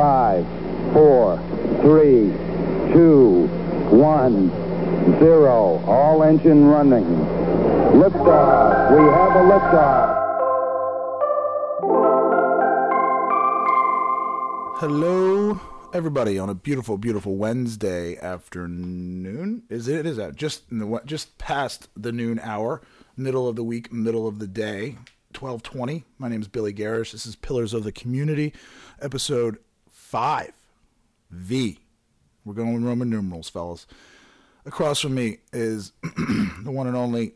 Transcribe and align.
Five, 0.00 0.46
four, 0.94 1.36
three, 1.82 2.32
two, 2.94 3.46
one, 3.90 4.48
zero. 5.18 5.84
All 5.86 6.22
engine 6.22 6.64
running. 6.64 7.04
Liftoff. 8.00 8.92
We 8.92 9.02
have 9.12 9.36
a 9.36 9.44
liftoff. 9.44 10.16
Hello, 14.78 15.60
everybody, 15.92 16.38
on 16.38 16.48
a 16.48 16.54
beautiful, 16.54 16.96
beautiful 16.96 17.36
Wednesday 17.36 18.16
afternoon. 18.16 19.64
Is 19.68 19.86
it? 19.86 20.06
Is 20.06 20.16
that 20.16 20.34
just 20.34 20.62
in 20.70 20.78
the 20.78 21.02
just 21.04 21.36
past 21.36 21.90
the 21.94 22.10
noon 22.10 22.40
hour, 22.42 22.80
middle 23.18 23.46
of 23.46 23.54
the 23.54 23.64
week, 23.64 23.92
middle 23.92 24.26
of 24.26 24.38
the 24.38 24.46
day, 24.46 24.96
twelve 25.34 25.62
twenty. 25.62 26.04
My 26.16 26.30
name 26.30 26.40
is 26.40 26.48
Billy 26.48 26.72
Garish. 26.72 27.12
This 27.12 27.26
is 27.26 27.36
Pillars 27.36 27.74
of 27.74 27.84
the 27.84 27.92
Community, 27.92 28.54
episode 29.02 29.58
five, 30.10 30.52
V. 31.30 31.78
We're 32.44 32.54
going 32.54 32.74
with 32.74 32.82
Roman 32.82 33.08
numerals, 33.10 33.48
fellas. 33.48 33.86
Across 34.66 35.00
from 35.00 35.14
me 35.14 35.38
is 35.52 35.92
the 36.02 36.70
one 36.70 36.88
and 36.88 36.96
only 36.96 37.34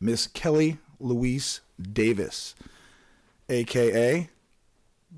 Miss 0.00 0.26
Kelly 0.26 0.78
Louise 0.98 1.60
Davis, 1.80 2.54
aka 3.50 4.30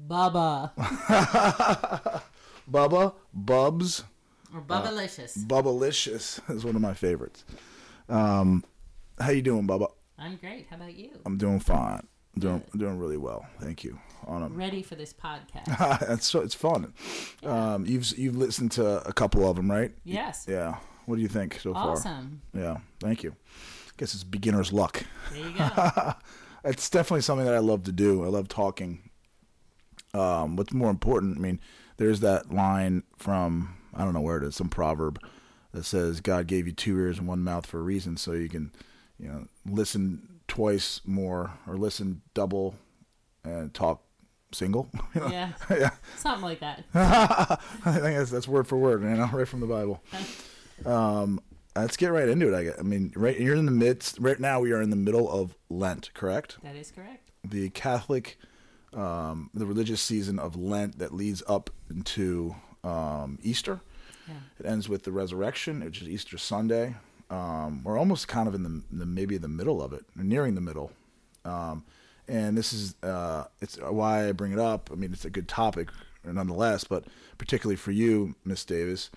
Bubba. 0.09 0.73
Bubba 2.71 3.15
Bubs. 3.33 4.03
Or 4.53 4.61
Bubbalicious. 4.61 5.39
Bubbalicious 5.47 6.41
is 6.55 6.65
one 6.65 6.75
of 6.75 6.83
my 6.83 6.95
favorites. 6.95 7.45
Um, 8.09 8.65
how 9.21 9.31
you 9.31 9.43
doing, 9.43 9.69
Bubba? 9.69 9.93
I'm 10.19 10.37
great. 10.37 10.67
How 10.69 10.77
about 10.77 10.95
you? 10.95 11.11
I'm 11.25 11.39
doing 11.39 11.61
fine. 11.61 12.07
I'm 12.35 12.41
doing 12.41 12.63
I'm 12.73 12.81
doing 12.81 12.99
really 12.99 13.17
well. 13.19 13.47
Thank 13.61 13.85
you. 13.85 14.01
On 14.27 14.43
a, 14.43 14.49
Ready 14.49 14.83
for 14.83 14.97
this 14.97 15.13
podcast? 15.13 16.11
it's 16.13 16.27
so 16.27 16.41
it's 16.41 16.55
fun. 16.55 16.93
Um, 17.45 17.87
you've 17.87 18.19
you've 18.19 18.37
listened 18.37 18.73
to 18.73 19.07
a 19.07 19.13
couple 19.13 19.49
of 19.49 19.57
them, 19.57 19.71
right? 19.71 19.93
yes. 20.05 20.47
Yeah. 20.49 20.77
What 21.07 21.17
do 21.17 21.23
you 21.23 21.29
think 21.29 21.61
so 21.61 21.73
far? 21.73 21.93
Awesome. 21.93 22.43
Yeah. 22.53 22.79
Thank 22.99 23.23
you. 23.23 23.31
I 23.31 23.93
Guess 23.99 24.15
it's 24.15 24.25
beginner's 24.25 24.73
luck. 24.73 25.05
There 25.33 25.49
you 25.49 25.57
go. 25.57 26.15
it's 26.65 26.91
definitely 26.91 27.21
something 27.21 27.47
that 27.47 27.55
I 27.55 27.61
love 27.61 27.85
to 27.85 27.93
do. 27.93 28.25
I 28.25 28.29
love 28.29 28.49
talking. 28.49 29.11
Um, 30.13 30.57
what's 30.57 30.73
more 30.73 30.91
important? 30.91 31.39
I 31.39 31.41
mean, 31.41 31.61
there's 31.97 32.21
that 32.21 32.53
line 32.53 33.05
from 33.17 33.77
I 33.95 34.05
don't 34.05 34.13
know 34.13 34.21
where 34.21 34.39
it 34.39 34.45
is, 34.45 34.57
some 34.57 34.69
proverb 34.69 35.21
that 35.73 35.85
says 35.85 36.21
God 36.21 36.47
gave 36.47 36.67
you 36.67 36.73
two 36.73 36.99
ears 36.99 37.19
and 37.19 37.29
one 37.29 37.45
mouth 37.45 37.67
for 37.67 37.79
a 37.79 37.83
reason, 37.83 38.17
so 38.17 38.33
you 38.33 38.49
can, 38.49 38.73
you 39.19 39.29
know, 39.29 39.47
listen 39.65 40.41
twice 40.49 41.01
more 41.05 41.53
or 41.67 41.77
listen 41.77 42.23
double 42.35 42.75
and 43.45 43.73
talk 43.73 44.03
single. 44.53 44.89
You 45.15 45.21
know? 45.23 45.29
yeah. 45.29 45.53
yeah. 45.71 45.91
Something 46.17 46.45
like 46.45 46.61
that. 46.61 46.85
I 46.95 47.93
think 47.93 48.17
that's, 48.17 48.31
that's 48.31 48.49
word 48.49 48.67
for 48.67 48.77
word, 48.77 49.03
you 49.03 49.09
know, 49.09 49.31
right 49.33 49.49
from 49.49 49.61
the 49.61 49.67
Bible. 49.67 50.03
Um, 50.85 51.41
let's 51.75 51.97
get 51.97 52.09
right 52.09 52.29
into 52.29 52.53
it. 52.53 52.75
I. 52.75 52.79
I 52.79 52.83
mean, 52.83 53.13
right, 53.17 53.39
you're 53.39 53.57
in 53.57 53.67
the 53.67 53.73
midst. 53.73 54.19
Right 54.19 54.39
now, 54.39 54.61
we 54.61 54.73
are 54.73 54.83
in 54.83 54.91
the 54.91 54.97
middle 54.97 55.31
of 55.31 55.57
Lent, 55.71 56.13
correct? 56.15 56.59
That 56.63 56.77
is 56.77 56.91
correct. 56.91 57.31
the 57.45 57.71
Catholic, 57.71 58.39
um, 58.93 59.51
the 59.55 59.67
religious 59.67 60.03
season 60.03 60.39
of 60.39 60.55
Lent 60.57 60.99
that 60.99 61.15
leads 61.15 61.43
up 61.49 61.71
into 61.91 62.55
um, 62.85 63.39
Easter. 63.43 63.81
Yeah. 64.29 64.35
It 64.59 64.67
ends 64.67 64.89
with 64.89 65.05
the 65.05 65.13
resurrection, 65.13 65.85
which 65.85 66.03
is 66.03 66.09
Easter 66.09 66.37
Sunday. 66.37 66.97
Um, 67.31 67.83
we're 67.85 67.99
almost 67.99 68.29
kind 68.29 68.49
of 68.49 68.55
in 68.55 68.63
the, 68.63 68.83
the 68.91 69.07
maybe 69.07 69.39
the 69.39 69.49
middle 69.49 69.81
of 69.83 69.93
it, 69.93 70.05
nearing 70.15 70.55
the 70.55 70.61
middle. 70.61 70.93
Um, 71.45 71.85
and 72.29 72.57
this 72.57 72.73
is 72.73 72.95
uh, 73.03 73.45
it's 73.61 73.77
why 73.77 74.29
I 74.29 74.33
bring 74.33 74.53
it 74.53 74.59
up. 74.59 74.91
I 74.93 74.97
mean, 74.97 75.13
it's 75.13 75.25
a 75.25 75.31
good 75.31 75.49
topic, 75.49 75.91
nonetheless, 76.25 76.85
but 76.85 77.05
particularly 77.39 77.77
for 77.77 77.93
you, 77.93 78.35
Miss 78.45 78.65
Davis, 78.65 79.11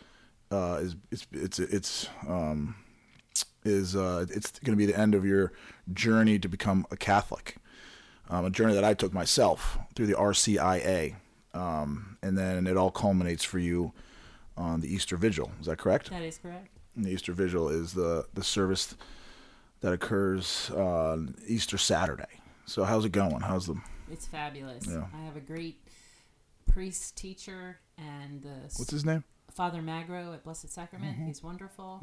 uh, 0.51 0.79
is 0.81 0.95
it's 1.11 1.27
it's 1.31 1.59
it's 1.59 2.09
um, 2.27 2.75
is 3.63 3.95
uh, 3.95 4.25
it's 4.29 4.51
going 4.59 4.77
to 4.77 4.77
be 4.77 4.85
the 4.85 4.99
end 4.99 5.16
of 5.16 5.25
your 5.25 5.53
journey 5.94 6.39
to 6.39 6.47
become 6.47 6.85
a 6.91 6.97
Catholic 6.97 7.57
um, 8.29 8.45
a 8.45 8.50
journey 8.50 8.73
that 8.73 8.84
I 8.84 8.94
took 8.94 9.13
myself 9.13 9.78
through 9.95 10.07
the 10.07 10.13
RCIA, 10.13 11.16
um, 11.53 12.17
and 12.22 12.38
then 12.38 12.67
it 12.67 12.78
all 12.78 12.91
culminates 12.91 13.44
for 13.44 13.59
you 13.59 13.91
on 14.55 14.81
the 14.81 14.94
Easter 14.94 15.17
Vigil. 15.17 15.51
Is 15.59 15.66
that 15.66 15.78
correct? 15.78 16.09
That 16.11 16.22
is 16.22 16.38
correct. 16.38 16.69
And 16.95 17.05
the 17.05 17.11
Easter 17.11 17.34
Vigil 17.34 17.69
is 17.69 17.94
the 17.94 18.25
the 18.34 18.44
service 18.44 18.95
that 19.81 19.94
occurs 19.94 20.69
on 20.72 21.35
Easter 21.47 21.78
Saturday. 21.78 22.38
So 22.69 22.84
how's 22.84 23.03
it 23.03 23.12
going? 23.12 23.41
How's 23.41 23.66
the 23.66 23.81
It's 24.12 24.28
fabulous. 24.28 24.85
Yeah. 24.88 25.06
I 25.13 25.25
have 25.25 25.35
a 25.35 25.40
great 25.41 25.81
priest 26.72 27.18
teacher 27.18 27.80
and 27.97 28.44
the 28.44 28.56
what's 28.78 28.91
his 28.91 29.03
name? 29.03 29.24
Father 29.52 29.81
Magro 29.81 30.34
at 30.34 30.44
Blessed 30.44 30.72
Sacrament. 30.72 31.18
He's 31.25 31.44
wonderful. 31.44 32.00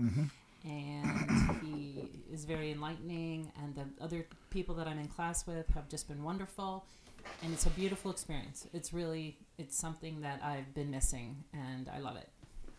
And 0.65 1.61
he 1.63 2.09
is 2.33 2.45
very 2.45 2.73
enlightening, 2.73 3.53
and 3.63 3.77
the 3.77 3.85
other 4.03 4.27
people 4.51 4.75
that 4.75 4.89
I'm 4.89 4.99
in 4.99 5.07
class 5.07 5.47
with 5.47 5.69
have 5.75 5.89
just 5.89 6.09
been 6.09 6.25
wonderful, 6.25 6.85
and 7.45 7.53
it's 7.53 7.67
a 7.67 7.71
beautiful 7.71 8.11
experience. 8.11 8.67
It's 8.75 8.93
really, 8.93 9.39
it's 9.59 9.77
something 9.79 10.23
that 10.23 10.41
I've 10.43 10.75
been 10.75 10.91
missing, 10.91 11.45
and 11.53 11.89
I 11.89 12.01
love 12.01 12.17
it. 12.17 12.29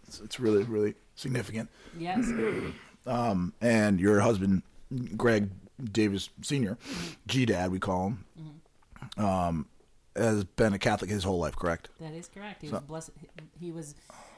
It's, 0.06 0.20
it's 0.20 0.38
really 0.38 0.64
really 0.64 0.96
significant. 1.16 1.70
Yes, 1.98 2.30
Um, 3.08 3.54
and 3.62 4.02
your 4.02 4.20
husband, 4.20 4.64
Greg 5.16 5.50
Davis 5.84 6.30
Senior, 6.42 6.78
G 7.28 7.46
Dad 7.46 7.72
we 7.72 7.80
call 7.80 8.08
him, 8.08 8.62
um, 9.24 9.68
has 10.16 10.44
been 10.44 10.74
a 10.74 10.80
Catholic 10.80 11.10
his 11.10 11.24
whole 11.24 11.40
life. 11.40 11.56
Correct? 11.56 11.90
that 12.00 12.14
is 12.14 12.28
correct. 12.28 12.62
He 12.62 12.70
was 12.70 12.82
blessed. 12.82 13.12
He 13.60 13.72
was 13.72 13.96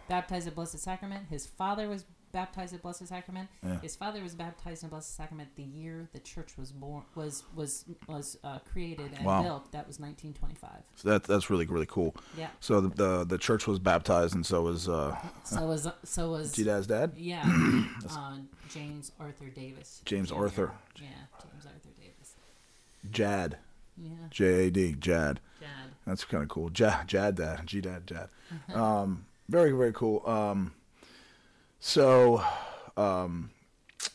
baptized 0.08 0.48
at 0.48 0.56
Blessed 0.56 0.80
Sacrament. 0.80 1.28
His 1.30 1.46
father 1.46 1.88
was 1.88 2.06
baptized 2.32 2.74
at 2.74 2.82
Blessed 2.82 3.08
Sacrament. 3.08 3.50
Yeah. 3.64 3.80
His 3.82 3.96
father 3.96 4.22
was 4.22 4.36
baptized 4.36 4.84
in 4.84 4.90
Blessed 4.90 5.16
Sacrament 5.16 5.50
the 5.56 5.64
year 5.64 6.08
the 6.14 6.20
church 6.20 6.58
was 6.58 6.72
born 6.72 7.04
was 7.16 7.44
was 7.56 7.86
was 8.08 8.38
uh, 8.44 8.60
created 8.72 9.12
and 9.16 9.26
Wow. 9.26 9.42
built. 9.44 9.72
That 9.72 9.88
was 9.88 10.00
1925. 10.00 10.70
So 10.96 11.10
that 11.10 11.24
that's 11.24 11.50
really 11.50 11.66
really 11.66 11.86
cool. 11.88 12.16
Yeah. 12.38 12.50
So 12.60 12.82
the 12.82 12.90
the, 12.90 13.26
the 13.26 13.38
church 13.38 13.68
was 13.68 13.80
baptized, 13.80 14.36
and 14.36 14.46
so 14.46 14.62
was 14.64 14.88
uh, 14.90 15.18
So 15.44 15.66
was 15.68 15.88
so 16.04 16.32
was 16.32 16.52
G 16.54 16.64
Dad's 16.64 16.88
dad. 16.88 17.14
yeah 17.16 17.44
uh, 18.10 18.38
James 18.70 19.12
Arthur 19.20 19.48
Davis. 19.50 20.02
James 20.06 20.30
Jr. 20.30 20.36
Arthur. 20.36 20.72
Yeah, 20.98 21.08
James 21.42 21.66
Arthur 21.66 21.90
Davis. 22.00 22.36
Jad. 23.12 23.58
Yeah, 23.98 24.12
J 24.30 24.68
A 24.68 24.72
D. 24.72 24.94
Jad. 25.00 25.40
Dad. 25.60 25.70
That's 26.06 26.24
kind 26.24 26.42
of 26.44 26.50
cool. 26.50 26.70
Jad. 26.70 27.08
Jad. 27.08 27.36
Dad. 27.36 27.66
G. 27.66 27.82
Dad. 27.82 28.08
Jad. 28.08 28.30
Um, 28.74 29.26
very 29.48 29.72
very 29.72 29.94
cool. 29.94 30.24
Um, 30.28 30.74
so, 31.80 32.44
um, 32.98 33.52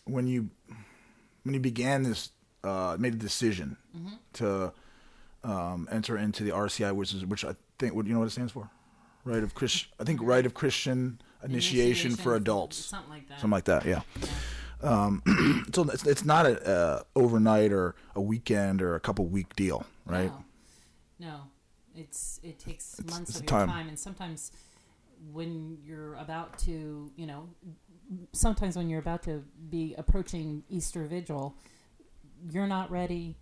when 0.05 0.27
you 0.27 0.51
when 1.45 1.55
you 1.55 1.61
began 1.61 2.03
this, 2.03 2.31
uh, 2.63 2.97
made 2.99 3.15
a 3.15 3.19
decision 3.19 3.77
to 4.35 4.73
um, 5.43 5.89
enter 5.91 6.17
into 6.17 6.45
the 6.45 6.51
RCI, 6.51 6.93
which 6.95 7.13
is 7.15 7.25
which 7.27 7.45
I 7.45 7.55
think. 7.79 7.95
What 7.95 8.07
you 8.07 8.13
know 8.15 8.21
what 8.21 8.27
it 8.29 8.31
stands 8.33 8.53
for? 8.53 8.71
Rite 9.25 9.43
of 9.43 9.55
Christ. 9.55 9.87
I 9.99 10.05
think 10.05 10.21
rite 10.23 10.47
of 10.47 10.55
Christian 10.55 11.21
initiation, 11.43 12.17
for 12.17 12.35
adults. 12.37 12.77
Something 12.77 13.11
like 13.11 13.29
that. 13.29 13.41
Something 13.41 13.51
like 13.53 13.65
that. 13.65 13.85
Yeah. 13.85 14.01
Um, 14.83 15.67
so 15.75 15.83
it's, 15.85 16.07
it's 16.07 16.25
not 16.25 16.45
a 16.47 16.69
uh, 16.69 17.03
overnight 17.17 17.73
or 17.73 17.95
a 18.15 18.21
weekend 18.21 18.83
or 18.83 18.95
a 18.97 19.01
couple 19.01 19.25
week 19.27 19.55
deal, 19.57 19.87
right? 20.05 20.31
No, 21.19 21.27
no. 21.29 21.41
It's 21.97 22.41
it 22.43 22.59
takes 22.59 22.99
It's- 22.99 23.11
months 23.15 23.31
it's 23.31 23.39
of 23.41 23.45
your 23.45 23.49
time. 23.51 23.69
time. 23.69 23.89
and 23.89 23.99
sometimes 23.99 24.51
when 25.33 25.79
you're 25.85 26.15
about 26.17 26.59
to, 26.61 27.11
you 27.17 27.27
know, 27.27 27.49
sometimes 28.33 28.77
when 28.77 28.89
you're 28.89 29.01
about 29.01 29.23
to 29.25 29.43
be 29.71 29.95
approaching 29.97 30.63
Easter 30.69 31.05
Vigil, 31.07 31.55
you're 32.51 32.67
not 32.67 32.91
ready. 32.91 33.37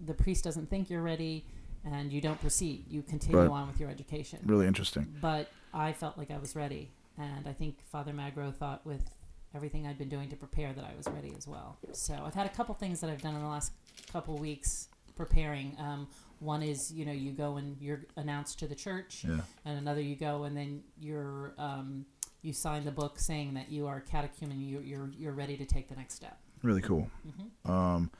The 0.00 0.14
priest 0.14 0.44
doesn't 0.44 0.68
think 0.68 0.90
you're 0.90 1.02
ready, 1.02 1.46
and 1.84 2.12
you 2.12 2.20
don't 2.20 2.40
proceed. 2.40 2.86
You 2.88 3.02
continue 3.02 3.38
Right. 3.38 3.48
on 3.50 3.68
with 3.68 3.78
your 3.78 3.90
education. 3.90 4.40
Really 4.44 4.66
interesting. 4.66 5.14
But 5.20 5.50
I 5.72 5.92
felt 5.92 6.18
like 6.18 6.30
I 6.30 6.38
was 6.38 6.56
ready, 6.56 6.90
and 7.16 7.46
I 7.46 7.52
think 7.52 7.80
Father 7.84 8.12
Magro 8.12 8.50
thought 8.50 8.84
with 8.84 9.14
everything 9.54 9.86
I'd 9.86 9.98
been 9.98 10.08
doing 10.08 10.28
to 10.30 10.36
prepare 10.36 10.72
that 10.72 10.84
I 10.84 10.96
was 10.96 11.06
ready 11.06 11.32
as 11.36 11.46
well. 11.46 11.78
So 11.92 12.14
I've 12.24 12.34
had 12.34 12.46
a 12.46 12.48
couple 12.48 12.74
things 12.74 13.00
that 13.00 13.08
I've 13.10 13.22
done 13.22 13.36
in 13.36 13.40
the 13.40 13.46
last 13.48 13.72
couple 14.12 14.36
weeks 14.36 14.88
preparing. 15.16 15.76
Um, 15.78 16.08
one 16.40 16.62
is 16.62 16.92
you 16.92 17.04
know 17.04 17.12
you 17.12 17.32
go 17.32 17.56
and 17.56 17.76
you're 17.80 18.04
announced 18.16 18.58
to 18.60 18.66
the 18.66 18.74
church, 18.74 19.24
Yeah. 19.26 19.40
and 19.64 19.78
another 19.78 20.00
you 20.00 20.16
go 20.16 20.44
and 20.44 20.56
then 20.56 20.82
you're 20.98 21.54
um, 21.58 22.04
you 22.42 22.52
sign 22.52 22.84
the 22.84 22.90
book 22.90 23.18
saying 23.18 23.54
that 23.54 23.70
you 23.70 23.86
are 23.86 24.00
catechumen. 24.00 24.60
You, 24.60 24.80
you're 24.80 25.10
you're 25.16 25.32
ready 25.32 25.56
to 25.56 25.64
take 25.64 25.88
the 25.88 25.96
next 25.96 26.14
step. 26.14 26.38
Really 26.62 26.82
cool. 26.82 27.08
Mm-hmm. 27.26 27.70
Um, 27.70 28.10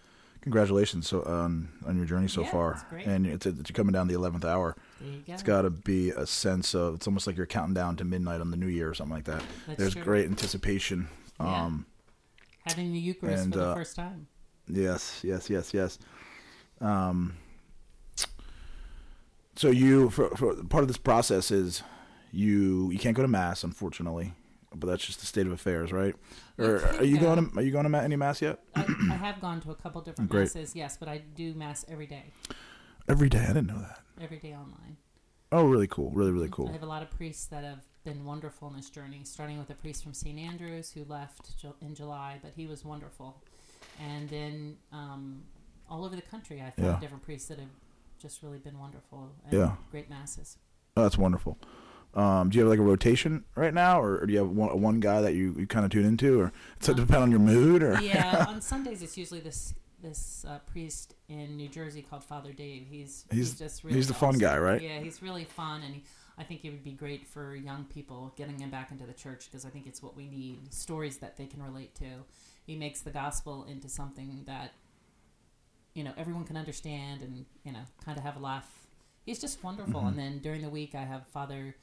congratulations 0.40 1.08
so 1.08 1.22
on 1.22 1.68
on 1.86 1.96
your 1.96 2.06
journey 2.06 2.28
so 2.28 2.42
Yeah, 2.42 2.50
far. 2.50 2.86
And 3.04 3.26
it's, 3.26 3.46
it's 3.46 3.70
coming 3.72 3.92
down 3.92 4.08
the 4.08 4.14
eleventh 4.14 4.44
hour. 4.44 4.76
There 5.00 5.10
you 5.10 5.22
go. 5.26 5.32
It's 5.32 5.42
got 5.42 5.62
to 5.62 5.70
be 5.70 6.10
a 6.10 6.26
sense 6.26 6.74
of 6.74 6.94
it's 6.94 7.06
almost 7.06 7.26
like 7.26 7.36
you're 7.36 7.46
counting 7.46 7.74
down 7.74 7.96
to 7.96 8.04
midnight 8.04 8.40
on 8.40 8.50
the 8.50 8.56
new 8.56 8.68
year 8.68 8.88
or 8.88 8.94
something 8.94 9.14
like 9.14 9.24
that. 9.24 9.42
That's 9.66 9.78
There's 9.78 9.94
true. 9.94 10.04
great 10.04 10.26
anticipation. 10.26 11.08
Yeah. 11.40 11.64
Um, 11.64 11.86
Having 12.66 12.92
the 12.92 12.98
Eucharist 12.98 13.44
and, 13.44 13.52
for 13.52 13.58
the 13.58 13.66
uh, 13.68 13.74
first 13.74 13.96
time. 13.96 14.26
Yes, 14.68 15.20
yes, 15.22 15.50
yes, 15.50 15.74
yes. 15.74 15.98
Um, 16.80 17.36
So 19.56 19.70
you 19.70 20.10
for, 20.10 20.30
for 20.36 20.54
part 20.64 20.82
of 20.82 20.88
this 20.88 20.96
process 20.96 21.50
is 21.50 21.82
you 22.32 22.90
you 22.90 22.98
can't 22.98 23.16
go 23.16 23.22
to 23.22 23.28
mass, 23.28 23.62
unfortunately, 23.62 24.32
but 24.74 24.88
that's 24.88 25.06
just 25.06 25.20
the 25.20 25.26
state 25.26 25.46
of 25.46 25.52
affairs, 25.52 25.92
right? 25.92 26.14
Or 26.58 26.84
are 26.96 27.04
you 27.04 27.18
go. 27.18 27.34
going 27.34 27.50
to 27.50 27.58
are 27.58 27.62
you 27.62 27.70
going 27.70 27.90
to 27.90 27.98
any 28.02 28.16
mass 28.16 28.42
yet? 28.42 28.58
I, 28.74 28.80
I 29.12 29.14
have 29.14 29.40
gone 29.40 29.60
to 29.62 29.70
a 29.70 29.74
couple 29.76 30.00
different 30.00 30.30
Great. 30.30 30.42
masses, 30.54 30.74
yes, 30.74 30.96
but 30.96 31.08
I 31.08 31.18
do 31.18 31.54
mass 31.54 31.84
every 31.88 32.06
day, 32.06 32.32
Every 33.08 33.28
day. 33.28 33.38
I 33.44 33.46
didn't 33.48 33.68
know 33.68 33.78
that. 33.78 34.00
every 34.20 34.38
day 34.38 34.52
online. 34.54 34.96
Oh, 35.52 35.64
really 35.66 35.86
cool. 35.86 36.10
Really, 36.10 36.32
really 36.32 36.48
cool. 36.50 36.68
I 36.68 36.72
have 36.72 36.82
a 36.82 36.86
lot 36.86 37.02
of 37.02 37.10
priests 37.10 37.46
that 37.46 37.62
have 37.62 37.84
been 38.02 38.24
wonderful 38.24 38.66
in 38.68 38.74
this 38.76 38.90
journey, 38.90 39.20
starting 39.22 39.56
with 39.58 39.70
a 39.70 39.74
priest 39.74 40.02
from 40.02 40.12
St. 40.14 40.36
Andrews 40.38 40.90
who 40.90 41.04
left 41.04 41.52
in 41.80 41.94
July, 41.94 42.40
but 42.42 42.52
he 42.56 42.66
was 42.66 42.84
wonderful. 42.84 43.40
And 44.00 44.28
then 44.28 44.76
um, 44.90 45.42
all 45.88 46.04
over 46.04 46.16
the 46.16 46.22
country, 46.22 46.60
I 46.60 46.70
found 46.70 46.88
Yeah. 46.88 47.00
different 47.00 47.22
priests 47.22 47.48
that 47.48 47.58
have 47.58 47.68
just 48.18 48.42
really 48.42 48.58
been 48.58 48.78
wonderful 48.78 49.30
and 49.44 49.52
Yeah. 49.52 49.76
great 49.90 50.08
masses. 50.08 50.58
Oh, 50.96 51.02
that's 51.02 51.18
wonderful. 51.18 51.58
Um, 52.14 52.48
do 52.50 52.56
you 52.58 52.62
have 52.64 52.70
like 52.70 52.78
a 52.78 52.82
rotation 52.82 53.44
right 53.56 53.74
now, 53.74 54.00
or, 54.00 54.18
or 54.18 54.26
do 54.26 54.32
you 54.32 54.38
have 54.38 54.48
one, 54.50 54.80
one 54.80 55.00
guy 55.00 55.20
that 55.20 55.34
you, 55.34 55.54
you 55.58 55.66
kind 55.66 55.84
of 55.84 55.90
tune 55.90 56.04
into, 56.04 56.40
or 56.40 56.52
does 56.78 56.90
it 56.90 56.96
depend 56.96 57.22
on 57.24 57.30
your 57.30 57.40
mood, 57.40 57.82
or 57.82 58.00
yeah, 58.00 58.46
on 58.48 58.60
Sundays 58.60 59.02
it's 59.02 59.16
usually 59.18 59.40
this 59.40 59.74
this 60.00 60.44
uh, 60.46 60.58
priest 60.70 61.14
in 61.28 61.56
New 61.56 61.66
Jersey 61.68 62.02
called 62.02 62.22
Father 62.22 62.52
Dave. 62.52 62.86
He's 62.88 63.24
He's- 63.30 63.48
he's, 63.48 63.58
just 63.58 63.82
really 63.84 63.96
he's 63.96 64.06
the 64.06 64.14
fun 64.14 64.38
guy, 64.38 64.56
right? 64.58 64.80
Yeah, 64.80 65.00
he's 65.00 65.22
really 65.22 65.44
fun, 65.44 65.82
and 65.82 65.94
he, 65.94 66.04
I 66.38 66.44
think 66.44 66.60
he 66.60 66.70
would 66.70 66.84
be 66.84 66.92
great 66.92 67.26
for 67.26 67.56
young 67.56 67.84
people 67.86 68.32
getting 68.36 68.58
them 68.58 68.70
back 68.70 68.90
into 68.92 69.06
the 69.06 69.12
church 69.14 69.46
because 69.50 69.64
I 69.64 69.70
think 69.70 69.86
it's 69.88 70.00
what 70.02 70.14
we 70.16 70.28
need 70.28 70.72
stories 70.72 71.16
that 71.18 71.36
they 71.36 71.46
can 71.46 71.62
relate 71.62 71.94
to. 71.96 72.04
He 72.66 72.76
makes 72.76 73.00
the 73.00 73.10
gospel 73.10 73.64
into 73.64 73.88
something 73.88 74.44
that 74.46 74.72
you 75.94 76.04
know 76.04 76.12
everyone 76.16 76.44
can 76.44 76.56
understand 76.56 77.22
and 77.22 77.44
you 77.64 77.72
know 77.72 77.80
kind 78.04 78.18
of 78.18 78.24
have 78.24 78.36
a 78.36 78.40
laugh. 78.40 78.86
He's 79.24 79.40
just 79.40 79.62
wonderful. 79.64 80.00
Mm-hmm. 80.00 80.08
And 80.08 80.18
then 80.18 80.38
during 80.40 80.60
the 80.62 80.68
week 80.68 80.94
I 80.94 81.02
have 81.04 81.26
Father 81.28 81.74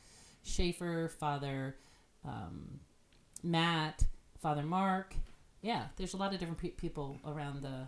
Schaefer, 0.44 1.10
Father 1.10 1.76
um, 2.26 2.80
Matt, 3.44 4.04
Father 4.42 4.64
Mark. 4.64 5.16
Yeah, 5.62 5.86
there's 5.98 6.14
a 6.14 6.18
lot 6.18 6.34
of 6.34 6.40
different 6.40 6.60
pe- 6.60 6.70
people 6.70 7.18
around 7.26 7.62
the 7.64 7.88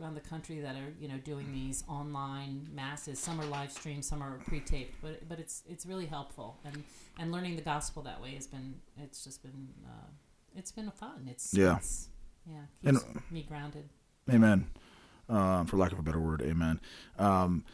around 0.00 0.14
the 0.14 0.20
country 0.20 0.60
that 0.60 0.76
are 0.76 0.92
you 0.98 1.08
know 1.08 1.18
doing 1.18 1.52
these 1.52 1.84
online 1.88 2.68
masses. 2.72 3.18
Some 3.18 3.40
are 3.40 3.44
live 3.46 3.72
streamed, 3.72 4.04
some 4.04 4.22
are 4.22 4.38
pre-taped, 4.46 4.94
but 5.02 5.28
but 5.28 5.38
it's 5.38 5.62
it's 5.68 5.84
really 5.86 6.06
helpful 6.06 6.58
and 6.64 6.82
and 7.18 7.32
learning 7.32 7.56
the 7.56 7.62
gospel 7.62 8.02
that 8.04 8.20
way 8.22 8.34
has 8.34 8.46
been 8.46 8.74
it's 8.98 9.24
just 9.24 9.42
been 9.42 9.68
uh, 9.86 10.08
it's 10.56 10.72
been 10.72 10.90
fun. 10.90 11.28
It's 11.30 11.52
Yeah. 11.54 11.76
it's, 11.76 12.08
yeah 12.46 12.62
And- 12.84 12.98
keeps 12.98 13.30
me 13.30 13.42
grounded. 13.42 13.88
Amen. 14.30 14.66
Um, 15.30 15.66
for 15.66 15.76
lack 15.76 15.92
of 15.92 15.98
a 15.98 16.02
better 16.02 16.20
word, 16.20 16.42
amen. 16.42 16.80
Um, 17.18 17.64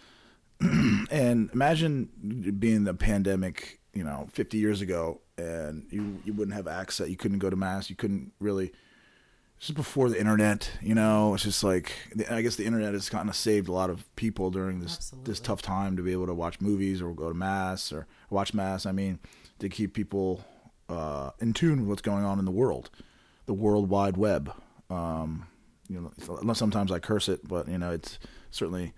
and 0.61 1.50
imagine 1.53 2.55
being 2.58 2.85
the 2.85 2.93
pandemic, 2.93 3.81
you 3.94 4.05
know, 4.05 4.29
50 4.32 4.58
years 4.58 4.82
ago, 4.82 5.20
and 5.38 5.87
you 5.91 6.20
you 6.25 6.35
wouldn't 6.35 6.55
have 6.55 6.69
access. 6.69 7.08
You 7.08 7.17
couldn't 7.17 7.38
go 7.38 7.50
to 7.50 7.56
mass. 7.56 7.91
You 7.91 7.97
couldn't 7.97 8.32
really. 8.41 8.73
This 9.58 9.70
is 9.70 9.75
before 9.75 10.11
the 10.11 10.20
internet, 10.20 10.70
you 10.82 10.94
know. 10.94 11.32
It's 11.32 11.44
just 11.44 11.64
like 11.64 11.93
I 12.31 12.43
guess 12.43 12.56
the 12.56 12.67
internet 12.67 12.93
has 12.93 13.08
kind 13.08 13.31
of 13.31 13.35
saved 13.35 13.69
a 13.69 13.73
lot 13.73 13.88
of 13.88 14.05
people 14.17 14.50
during 14.50 14.81
this 14.81 15.14
this 15.25 15.41
tough 15.41 15.62
time 15.62 15.97
to 15.97 16.03
be 16.03 16.12
able 16.12 16.26
to 16.26 16.35
watch 16.35 16.61
movies 16.61 17.00
or 17.00 17.14
go 17.14 17.29
to 17.29 17.35
mass 17.35 17.91
or 17.91 18.06
watch 18.29 18.53
mass. 18.53 18.85
I 18.85 18.93
mean, 18.93 19.19
to 19.61 19.70
keep 19.70 19.94
people 19.94 20.44
uh, 20.91 21.31
in 21.41 21.55
tune 21.55 21.81
with 21.81 21.88
what's 21.88 22.03
going 22.03 22.25
on 22.25 22.38
in 22.38 22.44
the 22.44 22.50
world, 22.50 22.91
the 23.47 23.55
world 23.55 23.88
wide 23.88 24.19
web. 24.19 24.53
Um, 24.91 25.47
you 25.88 26.11
know, 26.19 26.53
sometimes 26.53 26.91
I 26.93 26.99
curse 26.99 27.29
it, 27.29 27.47
but 27.47 27.69
you 27.69 27.79
know, 27.79 27.91
it's 27.93 28.19
certainly 28.50 28.93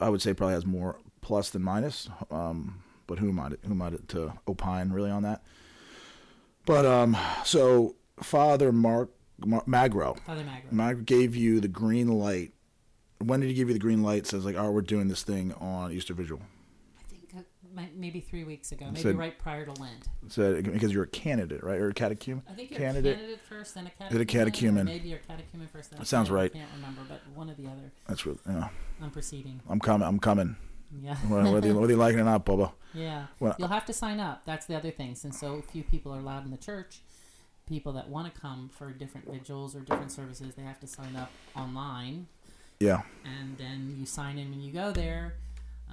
I 0.00 0.08
would 0.08 0.22
say 0.22 0.34
probably 0.34 0.54
has 0.54 0.66
more 0.66 0.98
plus 1.20 1.50
than 1.50 1.62
minus. 1.62 2.08
Um, 2.30 2.82
but 3.06 3.18
who 3.18 3.28
am 3.28 3.40
I? 3.40 3.50
To, 3.50 3.58
who 3.64 3.72
am 3.72 3.82
I 3.82 3.90
to, 4.08 4.32
opine 4.48 4.90
really 4.90 5.10
on 5.10 5.22
that? 5.22 5.42
But 6.66 6.86
um, 6.86 7.16
so 7.44 7.96
Father 8.22 8.72
Mark 8.72 9.10
Mar- 9.44 9.64
Magro, 9.66 10.14
Father 10.26 10.44
Magro. 10.44 10.70
Mag 10.70 11.06
gave 11.06 11.36
you 11.36 11.60
the 11.60 11.68
green 11.68 12.08
light. 12.08 12.52
When 13.18 13.40
did 13.40 13.48
he 13.48 13.54
give 13.54 13.68
you 13.68 13.74
the 13.74 13.80
green 13.80 14.02
light? 14.02 14.26
Says 14.26 14.44
like, 14.44 14.56
oh, 14.56 14.70
we're 14.70 14.80
doing 14.82 15.08
this 15.08 15.22
thing 15.22 15.52
on 15.54 15.92
Easter 15.92 16.14
Vigil. 16.14 16.40
I 16.98 17.02
think 17.10 17.30
uh, 17.34 17.38
mi- 17.62 17.63
maybe 17.94 18.20
three 18.20 18.44
weeks 18.44 18.72
ago, 18.72 18.86
maybe 18.86 19.00
Said- 19.02 19.18
right 19.18 19.38
prior 19.38 19.64
to 19.66 19.72
Lent. 19.80 20.08
Said 20.28 20.64
because 20.72 20.92
you're 20.92 21.04
a 21.04 21.08
candidate, 21.08 21.62
right? 21.62 21.80
Or 21.80 21.88
a 21.88 21.94
catechumen. 21.94 22.42
I 22.48 22.52
think 22.54 22.70
you're 22.70 22.80
Candidate. 22.80 23.12
a 23.12 23.16
candidate 23.16 23.40
first, 23.48 23.74
then 23.74 23.86
a 23.86 23.90
catechumen. 23.90 24.20
a 24.22 24.24
catechumen. 24.24 24.86
Maybe 24.86 25.08
you're 25.08 25.18
a 25.18 25.22
catechumen 25.22 25.68
first. 25.68 25.90
Then 25.90 25.98
a 25.98 26.00
That 26.00 26.06
sounds 26.06 26.30
right. 26.30 26.50
I 26.54 26.58
can't 26.58 26.70
remember, 26.76 27.02
but 27.08 27.20
one 27.34 27.50
or 27.50 27.54
the 27.54 27.66
other. 27.66 27.92
That's 28.08 28.24
what. 28.24 28.36
Yeah, 28.46 28.68
I'm 29.02 29.10
proceeding. 29.10 29.60
I'm 29.68 29.80
coming. 29.80 30.06
I'm 30.06 30.18
coming. 30.18 30.56
Yeah. 31.02 31.16
Whether 31.16 31.66
you, 31.68 31.78
whether 31.78 31.92
you 31.92 31.98
like 31.98 32.14
it 32.14 32.20
or 32.20 32.24
not, 32.24 32.44
Bubba. 32.46 32.72
Yeah. 32.94 33.26
Well- 33.40 33.56
You'll 33.58 33.68
have 33.68 33.84
to 33.86 33.92
sign 33.92 34.20
up. 34.20 34.42
That's 34.46 34.66
the 34.66 34.76
other 34.76 34.90
thing. 34.92 35.14
Since 35.16 35.40
so 35.40 35.60
few 35.62 35.82
people 35.82 36.14
are 36.14 36.20
allowed 36.20 36.44
in 36.44 36.50
the 36.52 36.56
church, 36.56 37.00
people 37.66 37.92
that 37.94 38.08
want 38.08 38.32
to 38.32 38.40
come 38.40 38.68
for 38.72 38.92
different 38.92 39.28
vigils 39.30 39.74
or 39.74 39.80
different 39.80 40.12
services, 40.12 40.54
they 40.54 40.62
have 40.62 40.78
to 40.80 40.86
sign 40.86 41.16
up 41.16 41.30
online. 41.56 42.28
Yeah. 42.78 43.02
And 43.24 43.56
then 43.58 43.96
you 43.98 44.06
sign 44.06 44.38
in 44.38 44.50
when 44.50 44.60
you 44.60 44.72
go 44.72 44.92
there. 44.92 45.34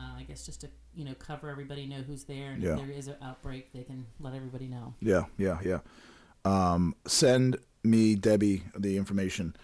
Uh, 0.01 0.17
I 0.19 0.23
guess 0.23 0.45
just 0.45 0.61
to 0.61 0.69
you 0.95 1.05
know 1.05 1.13
cover 1.13 1.49
everybody, 1.49 1.85
know 1.85 2.01
who's 2.01 2.23
there, 2.23 2.51
and 2.53 2.63
Yeah. 2.63 2.71
if 2.71 2.77
there 2.79 2.89
is 2.91 3.07
an 3.07 3.17
outbreak, 3.21 3.71
they 3.73 3.83
can 3.83 4.05
let 4.19 4.33
everybody 4.33 4.67
know. 4.67 4.95
Yeah, 4.99 5.25
yeah, 5.37 5.59
yeah. 5.63 5.79
Um, 6.45 6.95
send 7.05 7.57
me 7.83 8.15
Debbie 8.15 8.63
the 8.75 8.97
information, 8.97 9.55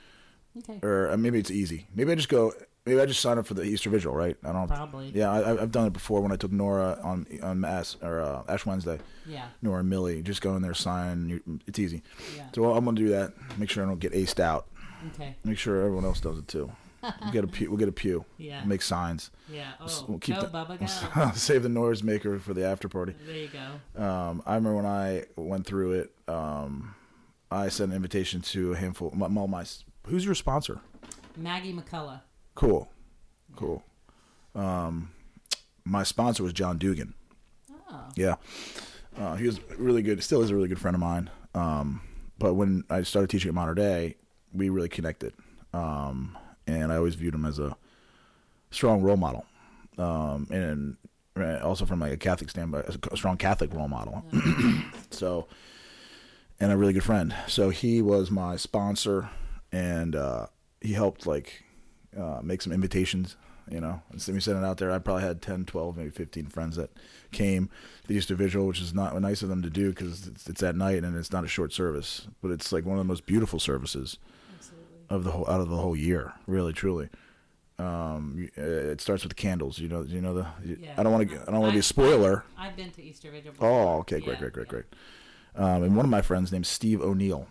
Okay. 0.60 0.80
or 0.84 1.10
uh, 1.10 1.18
maybe 1.18 1.40
it's 1.40 1.50
easy. 1.52 1.88
Maybe 1.96 2.12
I 2.12 2.16
just 2.16 2.30
go. 2.30 2.54
Maybe 2.86 3.02
I 3.02 3.06
just 3.06 3.20
sign 3.20 3.38
up 3.38 3.46
for 3.46 3.54
the 3.54 3.64
Easter 3.64 3.90
Vigil, 3.90 4.14
right? 4.14 4.38
I 4.46 4.54
don't. 4.54 4.68
Probably. 4.68 5.10
Yeah, 5.14 5.30
I, 5.32 5.62
I've 5.62 5.72
done 5.72 5.88
it 5.88 5.94
before 5.94 6.22
when 6.22 6.32
I 6.32 6.36
took 6.38 6.52
Nora 6.52 7.00
on 7.04 7.26
on 7.42 7.60
Mass 7.60 7.98
or 8.02 8.22
uh, 8.22 8.44
Ash 8.48 8.66
Wednesday. 8.66 9.00
Yeah. 9.26 9.48
Nora 9.62 9.80
and 9.82 9.90
Millie, 9.90 10.22
just 10.22 10.42
go 10.42 10.56
in 10.56 10.62
there, 10.62 10.74
sign. 10.74 11.42
It's 11.68 11.80
easy. 11.80 12.02
Yeah. 12.36 12.48
So 12.54 12.74
I'm 12.74 12.86
gonna 12.86 12.96
do 12.96 13.10
that. 13.10 13.34
Make 13.58 13.70
sure 13.70 13.84
I 13.84 13.88
don't 13.88 14.00
get 14.00 14.14
aced 14.14 14.40
out. 14.40 14.68
Okay. 15.16 15.36
Make 15.44 15.58
sure 15.58 15.82
everyone 15.82 16.06
else 16.06 16.20
does 16.22 16.38
it 16.38 16.48
too. 16.48 16.72
We'll 17.02 17.32
get 17.32 17.44
a 17.44 17.48
pew. 17.48 17.70
We'll 17.70 17.78
get 17.78 17.90
a 17.90 17.92
pew. 17.94 18.26
Yeah. 18.38 18.64
Make 18.66 18.82
signs. 18.82 19.32
Yeah. 19.52 19.72
Oh, 19.80 20.06
we'll 20.08 20.20
keep 20.20 20.36
go, 20.36 20.42
the- 20.42 20.48
Bubba, 20.48 21.14
go. 21.16 21.32
Save 21.36 21.64
the 21.64 21.70
noise 21.70 22.04
maker 22.04 22.40
for 22.40 22.54
the 22.54 22.66
after 22.66 22.88
party. 22.90 23.14
there 23.26 23.36
you 23.38 23.50
go. 23.50 24.04
Um, 24.04 24.42
I 24.46 24.56
remember 24.56 24.76
when 24.78 24.86
I 24.86 25.26
went 25.36 25.66
through 25.66 25.94
it. 25.94 26.12
Um, 26.28 26.96
I 27.52 27.70
sent 27.70 27.92
an 27.92 27.96
invitation 27.96 28.42
to 28.42 28.74
a 28.74 28.76
handful. 28.76 29.12
My, 29.16 29.28
my 29.28 29.66
who's 30.08 30.26
your 30.26 30.36
sponsor? 30.36 30.82
Maggie 31.36 31.74
McCullough. 31.74 32.22
Cool, 32.56 32.90
cool. 33.56 33.84
Um, 34.56 35.12
my 35.86 36.04
sponsor 36.04 36.44
was 36.44 36.52
John 36.54 36.78
Dugan. 36.78 37.14
Oh. 37.90 38.10
Yeah, 38.16 38.36
uh, 39.18 39.36
he 39.36 39.46
was 39.46 39.60
really 39.78 40.02
good. 40.02 40.22
Still 40.24 40.42
is 40.42 40.50
a 40.50 40.56
really 40.56 40.68
good 40.68 40.80
friend 40.80 40.96
of 40.96 41.00
mine. 41.02 41.30
Um, 41.54 42.02
but 42.40 42.56
when 42.56 42.84
I 42.90 43.04
started 43.04 43.30
teaching 43.30 43.50
at 43.50 43.56
Mater 43.56 43.76
Dei, 43.76 44.16
we 44.54 44.70
really 44.70 44.90
connected, 44.90 45.34
um, 45.74 46.38
and 46.68 46.92
I 46.92 46.98
always 46.98 47.16
viewed 47.16 47.34
him 47.34 47.46
as 47.46 47.60
a 47.60 47.76
strong 48.70 49.02
role 49.02 49.18
model, 49.18 49.46
um, 49.98 50.48
and 50.52 50.98
also 51.62 51.86
from 51.86 52.00
like 52.00 52.12
a 52.12 52.18
Catholic 52.18 52.50
standpoint, 52.50 52.86
a 53.12 53.18
strong 53.18 53.38
Catholic 53.38 53.74
role 53.74 53.88
model. 53.88 54.24
so, 55.12 55.48
and 56.60 56.72
a 56.72 56.78
really 56.78 56.94
good 56.94 57.04
friend. 57.04 57.34
So 57.48 57.70
he 57.70 58.02
was 58.02 58.30
my 58.30 58.58
sponsor, 58.58 59.30
and 59.72 60.16
uh, 60.16 60.48
he 60.82 60.94
helped 60.94 61.26
like 61.26 61.64
uh, 62.18 62.42
make 62.44 62.62
some 62.62 62.74
invitations. 62.74 63.36
You 63.70 63.82
know, 63.82 64.02
and 64.12 64.22
so 64.22 64.32
we 64.32 64.40
sent 64.40 64.58
it 64.58 64.64
out 64.64 64.78
there. 64.78 64.94
I 64.94 65.00
probably 65.00 65.24
had 65.24 65.42
10, 65.42 65.66
12, 65.66 65.98
maybe 65.98 66.10
15 66.10 66.46
friends 66.46 66.78
that 66.78 66.90
came 67.34 67.68
to 68.04 68.08
the 68.08 68.14
Easter 68.14 68.34
Vigil, 68.34 68.66
which 68.66 68.80
is 68.80 68.94
not 68.94 69.20
nice 69.20 69.42
of 69.42 69.50
them 69.50 69.62
to 69.62 69.70
do 69.70 69.90
because 69.90 70.26
it's, 70.26 70.48
it's 70.48 70.64
at 70.64 70.78
night 70.78 71.04
and 71.04 71.18
it's 71.18 71.34
not 71.34 71.44
a 71.44 71.50
short 71.50 71.74
service, 71.74 72.30
but 72.42 72.50
it's 72.50 72.72
like 72.72 72.86
one 72.86 72.98
of 72.98 73.04
the 73.04 73.08
most 73.10 73.26
beautiful 73.26 73.60
services. 73.60 74.20
Of 75.10 75.24
the 75.24 75.32
whole 75.32 75.48
out 75.50 75.62
of 75.62 75.70
the 75.70 75.78
whole 75.78 75.96
year. 75.96 76.34
Really, 76.48 76.74
truly. 76.74 77.10
Um, 77.80 78.50
it 78.56 79.02
starts 79.02 79.24
with 79.24 79.30
the 79.32 79.36
candles. 79.36 79.78
You 79.80 79.88
know, 79.88 80.02
you 80.02 80.20
know 80.22 80.34
the. 80.34 80.48
you- 80.64 80.80
Yeah. 80.82 80.96
I 80.98 81.04
don't 81.04 81.12
want 81.12 81.30
to. 81.30 81.36
I 81.42 81.46
don't 81.52 81.60
want 81.62 81.72
to 81.72 81.76
be 81.76 81.80
a 81.80 81.84
spoiler. 81.84 82.44
I've 82.58 82.76
been 82.76 82.92
to 82.92 83.04
Easter 83.04 83.30
Vigil. 83.32 83.52
Before. 83.52 83.70
Oh, 83.70 83.98
okay, 84.00 84.20
great, 84.20 84.34
Yeah, 84.36 84.40
great, 84.50 84.54
great, 84.54 84.68
yeah. 84.68 84.72
great. 84.72 84.86
Um, 85.56 85.84
and 85.84 85.96
one 85.96 86.06
of 86.06 86.10
my 86.12 86.22
friends 86.22 86.52
named 86.52 86.66
Steve 86.68 87.02
O'Neill. 87.02 87.48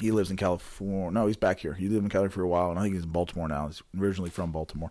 He 0.00 0.10
lives 0.10 0.30
in 0.30 0.36
California. 0.36 1.10
No, 1.12 1.26
he's 1.28 1.36
back 1.36 1.60
here. 1.60 1.74
He 1.74 1.88
lived 1.88 2.02
in 2.04 2.10
California 2.10 2.34
for 2.34 2.42
a 2.42 2.48
while, 2.48 2.70
and 2.70 2.78
I 2.78 2.82
think 2.82 2.94
he's 2.96 3.04
in 3.04 3.10
Baltimore 3.10 3.46
now. 3.48 3.66
He's 3.68 3.80
originally 3.98 4.28
from 4.30 4.50
Baltimore. 4.50 4.90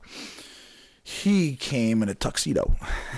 He 1.03 1.55
came 1.57 2.01
in 2.01 2.07
a 2.09 2.15
tuxedo. 2.15 2.75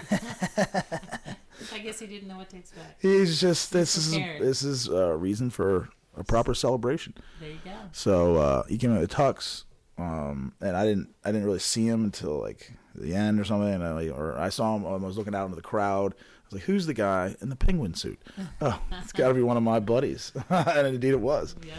I 0.12 1.80
guess 1.84 2.00
he 2.00 2.08
didn't 2.08 2.28
know 2.28 2.38
what 2.38 2.50
to 2.50 2.58
expect. 2.58 3.02
He's 3.02 3.40
just 3.40 3.72
this 3.72 3.96
is 3.96 4.12
this 4.14 4.64
is 4.64 4.88
a 4.88 5.16
reason 5.16 5.50
for 5.50 5.90
a 6.18 6.24
proper 6.24 6.54
celebration. 6.54 7.14
There 7.40 7.50
you 7.50 7.60
go. 7.64 7.72
So 7.92 8.36
uh, 8.36 8.64
he 8.68 8.78
came 8.78 8.96
in 8.96 9.04
a 9.04 9.08
tux, 9.08 9.64
um, 9.98 10.54
and 10.62 10.76
I 10.76 10.86
didn't 10.86 11.14
I 11.24 11.32
didn't 11.32 11.46
really 11.46 11.60
see 11.60 11.86
him 11.88 12.04
until 12.04 12.40
like 12.42 12.72
the 12.94 13.14
end 13.14 13.40
or 13.40 13.44
something. 13.44 13.74
And 13.74 13.84
I, 13.84 14.10
or 14.10 14.38
I 14.38 14.50
saw 14.50 14.76
him. 14.76 14.86
I 14.86 14.96
was 14.96 15.18
looking 15.18 15.36
out 15.36 15.46
into 15.46 15.56
the 15.56 15.62
crowd. 15.62 16.14
I 16.16 16.46
was 16.46 16.54
like, 16.54 16.64
"Who's 16.64 16.86
the 16.86 16.94
guy 16.94 17.36
in 17.42 17.50
the 17.50 17.56
penguin 17.56 17.94
suit?" 17.94 18.20
oh, 18.62 18.80
it's 19.02 19.12
got 19.12 19.30
to 19.30 19.34
be 19.34 19.42
one 19.42 19.58
of 19.58 19.64
my 19.64 19.80
buddies, 19.80 20.32
and 20.50 20.88
indeed 20.88 21.12
it 21.12 21.22
was. 21.22 21.56
Yep. 21.66 21.76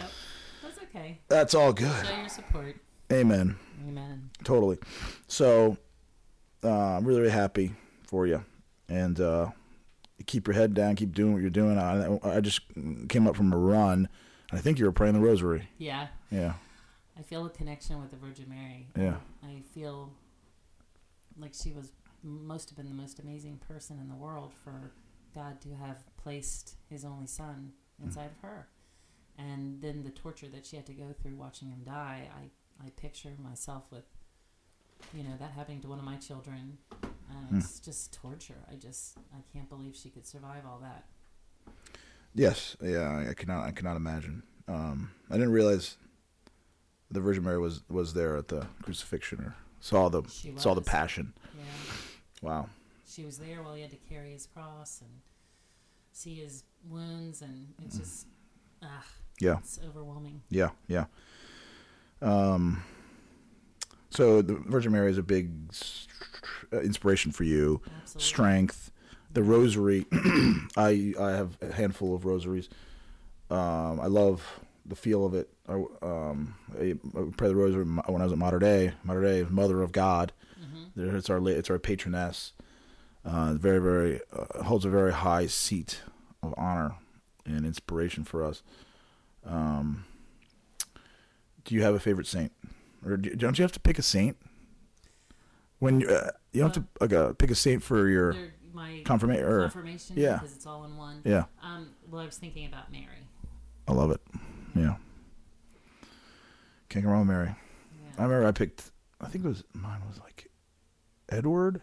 That's 0.63 0.77
okay. 0.83 1.19
That's 1.27 1.53
all 1.53 1.73
good. 1.73 2.05
Show 2.05 2.17
your 2.17 2.29
support. 2.29 2.75
Amen. 3.11 3.55
Amen. 3.87 4.29
Totally. 4.43 4.77
So 5.27 5.77
uh, 6.63 6.97
I'm 6.97 7.05
really, 7.05 7.21
really 7.21 7.31
happy 7.31 7.73
for 8.03 8.27
you, 8.27 8.43
and 8.89 9.19
uh, 9.19 9.51
keep 10.25 10.47
your 10.47 10.55
head 10.55 10.73
down, 10.73 10.95
keep 10.95 11.13
doing 11.13 11.33
what 11.33 11.41
you're 11.41 11.49
doing. 11.49 11.77
I, 11.77 12.19
I 12.23 12.41
just 12.41 12.61
came 13.07 13.27
up 13.27 13.35
from 13.35 13.53
a 13.53 13.57
run. 13.57 14.09
I 14.51 14.57
think 14.57 14.79
you 14.79 14.85
were 14.85 14.91
praying 14.91 15.13
the 15.13 15.19
rosary. 15.19 15.69
Yeah. 15.77 16.07
Yeah. 16.31 16.53
I 17.17 17.21
feel 17.21 17.45
a 17.45 17.49
connection 17.49 17.99
with 17.99 18.11
the 18.11 18.17
Virgin 18.17 18.45
Mary. 18.49 18.87
Yeah. 18.95 19.15
I 19.43 19.61
feel 19.73 20.13
like 21.39 21.53
she 21.53 21.71
was 21.71 21.91
must 22.23 22.69
have 22.69 22.77
been 22.77 22.89
the 22.89 22.95
most 22.95 23.19
amazing 23.19 23.59
person 23.67 23.99
in 23.99 24.09
the 24.09 24.15
world 24.15 24.53
for 24.63 24.91
God 25.33 25.61
to 25.61 25.69
have 25.75 26.03
placed 26.17 26.75
His 26.89 27.05
only 27.05 27.27
Son 27.27 27.73
hmm. 27.99 28.07
inside 28.07 28.31
of 28.31 28.41
her, 28.41 28.67
and 29.37 29.81
then 29.81 30.03
the 30.03 30.09
torture 30.09 30.47
that 30.49 30.65
she 30.65 30.75
had 30.75 30.85
to 30.87 30.93
go 30.93 31.13
through 31.21 31.35
watching 31.35 31.69
him 31.69 31.81
die. 31.85 32.29
I 32.35 32.85
I 32.85 32.89
picture 32.91 33.31
myself 33.39 33.83
with, 33.91 34.05
you 35.13 35.23
know, 35.23 35.35
that 35.39 35.51
happening 35.51 35.81
to 35.81 35.87
one 35.87 35.99
of 35.99 36.05
my 36.05 36.17
children. 36.17 36.77
And 37.29 37.49
hmm. 37.49 37.57
It's 37.57 37.79
just 37.79 38.13
torture. 38.13 38.65
I 38.71 38.75
just 38.75 39.17
I 39.33 39.41
can't 39.53 39.69
believe 39.69 39.95
she 39.95 40.09
could 40.09 40.27
survive 40.27 40.63
all 40.65 40.79
that. 40.81 41.05
Yes. 42.37 42.77
Yeah. 42.81 43.25
I, 43.29 43.33
cannot. 43.33 43.65
I 43.65 43.71
cannot 43.71 43.97
imagine. 43.97 44.43
Um, 44.67 45.11
I 45.29 45.33
didn't 45.33 45.51
realize 45.51 45.97
the 47.11 47.19
Virgin 47.19 47.43
Mary 47.43 47.59
was 47.59 47.81
was 47.89 48.13
there 48.13 48.37
at 48.37 48.47
the 48.47 48.67
crucifixion 48.83 49.39
or 49.39 49.55
saw 49.79 50.09
the 50.09 50.23
She 50.29 50.53
saw 50.57 50.73
the 50.73 50.81
passion. 50.81 51.33
Yeah. 51.57 51.63
Wow. 52.41 52.69
she 53.07 53.25
was 53.25 53.37
there 53.39 53.63
while 53.63 53.73
he 53.73 53.81
had 53.81 53.91
to 53.91 53.97
carry 54.09 54.31
his 54.31 54.45
cross 54.45 55.01
and 55.01 55.09
see 56.11 56.35
his 56.35 56.63
wounds, 56.87 57.41
and 57.41 57.73
it's 57.83 57.97
just, 57.97 58.27
ah, 58.83 59.03
Yeah. 59.39 59.57
it's 59.59 59.79
overwhelming. 59.87 60.41
Yeah, 60.49 60.69
yeah. 60.87 61.05
Um, 62.21 62.83
so 64.09 64.41
the 64.41 64.55
Virgin 64.55 64.91
Mary 64.91 65.09
is 65.11 65.17
a 65.17 65.23
big 65.23 65.51
uh, 66.73 66.79
inspiration 66.81 67.31
for 67.31 67.43
you. 67.43 67.81
Absolutely. 68.01 68.23
Strength. 68.27 68.91
The 69.31 69.43
Rosary. 69.43 70.05
I 70.77 71.13
I 71.19 71.31
have 71.31 71.57
a 71.61 71.71
handful 71.73 72.15
of 72.15 72.25
rosaries. 72.25 72.69
Um, 73.49 73.99
I 73.99 74.07
love 74.07 74.59
the 74.85 74.95
feel 74.95 75.25
of 75.25 75.33
it. 75.33 75.49
I, 75.67 75.73
um, 76.01 76.55
I, 76.79 76.95
pray 77.35 77.47
the 77.49 77.55
Rosary 77.55 77.83
when 77.83 78.21
I 78.21 78.23
was 78.25 78.31
at 78.31 78.37
Mater 78.37 78.59
Dei. 78.59 78.93
Mater 79.03 79.21
Dei, 79.21 79.43
Mother 79.49 79.81
of 79.81 79.91
God. 79.91 80.31
There- 80.95 81.15
It's 81.15 81.29
our 81.29 81.45
it's 81.49 81.69
our 81.69 81.79
patroness. 81.79 82.53
Uh, 83.25 83.53
very 83.53 83.79
very 83.79 84.21
uh, 84.33 84.63
holds 84.63 84.85
a 84.85 84.89
very 84.89 85.11
high 85.13 85.47
seat 85.47 86.01
of 86.41 86.53
honor 86.57 86.95
and 87.45 87.65
inspiration 87.65 88.23
for 88.23 88.43
us. 88.43 88.63
Um, 89.45 90.05
do 91.65 91.75
you 91.75 91.81
have 91.83 91.93
a 91.95 91.99
favorite 91.99 92.27
saint, 92.27 92.51
or 93.05 93.17
do, 93.17 93.35
don't 93.35 93.57
you 93.59 93.63
have 93.63 93.73
to 93.73 93.79
pick 93.79 93.99
a 93.99 94.01
saint? 94.01 94.37
When 95.79 95.99
you 96.01 96.07
uh, 96.09 96.31
you 96.53 96.61
don't 96.61 96.73
have 96.75 96.83
to 96.85 96.89
like, 97.01 97.13
uh, 97.13 97.33
pick 97.33 97.51
a 97.51 97.55
saint 97.55 97.83
for 97.83 98.07
your 98.07 98.33
They're 98.33 98.51
my 98.77 99.01
confirmation, 99.03 99.45
confirmation 99.45 100.15
yeah. 100.17 100.35
because 100.35 100.55
it's 100.55 100.65
all 100.65 100.85
in 100.85 100.95
one. 100.95 101.21
yeah, 101.25 101.45
Um, 101.61 101.89
well, 102.09 102.21
I 102.21 102.25
was 102.25 102.37
thinking 102.37 102.65
about 102.65 102.91
Mary. 102.91 103.27
I 103.87 103.91
love 103.93 104.11
it. 104.11 104.21
Yeah, 104.75 104.95
can't 106.89 107.03
go 107.03 107.11
wrong 107.11 107.27
with 107.27 107.35
Mary. 107.35 107.55
I 108.17 108.23
remember 108.23 108.47
I 108.47 108.51
picked. 108.51 108.91
I 109.19 109.27
think 109.27 109.43
it 109.43 109.47
was 109.47 109.63
mine 109.73 110.01
was 110.07 110.19
like 110.19 110.49
Edward, 111.29 111.81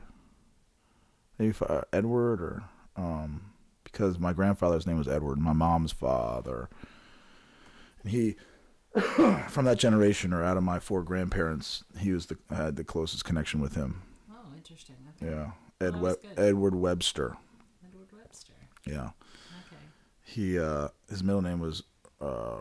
maybe 1.38 1.54
uh, 1.68 1.82
Edward 1.92 2.40
or 2.40 2.62
um 2.96 3.52
because 3.82 4.18
my 4.18 4.32
grandfather's 4.32 4.86
name 4.86 4.96
was 4.96 5.08
Edward, 5.08 5.38
my 5.38 5.52
mom's 5.52 5.92
father, 5.92 6.68
and 8.02 8.12
he 8.12 8.36
from 9.48 9.64
that 9.64 9.78
generation 9.78 10.32
or 10.32 10.44
out 10.44 10.56
of 10.56 10.62
my 10.62 10.78
four 10.78 11.02
grandparents, 11.02 11.82
he 11.98 12.12
was 12.12 12.26
the 12.26 12.38
I 12.50 12.54
had 12.54 12.76
the 12.76 12.84
closest 12.84 13.24
connection 13.24 13.60
with 13.60 13.74
him. 13.74 14.02
Oh, 14.32 14.54
interesting. 14.56 14.96
Okay. 15.20 15.32
Yeah, 15.32 15.50
Ed 15.80 15.94
Oh, 15.96 15.98
we- 16.22 16.28
Edward 16.42 16.74
Webster. 16.74 17.36
Edward 17.86 18.08
Webster. 18.12 18.52
Yeah, 18.86 19.10
Okay. 19.66 19.76
he 20.22 20.58
uh 20.58 20.88
his 21.08 21.22
middle 21.22 21.42
name 21.42 21.60
was 21.60 21.82
uh 22.20 22.58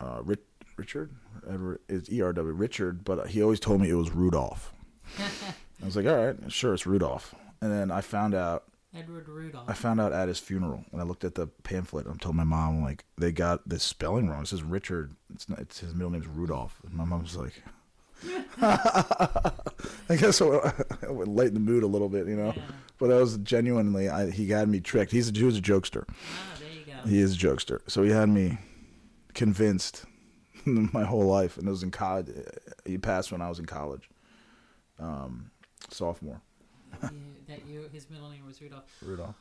uh 0.00 0.20
Rich, 0.24 0.40
Richard 0.76 1.14
Edward 1.48 1.80
is 1.88 2.10
E 2.12 2.20
R 2.20 2.32
W 2.32 2.54
Richard, 2.54 3.04
but 3.04 3.28
he 3.28 3.42
always 3.42 3.60
told 3.60 3.80
me 3.80 3.88
it 3.90 3.94
was 3.94 4.10
Rudolph. 4.12 4.72
I 5.18 5.84
was 5.84 5.96
like, 5.96 6.06
all 6.06 6.16
right, 6.26 6.36
sure, 6.52 6.74
it's 6.74 6.86
Rudolph. 6.86 7.34
And 7.60 7.72
then 7.72 7.90
I 7.90 8.00
found 8.00 8.34
out 8.34 8.64
Edward 8.94 9.28
Rudolph. 9.28 9.68
I 9.68 9.74
found 9.74 10.00
out 10.00 10.12
at 10.12 10.28
his 10.28 10.38
funeral, 10.38 10.84
and 10.92 11.00
I 11.00 11.04
looked 11.04 11.24
at 11.24 11.34
the 11.34 11.46
pamphlet. 11.46 12.06
and 12.06 12.14
I 12.14 12.18
told 12.18 12.34
my 12.36 12.44
mom 12.44 12.82
like 12.82 13.04
they 13.16 13.32
got 13.32 13.68
this 13.68 13.84
spelling 13.84 14.28
wrong. 14.28 14.42
It 14.42 14.48
says 14.48 14.62
Richard. 14.62 15.12
It's 15.32 15.48
not. 15.48 15.58
It's 15.60 15.78
his 15.80 15.94
middle 15.94 16.10
name's 16.10 16.26
Rudolph. 16.26 16.80
And 16.84 16.94
my 16.94 17.04
mom 17.04 17.22
was 17.22 17.36
like, 17.36 17.62
I 18.60 20.16
guess 20.16 20.40
I 20.40 20.46
would 21.08 21.28
lighten 21.28 21.54
the 21.54 21.60
mood 21.60 21.82
a 21.82 21.86
little 21.86 22.08
bit, 22.08 22.26
you 22.26 22.36
know. 22.36 22.52
Yeah. 22.56 22.62
But 22.98 23.12
I 23.12 23.16
was 23.16 23.36
genuinely, 23.38 24.08
I, 24.08 24.30
he 24.30 24.48
had 24.48 24.68
me 24.68 24.80
tricked. 24.80 25.12
He's 25.12 25.30
a, 25.30 25.32
he 25.32 25.44
was 25.44 25.58
a 25.58 25.62
jokester. 25.62 26.04
Ah, 26.08 26.58
there 26.58 26.68
you 26.68 26.84
go. 26.84 27.08
He 27.08 27.20
is 27.20 27.34
a 27.34 27.38
jokester. 27.38 27.80
So 27.86 28.02
he 28.02 28.10
had 28.10 28.28
me 28.28 28.58
convinced 29.34 30.04
my 30.64 31.04
whole 31.04 31.26
life. 31.26 31.56
And 31.58 31.68
it 31.68 31.70
was 31.70 31.82
in 31.82 31.90
college. 31.90 32.28
He 32.84 32.98
passed 32.98 33.30
when 33.30 33.40
I 33.40 33.48
was 33.48 33.58
in 33.58 33.66
college, 33.66 34.08
um, 34.98 35.50
sophomore. 35.90 36.40
you, 37.02 37.08
that 37.46 37.66
you, 37.66 37.88
his 37.92 38.10
middle 38.10 38.30
name 38.30 38.46
was 38.46 38.60
Rudolph. 38.60 38.84
Rudolph. 39.00 39.36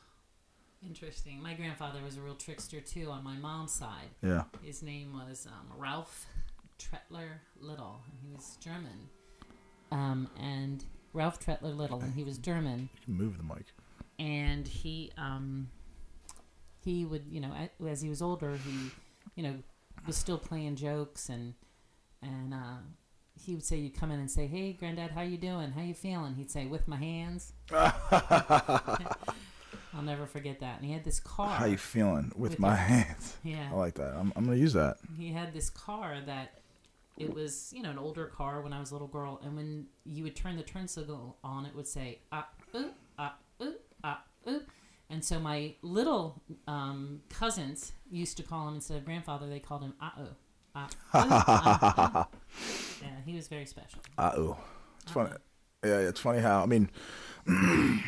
Interesting. 0.86 1.42
My 1.42 1.56
grandfather 1.56 2.00
was 2.06 2.18
a 2.18 2.22
real 2.22 2.36
trickster 2.36 2.80
too 2.80 3.10
on 3.10 3.24
my 3.24 3.36
mom's 3.38 3.72
side. 3.72 4.10
Yeah. 4.22 4.44
His 4.62 4.84
name 4.84 5.14
was 5.14 5.48
um, 5.48 5.76
Ralph 5.76 6.28
Tretler 6.78 7.30
Little, 7.60 8.02
and 8.12 8.20
he 8.22 8.30
was 8.36 8.58
German. 8.62 9.10
Um, 9.92 10.30
and 10.40 10.84
Ralph 11.14 11.40
Tretler 11.40 11.76
Little, 11.76 12.00
and 12.02 12.14
he 12.14 12.24
was 12.24 12.38
German. 12.38 12.90
Move 13.08 13.38
the 13.38 13.44
mic. 13.44 13.66
and 14.20 14.68
he 14.68 15.12
um 15.18 15.70
he 16.84 17.06
would 17.06 17.24
you 17.30 17.40
know 17.40 17.52
as 17.88 18.02
he 18.02 18.10
was 18.10 18.22
older 18.22 18.56
he 18.58 18.90
you 19.36 19.44
know 19.44 19.54
was 20.08 20.16
still 20.16 20.38
playing 20.38 20.76
jokes 20.76 21.30
and 21.30 21.54
and 22.24 22.54
uh 22.54 22.78
he 23.40 23.54
would 23.54 23.64
say 23.64 23.78
you'd 23.78 23.94
come 23.94 24.10
in 24.10 24.20
and 24.20 24.32
say 24.32 24.48
hey 24.48 24.74
granddad 24.74 25.12
how 25.12 25.22
you 25.22 25.38
doing 25.38 25.70
how 25.72 25.82
you 25.82 25.94
feeling 25.94 26.34
he'd 26.36 26.50
say 26.50 26.66
with 26.66 26.88
my 26.88 26.96
hands 26.96 27.54
i'll 27.72 27.94
never 30.04 30.26
forget 30.26 30.60
that 30.60 30.78
and 30.78 30.86
he 30.86 30.94
had 30.94 31.04
this 31.04 31.20
car 31.20 31.50
How 31.50 31.66
you 31.66 31.78
feeling 31.78 32.32
with, 32.36 32.52
With 32.52 32.60
my 32.60 32.70
your- 32.70 32.78
hands? 32.78 33.36
yeah 33.44 33.70
I 33.72 33.76
like 33.76 33.96
that. 33.96 34.14
I'm, 34.16 34.32
I'm 34.36 34.46
gonna 34.46 34.58
use 34.58 34.74
that. 34.74 34.98
he 35.18 35.32
had 35.32 35.54
this 35.54 35.70
car 35.70 36.18
that 36.26 36.60
it 37.18 37.34
was 37.34 37.74
you 37.76 37.82
know 37.82 37.90
an 37.90 37.98
older 37.98 38.26
car 38.28 38.62
when 38.62 38.74
I 38.74 38.80
was 38.80 38.92
a 38.92 38.94
little 38.96 39.08
girl, 39.08 39.40
and 39.44 39.56
when 39.56 39.88
you 40.06 40.24
would 40.24 40.36
turn 40.36 40.56
the 40.56 40.64
turn 40.64 40.88
signal 40.88 41.38
on, 41.44 41.66
it 41.66 41.76
would 41.76 41.88
say 41.88 42.20
ah 42.32 42.48
ooh 42.76 42.92
ah 43.18 43.36
ooh 43.62 43.76
ah 44.04 44.24
ooh, 44.48 44.62
and 45.10 45.24
so 45.24 45.40
my 45.40 45.74
little 45.82 46.42
um, 46.68 47.22
cousins 47.30 47.94
used 48.10 48.38
to 48.38 48.44
call 48.44 48.68
him 48.68 48.76
instead 48.76 48.98
of 48.98 49.06
grandfather, 49.06 49.48
they 49.48 49.60
called 49.60 49.82
him 49.82 49.94
ah 50.02 50.14
ooh 50.20 50.36
ah 50.76 50.88
ooh, 50.88 51.28
ah. 51.32 52.28
Yeah, 53.02 53.10
he 53.26 53.36
was 53.36 53.48
very 53.48 53.66
special. 53.66 54.00
Uh 54.18 54.32
oh. 54.36 54.58
It's 55.04 55.12
funny. 55.12 55.32
Yeah, 55.86 56.00
it's 56.00 56.20
funny 56.20 56.40
how 56.40 56.64
I 56.64 56.66
mean, 56.66 56.90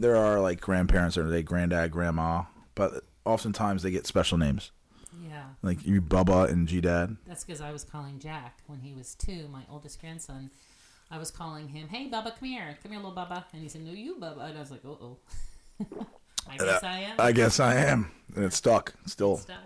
there 0.00 0.16
are 0.16 0.40
like 0.40 0.60
grandparents 0.60 1.18
or 1.18 1.28
they 1.28 1.42
granddad, 1.42 1.90
grandma, 1.90 2.44
but 2.74 3.04
oftentimes 3.24 3.82
they 3.82 3.90
get 3.90 4.06
special 4.06 4.38
names 4.38 4.70
Yeah, 5.42 5.68
like 5.68 5.84
you, 5.86 6.00
Bubba 6.00 6.48
and 6.50 6.68
G 6.68 6.80
Dad. 6.80 7.16
that's 7.26 7.44
because 7.44 7.60
I 7.60 7.72
was 7.72 7.84
calling 7.84 8.18
Jack 8.18 8.58
when 8.66 8.80
he 8.80 8.92
was 8.94 9.14
two, 9.14 9.48
my 9.48 9.62
oldest 9.70 10.00
grandson. 10.00 10.50
I 11.10 11.18
was 11.18 11.30
calling 11.30 11.68
him, 11.68 11.88
"Hey, 11.88 12.08
Bubba, 12.08 12.38
come 12.38 12.48
here, 12.48 12.78
come 12.82 12.92
here, 12.92 13.00
little 13.00 13.14
Bubba," 13.14 13.44
and 13.52 13.62
he 13.62 13.68
said, 13.68 13.82
"No, 13.84 13.92
you, 13.92 14.16
Bubba," 14.20 14.48
and 14.48 14.56
I 14.56 14.60
was 14.60 14.70
like, 14.70 14.80
"Oh, 14.84 14.98
oh." 15.80 16.06
I 16.48 16.56
guess 16.56 16.82
I 16.82 16.98
am. 17.00 17.20
I 17.20 17.32
guess 17.32 17.60
I 17.60 17.74
am, 17.76 18.10
and 18.34 18.44
it's 18.44 18.56
stuck. 18.56 18.94
It's 19.04 19.12
still, 19.12 19.36
stuck. 19.36 19.56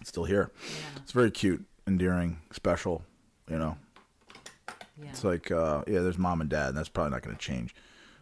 it's 0.00 0.08
still 0.08 0.24
here. 0.24 0.50
Yeah, 0.64 1.02
It's 1.02 1.12
very 1.12 1.30
cute, 1.30 1.64
endearing, 1.86 2.38
special. 2.52 3.02
You 3.50 3.58
know, 3.58 3.76
yeah. 5.02 5.10
it's 5.10 5.24
like 5.24 5.50
uh, 5.50 5.82
yeah, 5.86 6.00
there's 6.00 6.18
mom 6.18 6.40
and 6.40 6.48
dad, 6.48 6.68
and 6.68 6.76
that's 6.76 6.88
probably 6.88 7.10
not 7.10 7.22
going 7.22 7.36
to 7.36 7.42
change. 7.42 7.74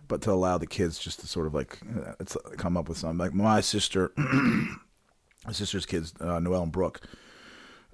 But 0.08 0.22
to 0.22 0.32
allow 0.32 0.58
the 0.58 0.66
kids 0.66 0.98
just 0.98 1.20
to 1.20 1.28
sort 1.28 1.46
of 1.46 1.54
like 1.54 1.78
uh, 2.04 2.14
it's 2.18 2.36
come 2.56 2.76
up 2.76 2.88
with 2.88 2.98
something 2.98 3.18
like 3.18 3.34
my 3.34 3.60
sister, 3.60 4.12
my 5.46 5.52
sister's 5.52 5.86
kids, 5.86 6.12
uh, 6.20 6.38
Noelle 6.40 6.64
and 6.64 6.72
Brooke, 6.72 7.00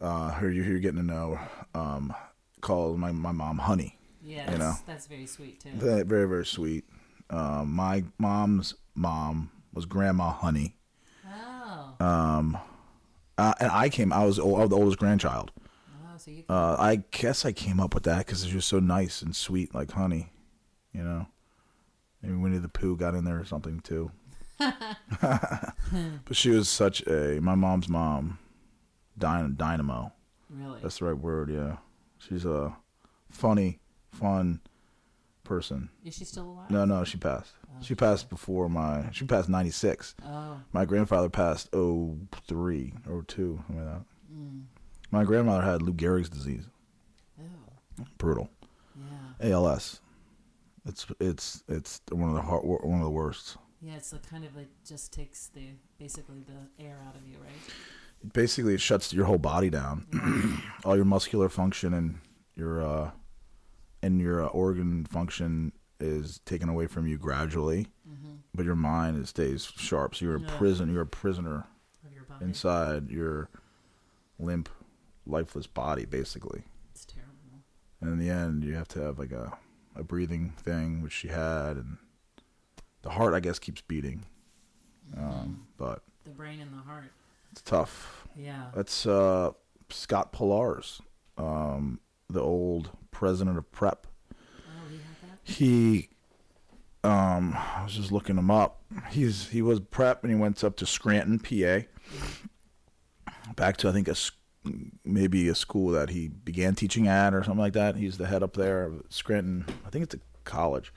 uh, 0.00 0.32
who 0.32 0.48
you- 0.48 0.62
who 0.64 0.70
you're 0.72 0.80
getting 0.80 1.00
to 1.00 1.06
know, 1.06 1.38
um, 1.74 2.14
called 2.60 2.98
my 2.98 3.12
my 3.12 3.32
mom 3.32 3.58
Honey. 3.58 3.98
yeah, 4.22 4.50
you 4.50 4.58
that's, 4.58 4.58
know. 4.58 4.74
that's 4.86 5.06
very 5.06 5.26
sweet 5.26 5.60
too. 5.60 5.70
Very 5.74 6.02
very, 6.02 6.28
very 6.28 6.46
sweet. 6.46 6.84
Um, 7.30 7.72
my 7.72 8.04
mom's 8.18 8.74
mom 8.94 9.50
was 9.72 9.84
Grandma 9.84 10.30
Honey, 10.32 10.76
Oh, 11.24 11.94
uh, 13.38 13.54
and 13.60 13.70
I 13.70 13.88
came. 13.88 14.12
I 14.12 14.24
was, 14.24 14.38
old, 14.38 14.58
I 14.58 14.60
was 14.62 14.70
the 14.70 14.76
oldest 14.76 14.98
grandchild. 14.98 15.50
oh, 15.92 16.16
so 16.16 16.30
you. 16.30 16.44
Uh, 16.48 16.76
I 16.78 16.96
guess 17.10 17.44
I 17.44 17.52
came 17.52 17.80
up 17.80 17.94
with 17.94 18.04
that 18.04 18.18
because 18.26 18.42
it's 18.42 18.52
just 18.52 18.68
so 18.68 18.78
nice 18.80 19.22
and 19.22 19.34
sweet, 19.36 19.74
like 19.74 19.90
honey. 19.92 20.32
You 20.92 21.02
know, 21.02 21.26
maybe 22.22 22.34
Winnie 22.34 22.58
the 22.58 22.68
Pooh 22.68 22.96
got 22.96 23.14
in 23.14 23.24
there 23.24 23.38
or 23.40 23.44
something 23.44 23.80
too. 23.80 24.10
but 26.24 26.36
she 26.36 26.50
was 26.50 26.68
such 26.68 27.06
a 27.06 27.40
my 27.40 27.54
mom's 27.54 27.88
mom, 27.88 28.38
dyn- 29.18 29.56
dynamo. 29.56 30.12
really? 30.50 30.80
That's 30.82 30.98
the 30.98 31.06
right 31.06 31.18
word. 31.18 31.50
Yeah, 31.50 31.76
she's 32.18 32.44
a 32.44 32.76
funny, 33.30 33.80
fun, 34.12 34.60
person. 35.44 35.90
Is 36.04 36.14
she 36.16 36.24
still 36.24 36.44
alive? 36.44 36.70
No, 36.70 36.84
no, 36.84 37.04
she 37.04 37.18
passed. 37.18 37.52
Oh, 37.68 37.82
She 37.82 37.94
passed 37.94 38.28
before 38.30 38.68
my. 38.68 39.10
She 39.12 39.24
passed 39.26 39.48
ninety 39.48 39.70
six. 39.70 40.14
Oh. 40.24 40.60
My 40.72 40.84
grandfather 40.84 41.28
passed 41.28 41.68
03 41.72 42.94
or 43.08 43.22
02, 43.22 43.62
something 43.66 43.76
like 43.76 43.94
that. 43.94 44.02
Mm. 44.34 44.62
My 45.10 45.24
grandmother 45.24 45.62
had 45.62 45.82
Lou 45.82 45.92
Gehrig's 45.94 46.28
disease. 46.28 46.64
Oh. 47.40 48.04
Brutal. 48.18 48.50
Yeah. 49.40 49.52
ALS. 49.52 50.00
It's 50.84 51.06
it's 51.20 51.62
it's 51.68 52.00
one 52.10 52.28
of 52.30 52.34
the 52.36 52.42
hard, 52.42 52.64
one 52.64 52.98
of 53.00 53.04
the 53.04 53.10
worst. 53.10 53.56
Yeah, 53.80 53.94
it's 53.96 54.12
kind 54.30 54.44
of 54.44 54.56
like 54.56 54.68
just 54.86 55.12
takes 55.12 55.48
the 55.48 55.68
basically 55.98 56.42
the 56.46 56.84
air 56.84 56.98
out 57.06 57.14
of 57.14 57.26
you, 57.26 57.36
right? 57.38 58.32
Basically, 58.32 58.74
it 58.74 58.80
shuts 58.80 59.12
your 59.12 59.26
whole 59.26 59.38
body 59.38 59.70
down, 59.70 60.06
all 60.84 60.96
your 60.96 61.04
muscular 61.04 61.48
function 61.48 61.92
and 61.94 62.18
your 62.54 62.82
uh, 62.82 63.10
and 64.02 64.20
your 64.20 64.42
uh, 64.44 64.48
organ 64.48 65.04
function 65.04 65.72
is 66.00 66.40
taken 66.44 66.68
away 66.68 66.86
from 66.86 67.06
you 67.06 67.18
gradually, 67.18 67.86
Mm-hmm. 68.08 68.34
but 68.54 68.64
your 68.64 68.74
mind 68.76 69.18
it 69.22 69.26
stays 69.28 69.64
sharp. 69.76 70.14
So 70.14 70.24
you're 70.24 70.36
a 70.36 70.40
Yeah. 70.40 70.56
prison. 70.58 70.92
You're 70.92 71.02
a 71.02 71.06
prisoner 71.06 71.66
Of 72.04 72.12
your 72.12 72.24
body. 72.24 72.44
inside 72.44 73.10
your 73.10 73.48
limp, 74.38 74.68
lifeless 75.26 75.66
body, 75.66 76.04
basically. 76.04 76.64
It's 76.92 77.04
terrible. 77.04 77.32
And 78.00 78.10
in 78.10 78.18
the 78.18 78.30
end, 78.30 78.64
you 78.64 78.74
have 78.74 78.88
to 78.88 79.00
have 79.00 79.18
like 79.18 79.32
a, 79.32 79.56
a 79.94 80.02
breathing 80.02 80.50
thing, 80.58 81.02
which 81.02 81.12
she 81.12 81.28
had, 81.28 81.76
and 81.76 81.96
the 83.02 83.10
heart, 83.10 83.34
I 83.34 83.40
guess, 83.40 83.58
keeps 83.58 83.80
beating. 83.80 84.24
Um, 85.16 85.66
but 85.76 86.02
The 86.24 86.30
brain 86.30 86.60
and 86.60 86.72
the 86.72 86.82
heart. 86.82 87.12
it's 87.52 87.62
tough. 87.62 88.26
Yeah. 88.36 88.64
That's 88.74 89.06
uh, 89.06 89.52
Scott 89.90 90.32
Pilarz, 90.32 91.00
um, 91.38 92.00
the 92.28 92.40
old 92.40 92.90
president 93.12 93.56
of 93.58 93.70
Prep. 93.72 94.06
Oh, 94.32 94.34
he 94.90 94.96
had 94.96 95.30
that. 95.30 95.38
He, 95.52 96.08
um, 97.04 97.54
I 97.56 97.82
was 97.84 97.94
just 97.94 98.10
looking 98.12 98.36
him 98.36 98.50
up. 98.50 98.82
He's 99.10 99.48
he 99.48 99.62
was 99.62 99.78
Prep, 99.80 100.22
and 100.24 100.32
he 100.32 100.38
went 100.38 100.62
up 100.64 100.76
to 100.76 100.86
Scranton, 100.86 101.38
PA. 101.38 101.86
Back 103.54 103.76
to 103.78 103.88
I 103.88 103.92
think 103.92 104.08
a 104.08 104.14
maybe 105.04 105.48
a 105.48 105.54
school 105.54 105.90
that 105.92 106.10
he 106.10 106.26
began 106.28 106.74
teaching 106.74 107.06
at 107.06 107.32
or 107.32 107.42
something 107.44 107.60
like 107.60 107.74
that. 107.74 107.94
He's 107.96 108.18
the 108.18 108.26
head 108.26 108.42
up 108.42 108.54
there 108.54 108.82
of 108.84 109.02
Scranton. 109.08 109.64
I 109.86 109.90
think 109.90 110.02
it's 110.02 110.14
a 110.16 110.20
college. 110.44 110.92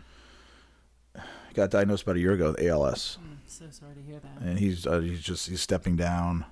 Got 1.60 1.72
diagnosed 1.72 2.04
about 2.04 2.16
a 2.16 2.20
year 2.22 2.32
ago 2.32 2.52
with 2.52 2.62
ALS, 2.62 3.18
Mm, 3.22 3.36
so 3.46 3.66
sorry 3.70 3.94
to 3.96 4.02
hear 4.02 4.18
that. 4.22 4.42
and 4.42 4.58
he's 4.58 4.88
uh, 4.88 5.00
he's 5.02 5.20
just 5.22 5.50
he's 5.50 5.60
stepping 5.60 5.98
down 5.98 6.46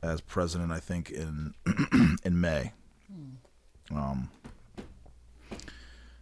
as 0.00 0.20
president. 0.20 0.70
I 0.70 0.78
think 0.78 1.10
in 1.10 1.54
in 2.24 2.40
May. 2.40 2.70
Hmm. 3.90 3.96
Um, 3.98 4.30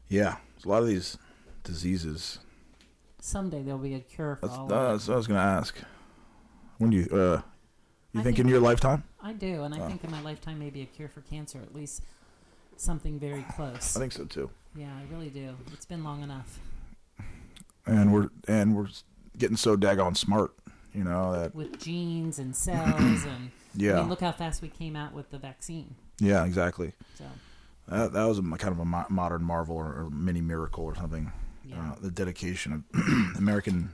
yeah, 0.08 0.36
a 0.64 0.68
lot 0.68 0.80
of 0.80 0.88
these 0.88 1.18
diseases. 1.62 2.38
Someday 3.20 3.62
there'll 3.62 3.78
be 3.78 3.92
a 3.94 4.00
cure 4.00 4.36
for 4.36 4.46
That's, 4.46 4.58
all 4.58 4.72
uh, 4.72 4.76
of 4.76 4.92
that's 4.92 5.08
what 5.08 5.14
I 5.14 5.16
was 5.18 5.26
gonna 5.26 5.40
ask. 5.40 5.76
When 6.78 6.88
do 6.88 6.96
you 6.96 7.04
uh, 7.12 7.42
you 8.12 8.20
I 8.20 8.22
think, 8.22 8.36
think- 8.36 8.38
in 8.38 8.48
your 8.48 8.60
lifetime? 8.60 9.04
I 9.22 9.34
do, 9.34 9.64
and 9.64 9.74
I 9.74 9.80
Oh. 9.80 9.86
think 9.88 10.04
in 10.04 10.10
my 10.10 10.22
lifetime 10.22 10.58
maybe 10.58 10.80
a 10.80 10.86
cure 10.86 11.08
for 11.10 11.20
cancer, 11.20 11.58
at 11.62 11.74
least 11.74 12.02
something 12.78 13.18
very 13.20 13.44
close. 13.54 13.94
I 13.94 14.00
think 14.00 14.12
so 14.12 14.24
too. 14.24 14.48
yeah, 14.74 14.88
I 14.96 15.02
really 15.12 15.28
do. 15.28 15.54
It's 15.74 15.84
been 15.84 16.02
long 16.02 16.22
enough. 16.22 16.58
And 17.86 18.12
we're 18.12 18.28
and 18.46 18.76
we're 18.76 18.88
getting 19.38 19.56
so 19.56 19.76
daggone 19.76 20.16
smart, 20.16 20.52
you 20.94 21.02
know 21.04 21.32
that. 21.32 21.54
With 21.54 21.78
genes 21.80 22.38
and 22.38 22.54
cells 22.54 23.24
and 23.24 23.50
Yeah, 23.74 23.98
I 23.98 24.00
mean, 24.00 24.08
look 24.08 24.20
how 24.20 24.32
fast 24.32 24.62
we 24.62 24.68
came 24.68 24.96
out 24.96 25.12
with 25.14 25.30
the 25.30 25.38
vaccine. 25.38 25.94
yeah, 26.18 26.44
exactly. 26.44 26.92
So 27.16 27.24
That, 27.88 28.12
that 28.12 28.24
was 28.24 28.38
a, 28.38 28.42
kind 28.42 28.72
of 28.72 28.80
a 28.80 28.84
mo- 28.84 29.06
modern 29.08 29.42
marvel 29.44 29.76
or, 29.76 29.86
or 29.86 30.10
mini 30.10 30.40
miracle 30.40 30.84
or 30.84 30.94
something. 30.96 31.30
yeah. 31.64 31.92
Uh, 31.92 31.94
the 32.00 32.10
dedication 32.10 32.72
of 32.72 33.36
American 33.38 33.90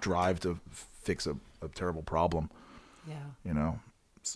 drive 0.00 0.40
to 0.40 0.58
fix 0.70 1.26
a, 1.26 1.36
a 1.62 1.68
terrible 1.68 2.02
problem. 2.02 2.50
yeah. 3.06 3.16
You 3.44 3.52
know, 3.54 3.78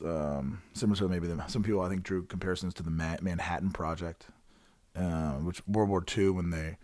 um, 0.05 0.63
similar 0.75 0.97
to 0.99 1.09
maybe 1.09 1.27
the, 1.27 1.43
some 1.49 1.63
people 1.63 1.81
I 1.81 1.89
think 1.89 2.03
drew 2.03 2.23
comparisons 2.25 2.75
to 2.75 2.83
the 2.83 2.91
Ma- 2.91 3.17
Manhattan 3.23 3.71
Project, 3.71 4.27
uh, 4.97 5.33
which 5.35 5.67
World 5.67 5.89
War 5.89 6.05
II 6.17 6.31
when 6.31 6.51
they 6.51 6.77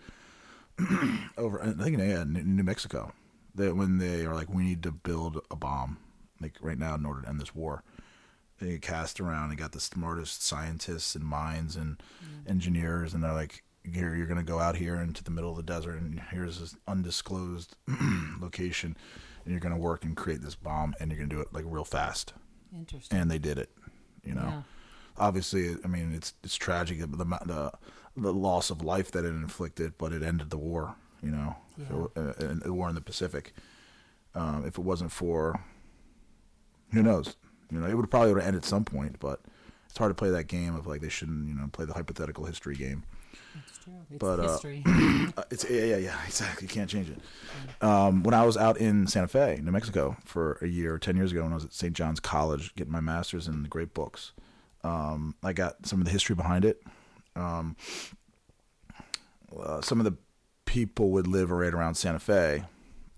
over 1.39 1.63
I 1.63 1.73
think 1.73 1.99
yeah, 1.99 2.23
in 2.23 2.57
New 2.57 2.63
Mexico, 2.63 3.13
that 3.55 3.77
when 3.77 3.99
they 3.99 4.25
are 4.25 4.35
like 4.35 4.49
we 4.53 4.63
need 4.63 4.83
to 4.85 4.93
build 4.93 5.41
a 5.51 5.57
bomb 5.57 5.99
like 6.41 6.55
right 6.61 6.79
now 6.79 6.95
in 6.95 7.05
order 7.05 7.23
to 7.23 7.29
end 7.29 7.41
this 7.41 7.55
war. 7.55 7.83
They 8.61 8.77
cast 8.79 9.21
around 9.21 9.51
and 9.51 9.59
got 9.59 9.73
the 9.73 9.81
smartest 9.81 10.43
scientists 10.45 11.15
and 11.15 11.25
minds 11.25 11.77
and 11.77 11.97
mm. 12.23 12.49
engineers, 12.51 13.15
and 13.15 13.25
they're 13.25 13.33
like, 13.33 13.63
"Here, 13.85 14.15
you're 14.15 14.27
going 14.27 14.37
to 14.37 14.45
go 14.53 14.59
out 14.59 14.77
here 14.77 14.97
into 14.97 15.25
the 15.25 15.31
middle 15.31 15.51
of 15.51 15.57
the 15.57 15.63
desert, 15.63 15.97
and 15.99 16.21
here's 16.31 16.61
this 16.61 16.77
undisclosed 16.87 17.75
location, 18.41 18.99
and 19.45 19.53
you're 19.53 19.61
going 19.61 19.75
to 19.75 19.81
work 19.81 20.05
and 20.05 20.15
create 20.15 20.43
this 20.43 20.55
bomb, 20.57 20.95
and 21.01 21.11
you're 21.11 21.17
going 21.17 21.31
to 21.31 21.37
do 21.37 21.41
it 21.41 21.53
like 21.55 21.65
real 21.67 21.85
fast." 21.85 22.35
Interesting. 22.77 23.19
and 23.19 23.31
they 23.31 23.39
did 23.39 23.57
it. 23.59 23.71
You 24.25 24.35
know, 24.35 24.43
Yeah. 24.43 24.63
obviously, 25.17 25.77
I 25.83 25.89
mean, 25.89 26.13
it's 26.13 26.35
it's 26.45 26.57
tragic 26.57 27.01
the, 27.01 27.07
the 27.07 27.25
the 27.25 27.73
the 28.21 28.33
loss 28.33 28.71
of 28.71 28.83
life 28.83 29.11
that 29.13 29.25
it 29.25 29.29
inflicted, 29.29 29.95
but 29.99 30.13
it 30.13 30.23
ended 30.23 30.51
the 30.51 30.59
war. 30.59 30.95
You 31.23 31.31
know, 31.31 31.57
so, 31.89 32.11
uh, 32.17 32.33
the 32.65 32.73
war 32.73 32.89
in 32.89 32.95
the 32.95 33.01
Pacific. 33.01 33.53
Um, 34.35 34.65
if 34.67 34.79
it 34.79 34.85
wasn't 34.85 35.13
for, 35.13 35.61
who 36.93 37.03
knows? 37.03 37.37
You 37.71 37.79
know, 37.81 37.87
it 37.87 37.95
would 37.95 38.11
probably 38.11 38.33
would 38.33 38.41
have 38.43 38.47
ended 38.49 38.63
at 38.63 38.69
some 38.69 38.85
point, 38.85 39.17
but 39.21 39.41
it's 39.89 39.99
hard 39.99 40.11
to 40.11 40.15
play 40.15 40.31
that 40.31 40.45
game 40.45 40.75
of 40.75 40.87
like 40.87 41.01
they 41.01 41.09
shouldn't, 41.09 41.49
you 41.49 41.55
know, 41.55 41.69
play 41.73 41.85
the 41.85 41.93
hypothetical 41.93 42.45
history 42.45 42.75
game. 42.77 43.03
That's 43.55 43.79
true. 43.79 43.93
It's 44.11 44.19
But, 44.19 44.41
uh, 44.41 44.53
history. 44.53 44.83
Uh, 45.37 45.45
it's 45.51 45.65
yeah, 45.71 45.85
yeah, 45.85 45.97
yeah, 45.97 46.17
exactly. 46.27 46.67
You 46.67 46.73
can't 46.75 46.91
change 46.91 47.09
it. 47.09 47.19
Um, 47.85 48.25
when 48.25 48.35
I 48.35 48.45
was 48.45 48.57
out 48.57 48.79
in 48.79 49.07
Santa 49.07 49.29
Fe, 49.29 49.61
New 49.63 49.71
Mexico, 49.71 50.17
for 50.25 50.59
a 50.61 50.67
year, 50.67 50.99
ten 50.99 51.17
years 51.17 51.31
ago, 51.31 51.43
when 51.45 51.53
I 51.53 51.55
was 51.55 51.67
at 51.67 51.73
St. 51.73 51.93
John's 51.93 52.19
College 52.19 52.75
getting 52.75 52.93
my 52.93 53.01
master's 53.01 53.47
in 53.47 53.63
the 53.63 53.69
great 53.69 53.95
books, 53.95 54.33
um, 54.83 55.37
I 55.45 55.53
got 55.53 55.87
some 55.87 56.01
of 56.01 56.07
the 56.07 56.11
history 56.11 56.35
behind 56.35 56.65
it. 56.65 56.83
Um, 57.37 57.77
uh, 59.59 59.81
some 59.81 59.99
of 59.99 60.05
the 60.05 60.17
people 60.65 61.11
would 61.11 61.27
live 61.27 61.51
right 61.51 61.73
around 61.75 61.95
Santa 61.97 62.19
Fe, 62.19 62.65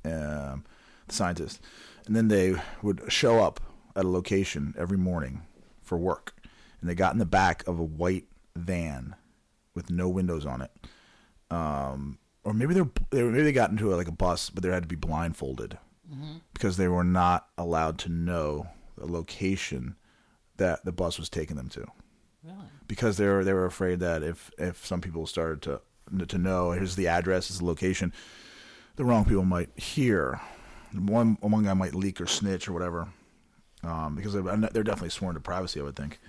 um, 0.04 0.64
the 1.06 1.14
scientists, 1.14 1.60
and 2.06 2.16
then 2.16 2.28
they 2.28 2.54
would 2.82 3.02
show 3.12 3.42
up 3.42 3.60
at 3.94 4.04
a 4.04 4.08
location 4.08 4.74
every 4.78 4.96
morning 4.98 5.42
for 5.82 5.98
work, 5.98 6.34
and 6.80 6.88
they 6.88 6.94
got 6.94 7.12
in 7.12 7.18
the 7.18 7.26
back 7.26 7.66
of 7.66 7.78
a 7.78 7.84
white 7.84 8.26
van 8.56 9.14
with 9.74 9.90
no 9.90 10.08
windows 10.08 10.46
on 10.46 10.62
it. 10.62 10.70
Um, 11.50 12.18
or 12.44 12.54
maybe 12.54 12.74
they're 12.74 12.88
they 13.10 13.22
were, 13.22 13.30
maybe 13.30 13.44
they 13.44 13.52
got 13.52 13.70
into 13.70 13.92
a, 13.92 13.96
like 13.96 14.08
a 14.08 14.12
bus, 14.12 14.50
but 14.50 14.62
they 14.62 14.70
had 14.70 14.82
to 14.82 14.88
be 14.88 14.96
blindfolded 14.96 15.78
because 16.52 16.76
they 16.76 16.88
were 16.88 17.04
not 17.04 17.48
allowed 17.56 17.98
to 18.00 18.08
know 18.10 18.66
the 18.98 19.06
location 19.06 19.96
that 20.58 20.84
the 20.84 20.92
bus 20.92 21.18
was 21.18 21.28
taking 21.30 21.56
them 21.56 21.68
to 21.70 21.86
really? 22.44 22.66
because 22.86 23.16
they 23.16 23.26
were 23.26 23.44
they 23.44 23.52
were 23.52 23.66
afraid 23.66 24.00
that 24.00 24.22
if 24.22 24.50
if 24.58 24.84
some 24.84 25.00
people 25.00 25.26
started 25.26 25.62
to 25.62 25.80
to 26.26 26.38
know 26.38 26.72
here's 26.72 26.96
the 26.96 27.08
address, 27.08 27.48
here's 27.48 27.58
the 27.58 27.64
location, 27.64 28.12
the 28.96 29.04
wrong 29.04 29.24
people 29.24 29.44
might 29.44 29.70
hear. 29.78 30.40
One 30.92 31.38
one 31.40 31.64
guy 31.64 31.74
might 31.74 31.94
leak 31.94 32.20
or 32.20 32.26
snitch 32.26 32.68
or 32.68 32.72
whatever, 32.72 33.08
um, 33.82 34.14
because 34.16 34.34
they're, 34.34 34.42
they're 34.42 34.82
definitely 34.82 35.08
sworn 35.08 35.34
to 35.34 35.40
privacy. 35.40 35.80
I 35.80 35.84
would 35.84 35.96
think, 35.96 36.20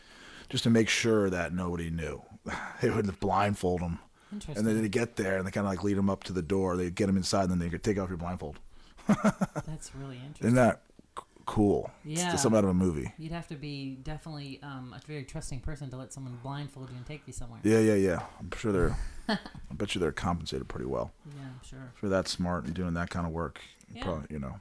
just 0.49 0.63
to 0.63 0.69
make 0.69 0.87
sure 0.87 1.29
that 1.29 1.53
nobody 1.53 1.89
knew. 1.89 2.21
They 2.81 2.89
would 2.89 3.19
blindfold 3.19 3.81
them. 3.81 3.99
Interesting. 4.31 4.57
And 4.57 4.67
then 4.67 4.81
they 4.81 4.89
get 4.89 5.15
there 5.15 5.37
and 5.37 5.47
they 5.47 5.51
kind 5.51 5.65
of 5.65 5.71
like 5.71 5.83
lead 5.83 5.95
them 5.97 6.09
up 6.09 6.23
to 6.25 6.33
the 6.33 6.41
door. 6.41 6.75
They 6.75 6.89
get 6.89 7.07
them 7.07 7.17
inside, 7.17 7.43
and 7.43 7.51
then 7.51 7.59
they 7.59 7.69
could 7.69 7.83
take 7.83 7.97
off 7.97 8.09
your 8.09 8.17
blindfold. 8.17 8.59
That's 9.07 9.93
really 9.95 10.17
interesting. 10.17 10.47
Isn't 10.47 10.55
that 10.55 10.81
cool? 11.45 11.91
Yeah. 12.03 12.31
just 12.31 12.43
something 12.43 12.57
out 12.57 12.63
of 12.63 12.69
a 12.69 12.73
movie. 12.73 13.11
You'd 13.17 13.31
have 13.31 13.47
to 13.47 13.55
be 13.55 13.95
definitely 14.03 14.59
um, 14.63 14.95
a 14.95 15.05
very 15.05 15.23
trusting 15.23 15.59
person 15.61 15.89
to 15.89 15.97
let 15.97 16.13
someone 16.13 16.37
blindfold 16.41 16.89
you 16.89 16.95
and 16.95 17.05
take 17.05 17.21
you 17.25 17.33
somewhere. 17.33 17.59
Yeah, 17.63 17.79
yeah, 17.79 17.95
yeah. 17.95 18.23
I'm 18.39 18.51
sure 18.57 18.71
they're. 18.71 18.97
I 19.29 19.37
bet 19.71 19.95
you 19.95 20.01
they're 20.01 20.11
compensated 20.11 20.67
pretty 20.67 20.85
well 20.85 21.13
Yeah, 21.25 21.43
I'm 21.43 21.59
sure. 21.63 21.93
for 21.95 22.09
that 22.09 22.27
smart 22.27 22.65
and 22.65 22.73
doing 22.73 22.93
that 22.95 23.09
kind 23.09 23.25
of 23.25 23.31
work. 23.31 23.61
Yeah. 23.93 24.03
Probably, 24.03 24.27
you 24.29 24.39
know, 24.39 24.55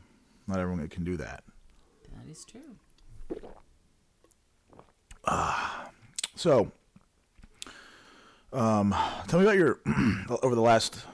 not 0.46 0.60
everyone 0.60 0.86
can 0.88 1.02
do 1.02 1.16
that. 1.16 1.42
That 2.14 2.30
is 2.30 2.44
true. 2.44 2.60
So, 6.36 6.72
um, 8.52 8.94
tell 9.28 9.38
me 9.40 9.46
about 9.46 9.56
your 9.56 9.80
over 10.42 10.54
the 10.54 10.60
last. 10.60 11.04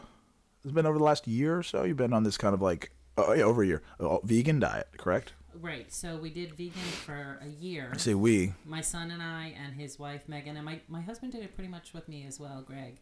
It's 0.65 0.73
been 0.73 0.87
over 0.87 0.99
the 0.99 1.05
last 1.05 1.27
year 1.27 1.59
or 1.59 1.63
so. 1.63 1.85
You've 1.85 1.97
been 1.97 2.13
on 2.13 2.25
this 2.25 2.37
kind 2.37 2.55
of 2.55 2.61
like 2.63 2.91
oh 3.19 3.33
yeah, 3.35 3.43
over 3.45 3.63
a 3.63 3.67
year, 3.67 3.83
oh, 4.01 4.21
vegan 4.25 4.61
diet, 4.61 4.89
correct? 4.97 5.33
Right. 5.61 5.93
So 5.93 6.17
we 6.17 6.31
did 6.31 6.55
vegan 6.55 6.73
for 7.05 7.39
a 7.43 7.49
year. 7.49 7.91
I 7.93 7.97
say 7.97 8.15
we. 8.15 8.53
My 8.65 8.81
son 8.81 9.11
and 9.11 9.23
I 9.23 9.55
and 9.63 9.75
his 9.75 9.99
wife 9.99 10.29
Megan 10.29 10.57
and 10.57 10.65
my 10.65 10.81
my 10.89 11.01
husband 11.01 11.33
did 11.33 11.43
it 11.43 11.55
pretty 11.55 11.71
much 11.71 11.93
with 11.95 12.09
me 12.09 12.25
as 12.27 12.39
well, 12.39 12.63
Greg. 12.63 13.01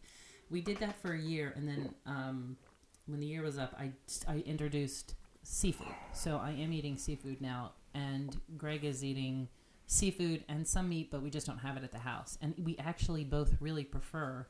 We 0.50 0.60
did 0.60 0.78
that 0.78 1.00
for 1.00 1.12
a 1.12 1.18
year, 1.18 1.52
and 1.56 1.66
then 1.68 1.94
um, 2.06 2.56
when 3.06 3.20
the 3.20 3.26
year 3.26 3.42
was 3.42 3.58
up, 3.58 3.74
I 3.78 3.90
I 4.28 4.38
introduced 4.46 5.14
seafood. 5.42 5.94
So 6.12 6.38
I 6.38 6.50
am 6.50 6.72
eating 6.72 6.96
seafood 6.96 7.40
now, 7.40 7.72
and 7.94 8.40
Greg 8.56 8.84
is 8.84 9.04
eating 9.04 9.48
seafood 9.86 10.44
and 10.48 10.66
some 10.66 10.88
meat, 10.88 11.10
but 11.10 11.22
we 11.22 11.30
just 11.30 11.46
don't 11.46 11.58
have 11.58 11.76
it 11.76 11.84
at 11.84 11.92
the 11.92 11.98
house. 11.98 12.38
And 12.40 12.54
we 12.62 12.76
actually 12.78 13.24
both 13.24 13.54
really 13.60 13.84
prefer 13.84 14.46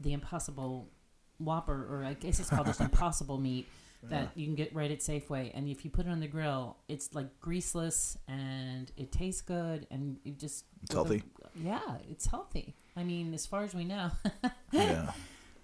the 0.00 0.12
Impossible 0.12 0.90
Whopper, 1.38 1.86
or 1.90 2.04
I 2.04 2.14
guess 2.14 2.40
it's 2.40 2.50
called 2.50 2.66
just 2.66 2.80
Impossible 2.92 3.38
meat 3.38 3.68
Uh-huh. 4.04 4.10
that 4.14 4.30
you 4.36 4.46
can 4.46 4.54
get 4.54 4.74
right 4.74 4.90
at 4.90 4.98
Safeway, 5.00 5.50
and 5.54 5.68
if 5.68 5.84
you 5.84 5.90
put 5.90 6.06
it 6.06 6.10
on 6.10 6.20
the 6.20 6.26
grill, 6.28 6.76
it's 6.88 7.14
like 7.14 7.26
greaseless 7.40 8.16
and 8.28 8.90
it 8.96 9.10
tastes 9.10 9.40
good, 9.40 9.86
and 9.90 10.18
it 10.24 10.38
just 10.38 10.64
It's 10.82 10.92
healthy. 10.94 11.22
yeah, 11.54 11.80
it's 12.10 12.26
healthy. 12.26 12.74
I 12.96 13.02
mean, 13.04 13.34
as 13.34 13.46
far 13.46 13.62
as 13.64 13.74
we 13.74 13.84
know. 13.84 14.10
yeah. 14.72 15.10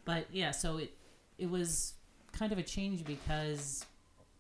But 0.05 0.27
yeah, 0.33 0.51
so 0.51 0.79
it 0.79 0.97
it 1.39 1.49
was 1.51 1.95
kind 2.33 2.53
of 2.53 2.59
a 2.59 2.63
change 2.63 3.05
because 3.05 3.85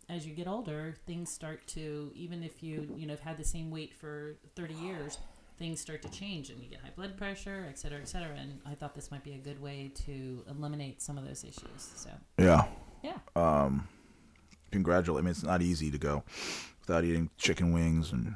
as 0.09 0.26
you 0.26 0.35
get 0.35 0.48
older, 0.48 0.94
things 1.07 1.31
start 1.31 1.66
to 1.68 2.11
even 2.14 2.42
if 2.42 2.62
you 2.62 2.92
you 2.96 3.07
know 3.07 3.12
have 3.12 3.20
had 3.20 3.37
the 3.38 3.44
same 3.44 3.70
weight 3.70 3.94
for 3.94 4.37
thirty 4.57 4.74
years, 4.74 5.18
things 5.59 5.81
start 5.81 6.02
to 6.02 6.09
change 6.11 6.50
and 6.50 6.61
you 6.62 6.68
get 6.68 6.81
high 6.81 6.90
blood 6.96 7.16
pressure, 7.16 7.66
et 7.68 7.78
cetera, 7.78 7.98
et 8.00 8.09
cetera. 8.09 8.35
And 8.37 8.61
I 8.66 8.74
thought 8.74 8.94
this 8.94 9.11
might 9.11 9.22
be 9.22 9.35
a 9.35 9.38
good 9.38 9.61
way 9.62 9.92
to 10.07 10.42
eliminate 10.50 11.00
some 11.00 11.16
of 11.18 11.24
those 11.26 11.44
issues. 11.44 11.92
So 11.94 12.11
Yeah. 12.38 12.64
Yeah, 13.03 13.19
Um, 13.37 13.88
congratulate. 14.71 15.21
I 15.21 15.23
mean, 15.23 15.31
it's 15.31 15.43
not 15.43 15.62
easy 15.62 15.91
to 15.91 15.99
go 15.99 16.23
without 16.87 17.05
eating 17.05 17.31
chicken 17.37 17.73
wings 17.73 18.12
and 18.12 18.35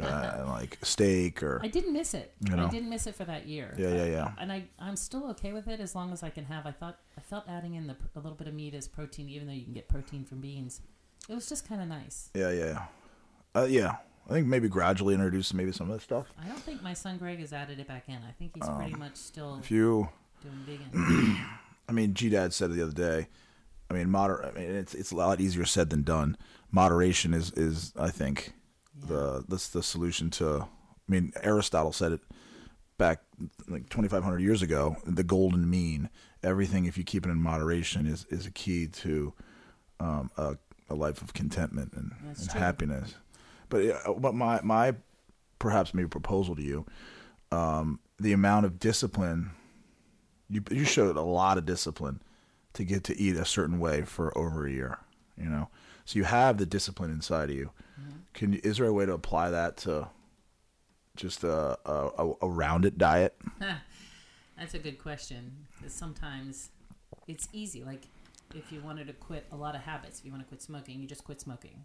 uh, 0.00 0.44
like 0.48 0.78
steak 0.82 1.42
or 1.42 1.60
I 1.62 1.68
didn't 1.68 1.92
miss 1.92 2.14
it. 2.14 2.32
You 2.48 2.56
know. 2.56 2.66
I 2.66 2.70
didn't 2.70 2.88
miss 2.90 3.06
it 3.06 3.14
for 3.14 3.24
that 3.24 3.46
year. 3.46 3.74
yeah, 3.76 3.94
yeah, 3.94 4.04
yeah. 4.04 4.32
And 4.38 4.50
I, 4.52 4.64
I'm 4.78 4.96
still 4.96 5.28
okay 5.30 5.52
with 5.52 5.68
it 5.68 5.80
as 5.80 5.94
long 5.94 6.12
as 6.12 6.22
I 6.22 6.30
can 6.30 6.44
have. 6.46 6.66
I 6.66 6.72
thought 6.72 6.98
I 7.18 7.20
felt 7.20 7.44
adding 7.48 7.74
in 7.74 7.86
the 7.86 7.96
a 8.16 8.20
little 8.20 8.36
bit 8.36 8.48
of 8.48 8.54
meat 8.54 8.74
as 8.74 8.88
protein, 8.88 9.28
even 9.28 9.46
though 9.46 9.52
you 9.54 9.64
can 9.64 9.74
get 9.74 9.88
protein 9.88 10.24
from 10.24 10.40
beans. 10.40 10.80
It 11.28 11.34
was 11.34 11.48
just 11.48 11.68
kind 11.68 11.80
of 11.80 11.88
nice. 11.88 12.30
Yeah, 12.34 12.50
yeah. 12.50 12.82
Uh, 13.54 13.66
yeah. 13.68 13.96
I 14.28 14.32
think 14.34 14.46
maybe 14.46 14.68
gradually 14.68 15.14
introduce 15.14 15.52
maybe 15.52 15.72
some 15.72 15.90
of 15.90 15.96
that 15.96 16.02
stuff. 16.02 16.26
I 16.42 16.46
don't 16.46 16.58
think 16.60 16.80
my 16.80 16.94
son 16.94 17.18
Greg 17.18 17.40
has 17.40 17.52
added 17.52 17.80
it 17.80 17.88
back 17.88 18.04
in. 18.08 18.16
I 18.26 18.32
think 18.38 18.52
he's 18.54 18.68
pretty 18.76 18.94
much 18.94 19.16
still 19.16 19.54
Um, 19.54 19.60
If 19.60 19.70
you, 19.70 20.08
doing 20.42 20.80
vegan. 20.90 21.36
I 21.88 21.92
mean, 21.92 22.14
G 22.14 22.28
Dad 22.28 22.52
said 22.52 22.70
it 22.70 22.74
the 22.74 22.82
other 22.82 22.92
day. 22.92 23.28
I 23.92 23.94
mean, 23.94 24.10
moder. 24.10 24.42
I 24.44 24.58
mean, 24.58 24.70
it's 24.74 24.94
it's 24.94 25.10
a 25.10 25.16
lot 25.16 25.38
easier 25.38 25.66
said 25.66 25.90
than 25.90 26.02
done. 26.02 26.38
Moderation 26.70 27.34
is 27.34 27.50
is 27.52 27.92
I 27.98 28.08
think 28.08 28.54
the 28.94 29.44
that's 29.46 29.68
the 29.68 29.82
solution 29.82 30.30
to. 30.30 30.62
I 30.62 31.12
mean, 31.12 31.32
Aristotle 31.42 31.92
said 31.92 32.12
it 32.12 32.20
back 32.96 33.20
like 33.68 33.90
2,500 33.90 34.40
years 34.40 34.62
ago. 34.62 34.96
The 35.04 35.24
golden 35.24 35.68
mean. 35.68 36.08
Everything, 36.42 36.86
if 36.86 36.96
you 36.96 37.04
keep 37.04 37.26
it 37.26 37.30
in 37.30 37.40
moderation, 37.42 38.06
is 38.06 38.24
is 38.30 38.46
a 38.46 38.50
key 38.50 38.86
to 38.86 39.34
um, 40.00 40.30
a, 40.38 40.56
a 40.88 40.94
life 40.94 41.20
of 41.20 41.34
contentment 41.34 41.92
and, 41.92 42.12
and 42.22 42.52
happiness. 42.52 43.14
But 43.68 43.86
uh, 44.06 44.14
but 44.14 44.34
my 44.34 44.60
my 44.62 44.94
perhaps 45.58 45.92
maybe 45.92 46.08
proposal 46.08 46.56
to 46.56 46.62
you, 46.62 46.86
um, 47.50 48.00
the 48.18 48.32
amount 48.32 48.64
of 48.64 48.78
discipline 48.78 49.50
you 50.48 50.62
you 50.70 50.86
showed 50.86 51.16
a 51.16 51.20
lot 51.22 51.58
of 51.58 51.66
discipline 51.66 52.22
to 52.74 52.84
get 52.84 53.04
to 53.04 53.18
eat 53.18 53.36
a 53.36 53.44
certain 53.44 53.78
way 53.78 54.02
for 54.02 54.36
over 54.36 54.66
a 54.66 54.70
year. 54.70 54.98
You 55.36 55.48
know, 55.48 55.68
so 56.04 56.18
you 56.18 56.24
have 56.24 56.58
the 56.58 56.66
discipline 56.66 57.10
inside 57.10 57.50
of 57.50 57.56
you. 57.56 57.70
Can 58.34 58.54
you, 58.54 58.60
is 58.64 58.78
there 58.78 58.86
a 58.86 58.92
way 58.92 59.06
to 59.06 59.12
apply 59.12 59.50
that 59.50 59.76
to 59.78 60.08
just 61.16 61.44
a 61.44 61.78
a, 61.86 62.32
a, 62.40 62.48
rounded 62.48 62.98
diet? 62.98 63.36
That's 64.58 64.74
a 64.74 64.78
good 64.78 64.98
question. 64.98 65.66
sometimes 65.88 66.70
it's 67.28 67.48
easy. 67.52 67.84
Like 67.84 68.06
if 68.54 68.72
you 68.72 68.80
wanted 68.80 69.06
to 69.08 69.12
quit 69.12 69.46
a 69.52 69.56
lot 69.56 69.74
of 69.74 69.82
habits, 69.82 70.20
if 70.20 70.24
you 70.24 70.30
want 70.30 70.42
to 70.42 70.48
quit 70.48 70.62
smoking, 70.62 71.00
you 71.00 71.06
just 71.06 71.24
quit 71.24 71.40
smoking. 71.40 71.84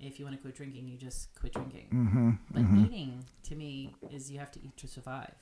If 0.00 0.18
you 0.18 0.24
want 0.24 0.36
to 0.36 0.42
quit 0.42 0.56
drinking, 0.56 0.88
you 0.88 0.98
just 0.98 1.28
quit 1.38 1.52
drinking. 1.52 1.88
Mm-hmm. 1.92 2.30
But 2.50 2.62
eating, 2.84 3.24
to 3.44 3.54
me, 3.54 3.94
is 4.10 4.30
you 4.30 4.38
have 4.38 4.50
to 4.52 4.60
eat 4.62 4.76
to 4.78 4.88
survive. 4.88 5.34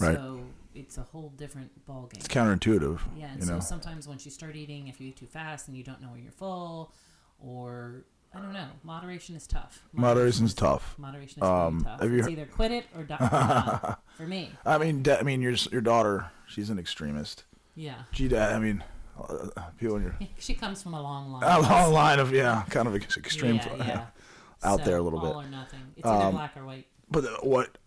Right. 0.00 0.16
So 0.16 0.40
it's 0.74 0.98
a 0.98 1.02
whole 1.02 1.30
different 1.36 1.70
ball 1.86 2.02
game. 2.12 2.18
It's 2.20 2.28
counterintuitive. 2.28 3.00
Yeah, 3.16 3.26
and 3.32 3.40
you 3.40 3.46
so 3.46 3.54
know. 3.54 3.60
sometimes 3.60 4.06
once 4.06 4.24
you 4.24 4.30
start 4.30 4.56
eating, 4.56 4.88
if 4.88 5.00
you 5.00 5.08
eat 5.08 5.16
too 5.16 5.26
fast 5.26 5.68
and 5.68 5.76
you 5.76 5.82
don't 5.82 6.00
know 6.02 6.08
when 6.08 6.22
you're 6.22 6.32
full, 6.32 6.92
or 7.38 8.04
I 8.34 8.40
don't 8.40 8.52
know, 8.52 8.68
moderation 8.82 9.34
is 9.36 9.46
tough. 9.46 9.82
Moderation's 9.92 10.52
tough. 10.54 10.94
Moderation 10.98 11.42
is 11.42 11.48
Um, 11.48 11.82
tough. 11.84 12.00
have 12.00 12.10
you 12.10 12.18
It's 12.18 12.26
heard- 12.26 12.32
either 12.32 12.46
quit 12.46 12.72
it 12.72 12.86
or 12.94 13.04
die. 13.04 13.96
for 14.16 14.26
me, 14.26 14.50
I 14.66 14.78
mean, 14.78 15.04
I 15.08 15.22
mean, 15.22 15.40
your 15.40 15.54
your 15.72 15.80
daughter, 15.80 16.30
she's 16.46 16.68
an 16.70 16.78
extremist. 16.78 17.44
yeah. 17.74 18.02
G 18.12 18.28
Dad, 18.28 18.52
I 18.54 18.58
mean, 18.58 18.84
uh, 19.18 19.48
people 19.78 19.96
in 19.96 20.02
your 20.02 20.16
She 20.38 20.52
comes 20.54 20.82
from 20.82 20.92
a 20.94 21.00
long 21.00 21.32
line. 21.32 21.42
a 21.44 21.60
long 21.60 21.92
line 21.92 22.18
of 22.18 22.32
yeah, 22.32 22.64
kind 22.68 22.86
of 22.86 22.94
extreme. 22.94 23.56
Yeah, 23.56 23.76
yeah. 23.78 24.06
out 24.62 24.80
So, 24.80 24.84
there 24.84 24.96
a 24.98 25.02
little 25.02 25.18
all 25.20 25.40
bit. 25.40 25.48
or 25.48 25.50
nothing. 25.50 25.80
It's 25.96 26.06
either 26.06 26.24
Um, 26.26 26.34
black 26.34 26.54
or 26.56 26.64
white. 26.66 26.86
But 27.10 27.24
uh, 27.24 27.36
what, 27.42 27.78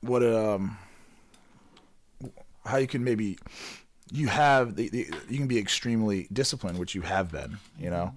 what, 0.00 0.22
um, 0.24 0.78
how 2.68 2.76
you 2.76 2.86
can 2.86 3.04
maybe, 3.04 3.38
you 4.10 4.28
have 4.28 4.76
the, 4.76 4.88
the 4.88 5.10
you 5.28 5.38
can 5.38 5.48
be 5.48 5.58
extremely 5.58 6.28
disciplined, 6.32 6.78
which 6.78 6.94
you 6.94 7.02
have 7.02 7.30
been. 7.30 7.58
You 7.78 7.90
know, 7.90 8.14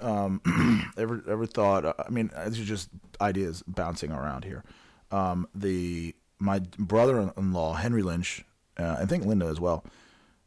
um, 0.00 0.90
ever 0.96 1.22
ever 1.28 1.46
thought? 1.46 1.84
uh, 1.84 1.94
I 1.98 2.10
mean, 2.10 2.30
these 2.46 2.60
are 2.60 2.64
just 2.64 2.88
ideas 3.20 3.62
bouncing 3.66 4.12
around 4.12 4.44
here. 4.44 4.64
Um, 5.10 5.48
the 5.54 6.14
my 6.38 6.60
brother-in-law 6.78 7.74
Henry 7.74 8.02
Lynch, 8.02 8.44
uh, 8.78 8.96
I 9.00 9.06
think 9.06 9.24
Linda 9.24 9.46
as 9.46 9.60
well, 9.60 9.84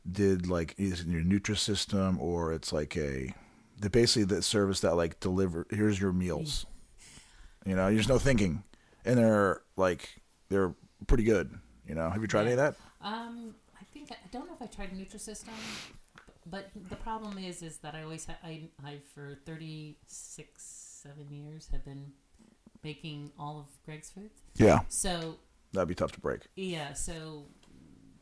did 0.10 0.48
like 0.48 0.76
either 0.78 1.04
your 1.04 1.22
Nutrisystem 1.22 2.20
or 2.20 2.54
it's 2.54 2.72
like 2.72 2.96
a, 2.98 3.34
the 3.80 3.90
basically 3.90 4.24
the 4.24 4.42
service 4.42 4.80
that 4.82 4.96
like 4.96 5.20
deliver. 5.20 5.68
Here's 5.70 6.00
your 6.00 6.14
meals. 6.14 6.66
You 7.66 7.76
know, 7.76 7.92
there's 7.92 8.10
no 8.10 8.18
thinking, 8.18 8.64
and 9.06 9.18
they're 9.18 9.62
like 9.76 10.22
they're 10.50 10.74
pretty 11.08 11.24
good. 11.24 11.52
You 11.88 11.96
know, 11.96 12.10
have 12.10 12.22
you 12.22 12.28
tried 12.28 12.44
any 12.44 12.52
of 12.52 12.58
that? 12.58 12.76
Um, 13.04 13.56
I 13.80 13.84
think 13.94 14.12
I 14.12 14.16
don't 14.32 14.48
know 14.48 14.54
if 14.54 14.62
I 14.62 14.68
tried 14.68 14.92
Nutrisystem, 14.92 15.50
but 16.46 16.70
the 16.90 16.96
problem 16.96 17.38
is, 17.38 17.62
is 17.62 17.78
that 17.80 17.96
I 17.96 18.04
always 18.04 18.26
ha- 18.26 18.38
I 18.44 18.70
I 18.84 18.98
for 19.14 19.38
thirty 19.46 19.98
six 20.08 20.64
seven 21.04 21.32
years 21.32 21.70
have 21.72 21.84
been 21.84 22.12
making 22.84 23.32
all 23.40 23.60
of 23.60 23.66
Greg's 23.86 24.10
foods. 24.12 24.42
Yeah, 24.56 24.80
So 24.88 25.38
that'd 25.74 25.88
be 25.88 25.96
tough 25.96 26.12
to 26.14 26.20
break. 26.20 26.42
yeah, 26.56 26.94
so 26.94 27.46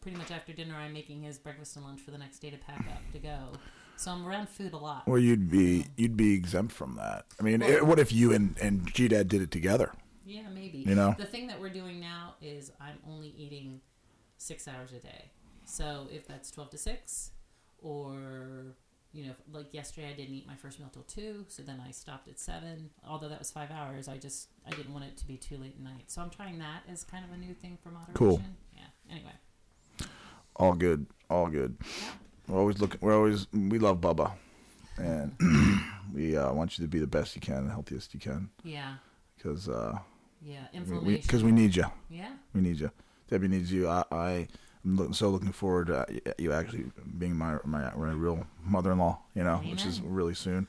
pretty 0.01 0.17
much 0.17 0.31
after 0.31 0.51
dinner, 0.53 0.75
I'm 0.75 0.91
making 0.93 1.21
his 1.23 1.37
breakfast 1.37 1.75
and 1.77 1.85
lunch 1.85 2.01
for 2.01 2.11
the 2.11 2.17
next 2.17 2.39
day 2.39 2.49
to 2.49 2.57
pack 2.57 2.79
up 2.89 3.01
to 3.13 3.19
go. 3.19 3.53
So 3.97 4.11
I'm 4.11 4.25
around 4.25 4.47
food 4.47 4.71
a 4.73 4.77
lot. 4.77 5.07
Well, 5.07 5.19
you'd 5.19 5.49
be 5.51 5.87
you'd 5.97 6.15
be 6.15 6.33
exempt 6.33 6.71
from 6.73 6.95
that. 6.95 7.25
I 7.39 7.43
mean, 7.43 7.61
it, 7.61 7.85
what 7.85 7.99
if 7.99 8.13
you 8.13 8.31
and 8.33 8.57
and 8.61 8.93
G 8.93 9.07
Dad 9.09 9.27
did 9.27 9.41
it 9.41 9.51
together? 9.51 9.91
Yeah, 10.25 10.47
maybe. 10.53 10.79
You 10.79 10.95
know? 10.95 11.15
the 11.17 11.25
thing 11.25 11.47
that 11.47 11.59
we're 11.59 11.69
doing 11.69 11.99
now 11.99 12.35
is 12.41 12.71
I'm 12.79 12.97
only 13.09 13.29
eating 13.37 13.81
six 14.39 14.67
hours 14.67 14.91
a 14.91 14.99
day. 14.99 15.25
So 15.65 16.07
if 16.11 16.27
that's 16.27 16.49
twelve 16.49 16.71
to 16.71 16.77
six, 16.79 17.29
or 17.83 18.75
you 19.13 19.25
know, 19.25 19.33
like 19.51 19.73
yesterday, 19.73 20.09
I 20.09 20.13
didn't 20.13 20.33
eat 20.35 20.47
my 20.47 20.55
first 20.55 20.79
meal 20.79 20.89
till 20.91 21.03
two, 21.03 21.45
so 21.47 21.61
then 21.63 21.81
I 21.87 21.91
stopped 21.91 22.27
at 22.27 22.39
seven. 22.39 22.89
Although 23.07 23.29
that 23.29 23.39
was 23.39 23.51
five 23.51 23.69
hours, 23.71 24.07
I 24.07 24.17
just 24.17 24.49
I 24.65 24.71
didn't 24.71 24.93
want 24.93 25.05
it 25.05 25.17
to 25.17 25.27
be 25.27 25.37
too 25.37 25.57
late 25.57 25.75
at 25.77 25.83
night. 25.83 26.05
So 26.07 26.21
I'm 26.21 26.29
trying 26.31 26.57
that 26.59 26.81
as 26.91 27.03
kind 27.03 27.23
of 27.23 27.31
a 27.31 27.37
new 27.37 27.53
thing 27.53 27.77
for 27.83 27.89
moderation. 27.89 28.13
Cool. 28.15 28.41
Yeah. 28.75 28.83
Anyway. 29.11 29.31
All 30.55 30.73
good, 30.73 31.05
all 31.29 31.47
good. 31.47 31.77
We're 32.47 32.59
always 32.59 32.79
looking. 32.81 32.99
We're 33.01 33.15
always 33.15 33.47
we 33.53 33.79
love 33.79 34.01
Bubba, 34.01 34.33
and 34.97 35.33
we 36.13 36.35
uh, 36.35 36.51
want 36.51 36.77
you 36.77 36.83
to 36.83 36.89
be 36.89 36.99
the 36.99 37.07
best 37.07 37.33
you 37.35 37.41
can, 37.41 37.65
the 37.65 37.71
healthiest 37.71 38.13
you 38.13 38.19
can, 38.19 38.49
Yeah. 38.63 38.95
because 39.37 39.69
uh, 39.69 39.97
Yeah. 40.41 40.65
we 40.73 40.79
Inflammation. 40.79 41.21
because 41.21 41.43
we, 41.43 41.51
need 41.51 41.75
you. 41.75 41.85
yeah. 42.09 42.31
We 42.53 42.61
need 42.61 42.79
you. 42.79 42.91
Debbie 43.29 43.47
needs 43.47 43.71
you. 43.71 43.87
I, 43.87 44.03
I 44.11 44.47
am 44.85 44.97
look, 44.97 45.15
so 45.15 45.29
looking 45.29 45.51
forward 45.51 45.87
to 45.87 45.99
uh, 46.01 46.33
you 46.37 46.51
actually 46.51 46.85
being 47.17 47.35
my 47.35 47.57
my, 47.63 47.93
my 47.95 48.11
real 48.11 48.45
mother-in-law. 48.63 49.19
You 49.35 49.43
know, 49.43 49.57
which 49.57 49.85
is 49.85 50.01
really 50.01 50.33
soon. 50.33 50.67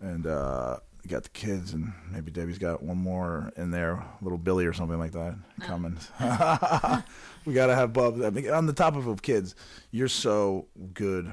And 0.00 0.26
uh, 0.26 0.78
got 1.08 1.24
the 1.24 1.28
kids, 1.30 1.72
and 1.72 1.92
maybe 2.10 2.30
Debbie's 2.30 2.58
got 2.58 2.82
one 2.82 2.98
more 2.98 3.52
in 3.56 3.70
there, 3.70 4.04
little 4.20 4.38
Billy 4.38 4.66
or 4.66 4.72
something 4.72 4.98
like 4.98 5.12
that 5.12 5.36
coming. 5.60 5.96
we 7.44 7.54
gotta 7.54 7.74
have 7.74 7.92
Bub. 7.92 8.22
I 8.22 8.30
mean, 8.30 8.50
on 8.50 8.66
the 8.66 8.72
top 8.72 8.96
of, 8.96 9.06
of 9.06 9.22
kids, 9.22 9.54
you're 9.90 10.08
so 10.08 10.66
good 10.94 11.32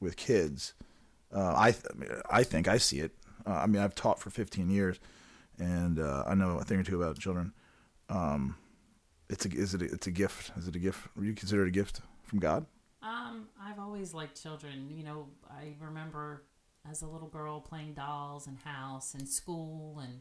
with 0.00 0.16
kids. 0.16 0.74
Uh, 1.34 1.54
I 1.56 1.72
th- 1.72 2.22
I 2.30 2.40
I 2.40 2.42
think 2.44 2.68
I 2.68 2.78
see 2.78 3.00
it. 3.00 3.12
Uh, 3.46 3.52
I 3.52 3.66
mean, 3.66 3.82
I've 3.82 3.94
taught 3.94 4.20
for 4.20 4.30
15 4.30 4.70
years, 4.70 4.98
and 5.58 5.98
uh, 5.98 6.24
I 6.26 6.34
know 6.34 6.58
a 6.58 6.64
thing 6.64 6.78
or 6.78 6.82
two 6.82 7.00
about 7.02 7.18
children. 7.18 7.52
Um, 8.08 8.56
it's 9.34 9.44
a 9.46 9.50
is 9.50 9.74
it 9.74 9.82
a, 9.82 9.86
it's 9.86 10.06
a 10.06 10.10
gift? 10.10 10.52
Is 10.56 10.66
it 10.68 10.76
a 10.76 10.78
gift? 10.78 11.08
Would 11.16 11.26
you 11.26 11.34
consider 11.34 11.64
it 11.64 11.68
a 11.68 11.72
gift 11.82 12.00
from 12.22 12.38
God? 12.38 12.66
Um, 13.02 13.48
I've 13.62 13.78
always 13.78 14.14
liked 14.14 14.40
children. 14.42 14.90
You 14.90 15.04
know, 15.04 15.26
I 15.50 15.74
remember 15.80 16.44
as 16.90 17.02
a 17.02 17.06
little 17.06 17.28
girl 17.28 17.60
playing 17.60 17.94
dolls 17.94 18.46
and 18.46 18.56
house 18.58 19.14
and 19.14 19.28
school 19.28 20.00
and 20.02 20.20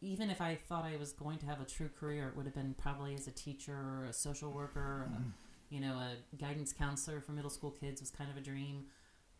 even 0.00 0.30
if 0.30 0.40
I 0.40 0.56
thought 0.68 0.84
I 0.84 0.96
was 0.96 1.12
going 1.12 1.38
to 1.38 1.46
have 1.46 1.60
a 1.60 1.64
true 1.64 1.88
career, 2.00 2.26
it 2.28 2.36
would 2.36 2.44
have 2.44 2.54
been 2.56 2.74
probably 2.76 3.14
as 3.14 3.28
a 3.28 3.30
teacher 3.30 3.72
or 3.72 4.06
a 4.10 4.12
social 4.12 4.50
worker, 4.50 5.08
a, 5.14 5.74
you 5.74 5.80
know, 5.80 5.94
a 5.94 6.36
guidance 6.36 6.72
counselor 6.72 7.20
for 7.20 7.30
middle 7.32 7.50
school 7.50 7.70
kids 7.70 8.00
was 8.00 8.10
kind 8.10 8.28
of 8.32 8.36
a 8.36 8.40
dream. 8.40 8.86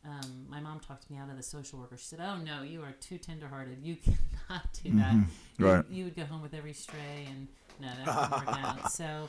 Um, 0.04 0.46
my 0.48 0.60
mom 0.60 0.78
talked 0.78 1.10
me 1.10 1.16
out 1.18 1.30
of 1.30 1.36
the 1.36 1.42
social 1.42 1.80
worker. 1.80 1.96
She 1.96 2.04
said, 2.06 2.20
"Oh 2.22 2.36
no, 2.38 2.62
you 2.62 2.80
are 2.82 2.92
too 3.00 3.18
tenderhearted. 3.18 3.78
You 3.82 3.96
cannot 4.04 4.72
do 4.82 4.92
that. 5.00 5.14
You, 5.58 5.66
Right. 5.66 5.84
you 5.90 6.04
would 6.04 6.14
go 6.16 6.24
home 6.24 6.42
with 6.42 6.54
every 6.54 6.72
stray, 6.74 7.26
and 7.28 7.48
no, 7.80 7.88
that 7.88 8.30
wouldn't 8.30 8.46
work 8.46 8.64
out." 8.64 8.92
So, 9.00 9.28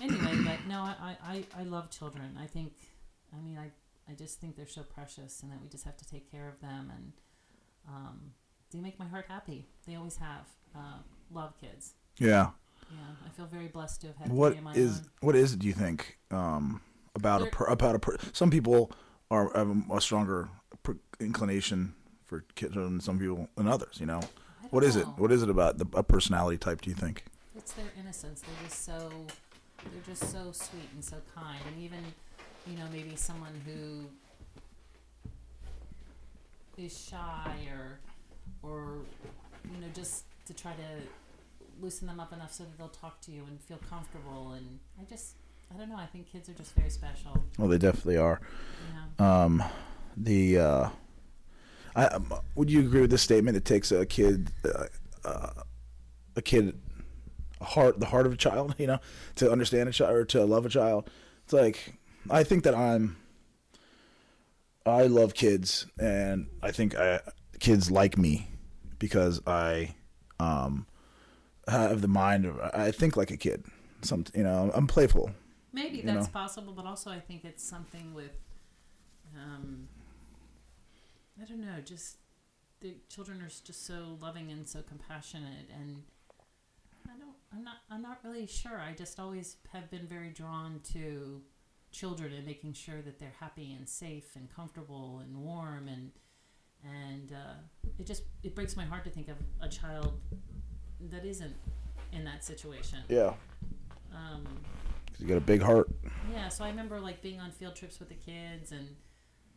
anyway, 0.00 0.36
but 0.44 0.66
no, 0.68 0.80
I, 0.80 1.16
I, 1.24 1.44
I 1.58 1.62
love 1.64 1.90
children. 1.90 2.38
I 2.40 2.46
think, 2.46 2.72
I 3.32 3.40
mean, 3.40 3.58
I 3.58 3.70
I 4.10 4.14
just 4.14 4.40
think 4.40 4.56
they're 4.56 4.66
so 4.66 4.82
precious, 4.82 5.42
and 5.42 5.50
that 5.50 5.60
we 5.62 5.68
just 5.68 5.84
have 5.84 5.96
to 5.96 6.04
take 6.08 6.30
care 6.30 6.48
of 6.48 6.60
them. 6.60 6.92
And 6.94 7.12
um, 7.88 8.20
they 8.72 8.80
make 8.80 8.98
my 8.98 9.06
heart 9.06 9.26
happy. 9.28 9.66
They 9.86 9.94
always 9.94 10.16
have. 10.16 10.46
Uh, 10.76 10.98
love 11.30 11.54
kids. 11.60 11.94
Yeah. 12.18 12.50
Yeah, 12.90 12.98
I 13.26 13.28
feel 13.30 13.46
very 13.46 13.68
blessed 13.68 14.02
to 14.02 14.08
have 14.08 14.16
had 14.16 14.30
What 14.30 14.50
three 14.50 14.58
of 14.58 14.64
my 14.64 14.72
is 14.74 14.98
own. 14.98 15.04
what 15.20 15.36
is 15.36 15.52
it? 15.54 15.58
Do 15.58 15.66
you 15.66 15.72
think 15.72 16.18
um, 16.30 16.80
about 17.14 17.42
a 17.42 17.46
per, 17.46 17.64
about 17.64 17.94
a 17.94 17.98
per, 17.98 18.16
some 18.32 18.50
people 18.50 18.92
are 19.30 19.50
have 19.56 19.74
a 19.90 20.00
stronger 20.00 20.48
per, 20.82 20.96
inclination 21.18 21.94
for 22.24 22.44
kids 22.54 22.74
than 22.74 23.00
some 23.00 23.18
people 23.18 23.48
than 23.56 23.66
others. 23.66 23.96
You 23.98 24.06
know, 24.06 24.20
what 24.70 24.84
is 24.84 24.96
it? 24.96 25.06
What 25.16 25.32
is 25.32 25.42
it 25.42 25.48
about 25.48 25.78
the 25.78 25.86
a 25.94 26.02
personality 26.02 26.58
type? 26.58 26.82
Do 26.82 26.90
you 26.90 26.96
think? 26.96 27.24
It's 27.64 27.72
their 27.72 27.86
innocence. 27.98 28.42
They're 28.42 28.68
just 28.68 28.84
so 28.84 29.10
they're 29.90 30.14
just 30.14 30.30
so 30.30 30.52
sweet 30.52 30.90
and 30.92 31.02
so 31.02 31.16
kind. 31.34 31.58
And 31.66 31.82
even, 31.82 32.00
you 32.66 32.76
know, 32.76 32.84
maybe 32.92 33.16
someone 33.16 33.58
who 33.64 34.04
is 36.76 37.08
shy 37.08 37.56
or 37.72 38.00
or 38.62 38.98
you 39.72 39.80
know, 39.80 39.86
just 39.94 40.24
to 40.44 40.52
try 40.52 40.72
to 40.72 41.82
loosen 41.82 42.06
them 42.06 42.20
up 42.20 42.34
enough 42.34 42.52
so 42.52 42.64
that 42.64 42.76
they'll 42.76 42.88
talk 42.88 43.22
to 43.22 43.32
you 43.32 43.44
and 43.48 43.58
feel 43.62 43.80
comfortable 43.88 44.52
and 44.52 44.78
I 45.00 45.04
just 45.08 45.36
I 45.74 45.78
don't 45.78 45.88
know, 45.88 45.96
I 45.96 46.04
think 46.04 46.30
kids 46.30 46.50
are 46.50 46.52
just 46.52 46.74
very 46.74 46.90
special. 46.90 47.42
Well, 47.58 47.68
they 47.68 47.78
definitely 47.78 48.18
are. 48.18 48.42
Know. 49.18 49.24
Um, 49.24 49.64
the 50.18 50.58
uh, 50.58 50.88
I, 51.96 52.04
um, 52.08 52.30
would 52.56 52.70
you 52.70 52.80
agree 52.80 53.00
with 53.00 53.10
this 53.10 53.22
statement? 53.22 53.56
It 53.56 53.64
takes 53.64 53.90
a 53.90 54.04
kid, 54.04 54.50
uh, 54.66 54.84
uh, 55.24 55.62
a 56.36 56.42
kid, 56.42 56.78
heart, 57.64 58.00
the 58.00 58.06
heart 58.06 58.26
of 58.26 58.32
a 58.32 58.36
child, 58.36 58.74
you 58.78 58.86
know, 58.86 58.98
to 59.36 59.50
understand 59.50 59.88
a 59.88 59.92
child 59.92 60.14
or 60.14 60.24
to 60.26 60.44
love 60.44 60.66
a 60.66 60.68
child. 60.68 61.10
It's 61.44 61.52
like 61.52 61.94
I 62.30 62.44
think 62.44 62.64
that 62.64 62.74
I'm. 62.74 63.16
I 64.86 65.06
love 65.06 65.32
kids, 65.32 65.86
and 65.98 66.46
I 66.62 66.70
think 66.70 66.94
I, 66.94 67.20
kids 67.58 67.90
like 67.90 68.18
me 68.18 68.50
because 68.98 69.40
I 69.46 69.94
um, 70.38 70.86
have 71.68 72.02
the 72.02 72.08
mind 72.08 72.44
of. 72.44 72.60
I 72.60 72.90
think 72.90 73.16
like 73.16 73.30
a 73.30 73.36
kid. 73.36 73.64
Some, 74.02 74.24
you 74.34 74.42
know, 74.42 74.70
I'm 74.74 74.86
playful. 74.86 75.30
Maybe 75.72 76.02
that's 76.02 76.26
know. 76.26 76.32
possible, 76.32 76.72
but 76.72 76.86
also 76.86 77.10
I 77.10 77.18
think 77.18 77.44
it's 77.44 77.64
something 77.64 78.14
with, 78.14 78.36
um, 79.34 79.88
I 81.40 81.46
don't 81.46 81.60
know, 81.60 81.80
just 81.82 82.18
the 82.80 82.94
children 83.08 83.40
are 83.40 83.48
just 83.48 83.86
so 83.86 84.18
loving 84.20 84.52
and 84.52 84.68
so 84.68 84.82
compassionate, 84.82 85.68
and 85.74 86.02
I'm 87.54 87.62
not, 87.64 87.76
I'm 87.90 88.02
not 88.02 88.18
really 88.24 88.46
sure. 88.46 88.80
I 88.80 88.92
just 88.94 89.20
always 89.20 89.56
have 89.72 89.90
been 89.90 90.06
very 90.06 90.30
drawn 90.30 90.80
to 90.92 91.42
children 91.92 92.32
and 92.32 92.44
making 92.44 92.72
sure 92.72 93.00
that 93.02 93.18
they're 93.20 93.34
happy 93.38 93.72
and 93.72 93.88
safe 93.88 94.34
and 94.34 94.48
comfortable 94.54 95.20
and 95.22 95.36
warm 95.36 95.86
and 95.88 96.10
and 96.84 97.32
uh, 97.32 97.54
it 97.98 98.06
just 98.06 98.24
it 98.42 98.54
breaks 98.54 98.76
my 98.76 98.84
heart 98.84 99.04
to 99.04 99.10
think 99.10 99.28
of 99.28 99.36
a 99.62 99.68
child 99.68 100.20
that 101.10 101.24
isn't 101.24 101.54
in 102.12 102.24
that 102.24 102.44
situation. 102.44 102.98
Yeah, 103.08 103.32
Um, 104.14 104.44
you 105.18 105.26
got 105.26 105.36
a 105.36 105.40
big 105.40 105.62
heart. 105.62 105.88
yeah, 106.32 106.48
so 106.48 106.64
I 106.64 106.68
remember 106.68 107.00
like 107.00 107.22
being 107.22 107.40
on 107.40 107.50
field 107.52 107.74
trips 107.76 107.98
with 108.00 108.08
the 108.10 108.14
kids, 108.16 108.72
and 108.72 108.88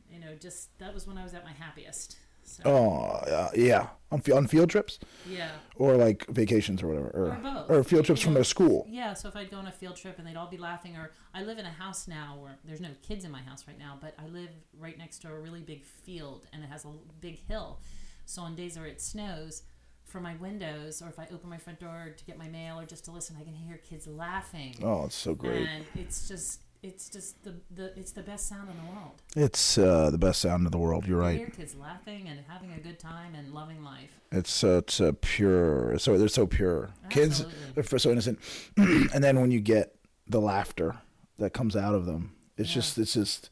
you 0.09 0.19
know, 0.19 0.35
just 0.39 0.77
that 0.79 0.93
was 0.93 1.05
when 1.07 1.17
I 1.17 1.23
was 1.23 1.33
at 1.33 1.43
my 1.43 1.51
happiest. 1.51 2.17
So, 2.47 2.63
Oh, 2.65 2.99
uh, 3.29 3.49
yeah. 3.55 3.87
On, 4.09 4.21
on 4.33 4.47
field 4.47 4.69
trips 4.69 4.99
yeah, 5.29 5.51
or 5.75 5.97
like 5.97 6.25
vacations 6.29 6.81
or 6.81 6.87
whatever, 6.87 7.09
or, 7.09 7.25
Or 7.33 7.39
both. 7.43 7.69
or 7.69 7.83
field 7.83 8.05
trips 8.05 8.21
from 8.21 8.33
their 8.35 8.45
school. 8.45 8.87
yeah. 8.89 9.13
So 9.13 9.27
if 9.27 9.35
I'd 9.35 9.51
go 9.51 9.57
on 9.57 9.67
a 9.67 9.71
field 9.71 9.97
trip 9.97 10.17
and 10.17 10.25
they'd 10.25 10.37
all 10.37 10.47
be 10.47 10.55
laughing, 10.57 10.95
or 10.95 11.11
I 11.33 11.43
live 11.43 11.57
in 11.57 11.65
a 11.65 11.71
house 11.71 12.07
now 12.07 12.37
where 12.41 12.57
there's 12.63 12.79
no 12.79 12.91
kids 13.01 13.25
in 13.25 13.31
my 13.31 13.41
house 13.41 13.65
right 13.67 13.77
now, 13.77 13.97
but 13.99 14.15
I 14.17 14.27
live 14.27 14.51
right 14.79 14.97
next 14.97 15.19
to 15.23 15.27
a 15.27 15.37
really 15.37 15.59
big 15.59 15.83
field, 15.83 16.47
and 16.53 16.63
it 16.63 16.67
has 16.67 16.85
a 16.85 16.89
big 17.19 17.37
hill. 17.49 17.81
So 18.25 18.41
on 18.43 18.55
days 18.55 18.77
where 18.77 18.87
it 18.87 19.01
snows, 19.01 19.63
from 20.05 20.23
my 20.23 20.35
windows, 20.35 21.01
or 21.01 21.09
if 21.09 21.19
I 21.19 21.27
open 21.33 21.49
my 21.49 21.57
front 21.57 21.81
door 21.81 22.13
to 22.15 22.23
get 22.23 22.37
my 22.37 22.47
mail 22.47 22.79
or 22.79 22.85
just 22.85 23.03
to 23.05 23.11
listen, 23.11 23.35
I 23.37 23.43
can 23.43 23.53
hear 23.53 23.75
kids 23.75 24.07
laughing. 24.07 24.73
Oh, 24.81 25.03
it's 25.03 25.15
so 25.17 25.35
great. 25.35 25.67
And 25.67 25.83
it's 25.95 26.29
just, 26.29 26.61
it's 26.83 27.09
just 27.09 27.43
the, 27.43 27.55
the, 27.75 27.97
it's 27.99 28.11
the 28.11 28.21
best 28.21 28.47
sound 28.47 28.69
in 28.69 28.77
the 28.77 28.91
world. 28.91 29.21
It's 29.35 29.77
uh, 29.77 30.09
the 30.09 30.17
best 30.17 30.41
sound 30.41 30.65
in 30.65 30.71
the 30.71 30.77
world. 30.77 31.05
You're 31.07 31.19
right. 31.19 31.37
hear 31.37 31.49
kids 31.49 31.75
laughing 31.75 32.27
and 32.27 32.39
having 32.47 32.71
a 32.71 32.79
good 32.79 32.99
time 32.99 33.35
and 33.35 33.53
loving 33.53 33.83
life. 33.83 34.09
It's 34.31 34.51
so 34.51 34.77
it's 34.79 35.01
uh, 35.01 35.11
pure. 35.21 35.97
So 35.99 36.17
they're 36.17 36.27
so 36.27 36.45
pure. 36.47 36.91
Kids, 37.09 37.45
they're 37.75 37.83
so 37.99 38.11
innocent. 38.11 38.39
and 38.77 39.23
then 39.23 39.39
when 39.41 39.51
you 39.51 39.59
get 39.59 39.95
the 40.27 40.39
laughter 40.41 40.97
that 41.39 41.51
comes 41.53 41.75
out 41.75 41.95
of 41.95 42.05
them, 42.05 42.33
it's 42.57 42.69
Yeah. 42.69 42.75
just 42.75 42.97
it's 42.97 43.13
just 43.13 43.49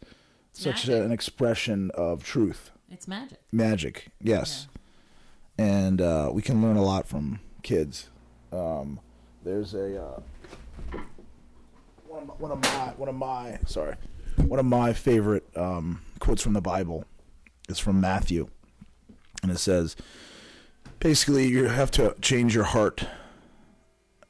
such 0.51 0.87
a, 0.87 1.03
an 1.03 1.11
expression 1.11 1.91
of 1.95 2.23
truth, 2.23 2.71
It's 2.89 3.07
magic. 3.07 3.39
magic. 3.51 4.07
Yes, 4.21 4.67
and 5.57 6.01
uh, 6.01 6.29
we 6.33 6.41
can 6.41 6.61
learn 6.61 6.77
a 6.77 6.83
lot 6.83 7.07
from 7.07 7.39
kids. 7.63 8.09
Um, 8.51 8.99
there's 9.43 9.73
a 9.73 10.01
uh, 10.01 10.19
of 12.29 12.39
my, 12.39 12.47
one 12.47 12.51
of 12.51 12.61
my 12.61 12.93
one 12.97 13.09
of 13.09 13.15
my 13.15 13.59
sorry 13.65 13.95
one 14.37 14.59
of 14.59 14.65
my 14.65 14.93
favorite 14.93 15.45
um, 15.55 16.01
quotes 16.19 16.41
from 16.41 16.53
the 16.53 16.61
Bible 16.61 17.05
is 17.69 17.79
from 17.79 18.01
Matthew, 18.01 18.47
and 19.41 19.51
it 19.51 19.57
says 19.59 19.95
basically 20.99 21.47
you 21.47 21.65
have 21.65 21.89
to 21.91 22.15
change 22.21 22.53
your 22.53 22.65
heart 22.65 23.07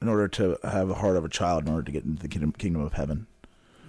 in 0.02 0.08
order 0.08 0.28
to 0.28 0.58
have 0.64 0.88
the 0.88 0.96
heart 0.96 1.16
of 1.18 1.26
a 1.26 1.30
child 1.30 1.64
in 1.66 1.70
order 1.74 1.84
to 1.84 1.92
get 1.92 2.04
into 2.04 2.22
the 2.22 2.28
kingdom, 2.28 2.52
kingdom 2.52 2.82
of 2.84 2.94
heaven. 2.94 3.26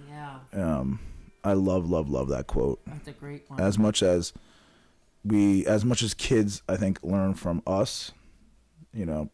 Yeah, 0.09 0.39
Um, 0.53 0.99
I 1.43 1.53
love 1.53 1.89
love 1.89 2.09
love 2.09 2.29
that 2.29 2.47
quote 2.47 2.79
that's 2.87 3.07
a 3.07 3.11
great 3.11 3.43
one. 3.49 3.59
as 3.61 3.77
much 3.77 4.01
as 4.01 4.33
we 5.23 5.65
as 5.65 5.83
much 5.85 6.01
as 6.01 6.13
kids 6.13 6.61
i 6.69 6.75
think 6.77 7.01
learn 7.03 7.33
from 7.33 7.61
us 7.67 8.11
you 8.93 9.05
know 9.05 9.29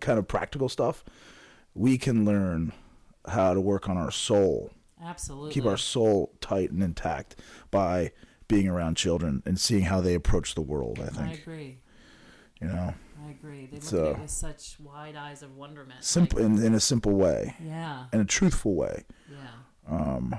kind 0.00 0.18
of 0.18 0.26
practical 0.28 0.68
stuff 0.68 1.04
we 1.74 1.96
can 1.98 2.24
learn 2.24 2.72
how 3.28 3.54
to 3.54 3.60
work 3.60 3.88
on 3.88 3.96
our 3.96 4.10
soul 4.10 4.70
Absolutely. 5.02 5.52
keep 5.52 5.66
our 5.66 5.76
soul 5.76 6.32
tight 6.40 6.70
and 6.70 6.82
intact 6.82 7.36
by 7.70 8.12
being 8.48 8.68
around 8.68 8.96
children 8.96 9.42
and 9.44 9.58
seeing 9.60 9.82
how 9.82 10.00
they 10.00 10.14
approach 10.14 10.54
the 10.54 10.60
world 10.62 10.98
i 11.00 11.06
think. 11.08 11.28
I 11.28 11.32
agree. 11.32 11.78
you 12.60 12.68
know 12.68 12.94
I 13.26 13.30
agree. 13.30 13.66
They 13.66 13.76
look 13.78 13.82
So- 13.84 14.04
at 14.10 14.16
it 14.18 14.20
with 14.20 14.30
such 14.30 14.76
wide 14.78 15.16
eyes 15.16 15.42
of 15.42 15.56
wonderment. 15.56 16.04
simple 16.04 16.38
Like, 16.40 16.58
in, 16.58 16.62
in 16.64 16.74
a 16.74 16.80
simple 16.80 17.12
way 17.12 17.56
yeah, 17.60 18.04
in 18.12 18.20
a 18.20 18.24
truthful 18.24 18.74
way 18.76 19.04
yeah. 19.28 19.38
um, 19.88 20.34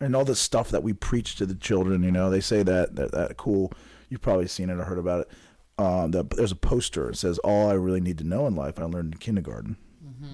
and 0.00 0.16
all 0.16 0.24
the 0.24 0.34
stuff 0.34 0.68
that 0.70 0.82
we 0.82 0.94
preach 0.94 1.36
to 1.36 1.46
the 1.46 1.54
children. 1.54 2.02
You 2.02 2.10
know, 2.10 2.28
they 2.28 2.40
say 2.40 2.64
that 2.64 2.96
that, 2.96 3.12
that 3.12 3.36
cool. 3.36 3.72
You've 4.08 4.20
probably 4.20 4.48
seen 4.48 4.68
it 4.68 4.78
or 4.78 4.82
heard 4.84 4.98
about 4.98 5.20
it. 5.20 5.28
Um, 5.78 6.10
that 6.10 6.30
there's 6.30 6.50
a 6.50 6.56
poster. 6.56 7.10
It 7.10 7.16
says, 7.18 7.38
"All 7.38 7.70
I 7.70 7.74
really 7.74 8.00
need 8.00 8.18
to 8.18 8.24
know 8.24 8.48
in 8.48 8.56
life, 8.56 8.80
I 8.80 8.84
learned 8.84 9.14
in 9.14 9.18
kindergarten." 9.20 9.76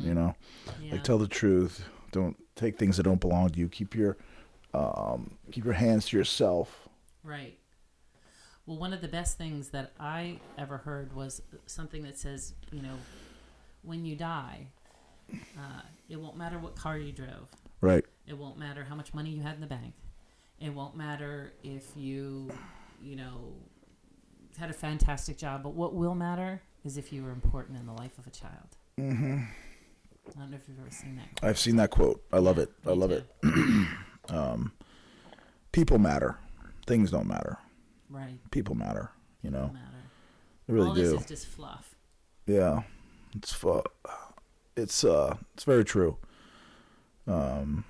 You 0.02 0.14
know, 0.14 0.34
Mm-hmm. 0.68 0.84
Yeah. 0.84 0.92
like 0.92 1.04
tell 1.04 1.18
the 1.18 1.28
truth. 1.28 1.84
Don't 2.12 2.36
take 2.56 2.78
things 2.78 2.96
that 2.96 3.02
don't 3.04 3.20
belong 3.20 3.50
to 3.50 3.58
you. 3.58 3.68
Keep 3.68 3.94
your 3.94 4.16
um, 4.74 5.38
keep 5.50 5.64
your 5.64 5.74
hands 5.74 6.06
to 6.08 6.16
yourself. 6.16 6.88
Right. 7.24 7.58
Well, 8.66 8.76
one 8.78 8.92
of 8.92 9.00
the 9.00 9.08
best 9.08 9.38
things 9.38 9.70
that 9.70 9.92
I 9.98 10.40
ever 10.58 10.76
heard 10.78 11.14
was 11.14 11.40
something 11.66 12.02
that 12.02 12.18
says, 12.18 12.52
you 12.70 12.82
know, 12.82 12.96
when 13.82 14.04
you 14.04 14.14
die, 14.14 14.66
uh, 15.32 15.82
it 16.10 16.16
won't 16.20 16.36
matter 16.36 16.58
what 16.58 16.76
car 16.76 16.98
you 16.98 17.12
drove. 17.12 17.48
Right. 17.80 18.04
It 18.26 18.36
won't 18.36 18.58
matter 18.58 18.84
how 18.84 18.94
much 18.94 19.14
money 19.14 19.30
you 19.30 19.40
had 19.42 19.54
in 19.54 19.60
the 19.62 19.66
bank. 19.66 19.94
It 20.60 20.70
won't 20.74 20.96
matter 20.96 21.52
if 21.62 21.84
you, 21.96 22.50
you 23.02 23.16
know, 23.16 23.54
had 24.58 24.68
a 24.68 24.74
fantastic 24.74 25.38
job. 25.38 25.62
But 25.62 25.74
what 25.74 25.94
will 25.94 26.14
matter 26.14 26.60
is 26.84 26.98
if 26.98 27.10
you 27.12 27.22
were 27.24 27.30
important 27.30 27.78
in 27.78 27.86
the 27.86 27.92
life 27.94 28.18
of 28.18 28.26
a 28.26 28.30
child. 28.30 28.76
hmm 28.98 29.44
I 30.36 30.40
don't 30.40 30.50
know 30.50 30.56
if 30.56 30.68
you've 30.68 30.78
ever 30.80 30.90
seen 30.90 31.16
that. 31.16 31.40
quote. 31.40 31.48
I've 31.50 31.58
seen 31.58 31.76
that 31.76 31.90
quote. 31.90 32.22
I 32.32 32.38
love 32.38 32.58
it. 32.58 32.70
I 32.86 32.90
love 32.92 33.10
it. 33.10 33.26
Um, 34.30 34.72
people 35.72 35.98
matter. 35.98 36.36
Things 36.86 37.10
don't 37.10 37.26
matter. 37.26 37.56
Right. 38.10 38.38
People 38.50 38.74
matter. 38.74 39.10
You 39.42 39.50
know, 39.50 39.70
matter. 39.72 40.02
they 40.66 40.74
really 40.74 40.88
All 40.88 40.94
do. 40.94 41.02
this 41.12 41.20
is 41.22 41.26
just 41.26 41.46
fluff. 41.46 41.94
Yeah, 42.46 42.82
it's 43.34 43.54
fu- 43.54 43.82
it's 44.76 45.02
uh 45.02 45.36
it's 45.54 45.64
very 45.64 45.82
true. 45.82 46.18
Um, 47.26 47.84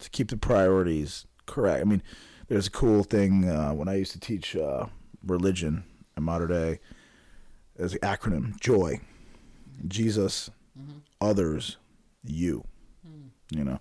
to 0.00 0.10
keep 0.10 0.28
the 0.28 0.36
priorities 0.36 1.24
correct. 1.46 1.80
I 1.80 1.84
mean, 1.84 2.02
there's 2.48 2.66
a 2.66 2.70
cool 2.70 3.02
thing 3.02 3.48
uh, 3.48 3.72
when 3.72 3.88
I 3.88 3.94
used 3.94 4.12
to 4.12 4.20
teach 4.20 4.54
uh, 4.54 4.84
religion 5.26 5.84
in 6.14 6.24
Mater 6.24 6.46
Dei. 6.46 6.78
There's 7.76 7.94
an 7.94 8.00
acronym: 8.00 8.60
Joy, 8.60 9.00
Jesus, 9.88 10.50
hmm 10.76 10.98
others, 11.20 11.76
you. 12.24 12.64
Hmm. 13.06 13.28
You 13.56 13.64
know, 13.64 13.80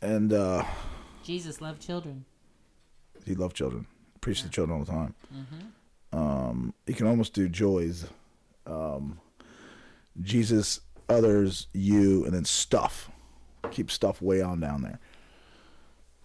and 0.00 0.32
uh, 0.32 0.64
Jesus 1.22 1.60
loved 1.60 1.80
children. 1.82 2.24
he 3.24 3.34
loved 3.34 3.56
children. 3.56 3.86
Preached 4.20 4.44
to 4.44 4.50
children 4.50 4.78
all 4.78 4.84
the 4.84 4.90
time. 4.92 5.14
hmm 5.30 6.18
um, 6.18 6.74
you 6.86 6.94
can 6.94 7.08
almost 7.08 7.34
do 7.34 7.48
joys. 7.48 8.06
Um, 8.66 9.18
Jesus, 10.22 10.80
others, 11.08 11.66
you, 11.72 12.24
and 12.24 12.32
then 12.32 12.44
stuff. 12.44 13.10
Keep 13.72 13.90
stuff 13.90 14.22
way 14.22 14.40
on 14.40 14.60
down 14.60 14.82
there. 14.82 15.00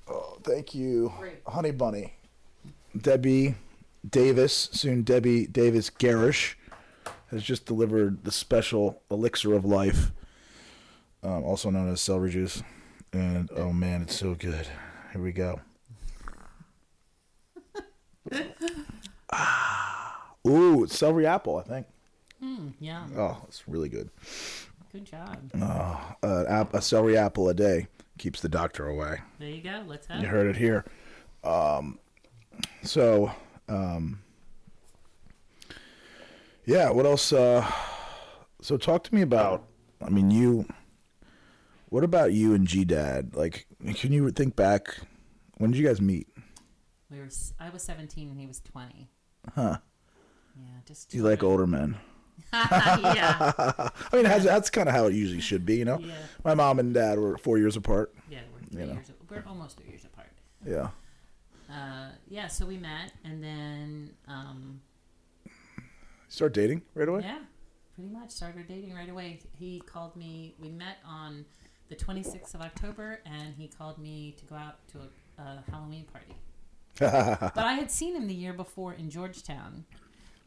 Oh, 0.07 0.37
thank 0.43 0.75
you, 0.75 1.11
Great. 1.17 1.41
Honey 1.47 1.71
Bunny. 1.71 2.13
Debbie 2.95 3.55
Davis, 4.07 4.69
soon 4.71 5.01
Debbie 5.01 5.47
Davis 5.47 5.89
Garish, 5.89 6.55
has 7.31 7.43
just 7.43 7.65
delivered 7.65 8.23
the 8.23 8.31
special 8.31 9.01
elixir 9.11 9.53
of 9.53 9.65
life, 9.65 10.11
um, 11.23 11.43
also 11.43 11.69
known 11.69 11.89
as 11.89 12.01
celery 12.01 12.31
juice. 12.31 12.63
And 13.13 13.49
oh 13.55 13.71
man, 13.73 14.01
it's 14.03 14.15
so 14.15 14.35
good. 14.35 14.67
Here 15.13 15.21
we 15.21 15.31
go. 15.31 15.59
ah, 19.31 20.33
ooh, 20.47 20.83
it's 20.83 20.97
celery 20.97 21.25
apple, 21.25 21.57
I 21.57 21.63
think. 21.63 21.87
Mm, 22.43 22.73
yeah. 22.79 23.05
Oh, 23.17 23.37
it's 23.47 23.67
really 23.67 23.89
good. 23.89 24.09
Good 24.91 25.05
job. 25.05 25.37
Oh, 25.59 26.15
uh, 26.23 26.65
a 26.73 26.81
celery 26.81 27.17
apple 27.17 27.49
a 27.49 27.53
day 27.53 27.87
keeps 28.17 28.41
the 28.41 28.49
doctor 28.49 28.87
away. 28.87 29.19
There 29.39 29.49
you 29.49 29.61
go. 29.61 29.83
Let's 29.87 30.07
have 30.07 30.21
You 30.21 30.27
it. 30.27 30.31
heard 30.31 30.47
it 30.47 30.55
here. 30.57 30.85
Um, 31.43 31.99
so, 32.83 33.31
um, 33.67 34.19
yeah. 36.69 36.89
What 36.91 37.05
else? 37.05 37.33
Uh, 37.33 37.69
so, 38.61 38.77
talk 38.77 39.03
to 39.05 39.15
me 39.15 39.21
about. 39.21 39.67
I 40.01 40.09
mean, 40.09 40.31
you. 40.31 40.65
What 41.89 42.03
about 42.03 42.33
you 42.33 42.53
and 42.53 42.67
G 42.67 42.85
Dad? 42.85 43.35
Like, 43.35 43.65
can 43.95 44.11
you 44.13 44.29
think 44.31 44.55
back? 44.55 44.95
When 45.57 45.71
did 45.71 45.79
you 45.79 45.87
guys 45.87 45.99
meet? 45.99 46.27
We 47.11 47.17
were. 47.19 47.29
I 47.59 47.69
was 47.69 47.81
17 47.83 48.29
and 48.29 48.39
he 48.39 48.45
was 48.45 48.59
20. 48.61 49.09
Huh? 49.55 49.77
Yeah, 50.55 50.63
just. 50.85 51.13
You 51.13 51.23
like 51.23 51.43
older 51.43 51.65
men? 51.67 51.97
yeah. 52.53 53.51
I 53.57 53.91
mean, 54.13 54.23
that's, 54.23 54.45
that's 54.45 54.69
kind 54.69 54.87
of 54.87 54.95
how 54.95 55.05
it 55.07 55.13
usually 55.13 55.41
should 55.41 55.65
be, 55.65 55.75
you 55.77 55.85
know. 55.85 55.99
Yeah. 55.99 56.13
My 56.45 56.53
mom 56.53 56.79
and 56.79 56.93
dad 56.93 57.17
were 57.19 57.37
four 57.37 57.57
years 57.57 57.75
apart. 57.75 58.13
Yeah. 58.29 58.39
We're 58.53 58.65
three 58.67 58.81
You 58.81 58.87
know. 58.87 58.93
years. 58.93 59.11
We're 59.29 59.43
almost 59.47 59.77
three 59.77 59.89
years 59.89 60.05
apart. 60.05 60.29
Yeah. 60.65 60.89
Uh, 61.69 62.09
yeah. 62.27 62.47
So 62.47 62.65
we 62.65 62.77
met, 62.77 63.13
and 63.25 63.43
then 63.43 64.11
um, 64.27 64.81
Start 66.29 66.53
dating 66.53 66.83
right 66.93 67.09
away. 67.09 67.21
yeah, 67.23 67.39
pretty 67.95 68.09
much 68.09 68.29
started 68.29 68.67
dating 68.67 68.93
right 68.93 69.09
away. 69.09 69.39
He 69.57 69.81
called 69.81 70.15
me. 70.15 70.55
We 70.59 70.69
met 70.69 70.97
on 71.05 71.45
the 71.89 71.95
26th 71.95 72.53
of 72.53 72.61
October, 72.61 73.19
and 73.25 73.55
he 73.57 73.67
called 73.67 73.97
me 73.97 74.35
to 74.37 74.45
go 74.45 74.55
out 74.55 74.87
to 74.89 74.99
a, 74.99 75.41
a 75.41 75.63
Halloween 75.71 76.05
party. 76.05 76.35
but 76.99 77.57
I 77.57 77.73
had 77.73 77.89
seen 77.89 78.15
him 78.15 78.27
the 78.27 78.33
year 78.33 78.53
before 78.53 78.93
in 78.93 79.09
Georgetown. 79.09 79.85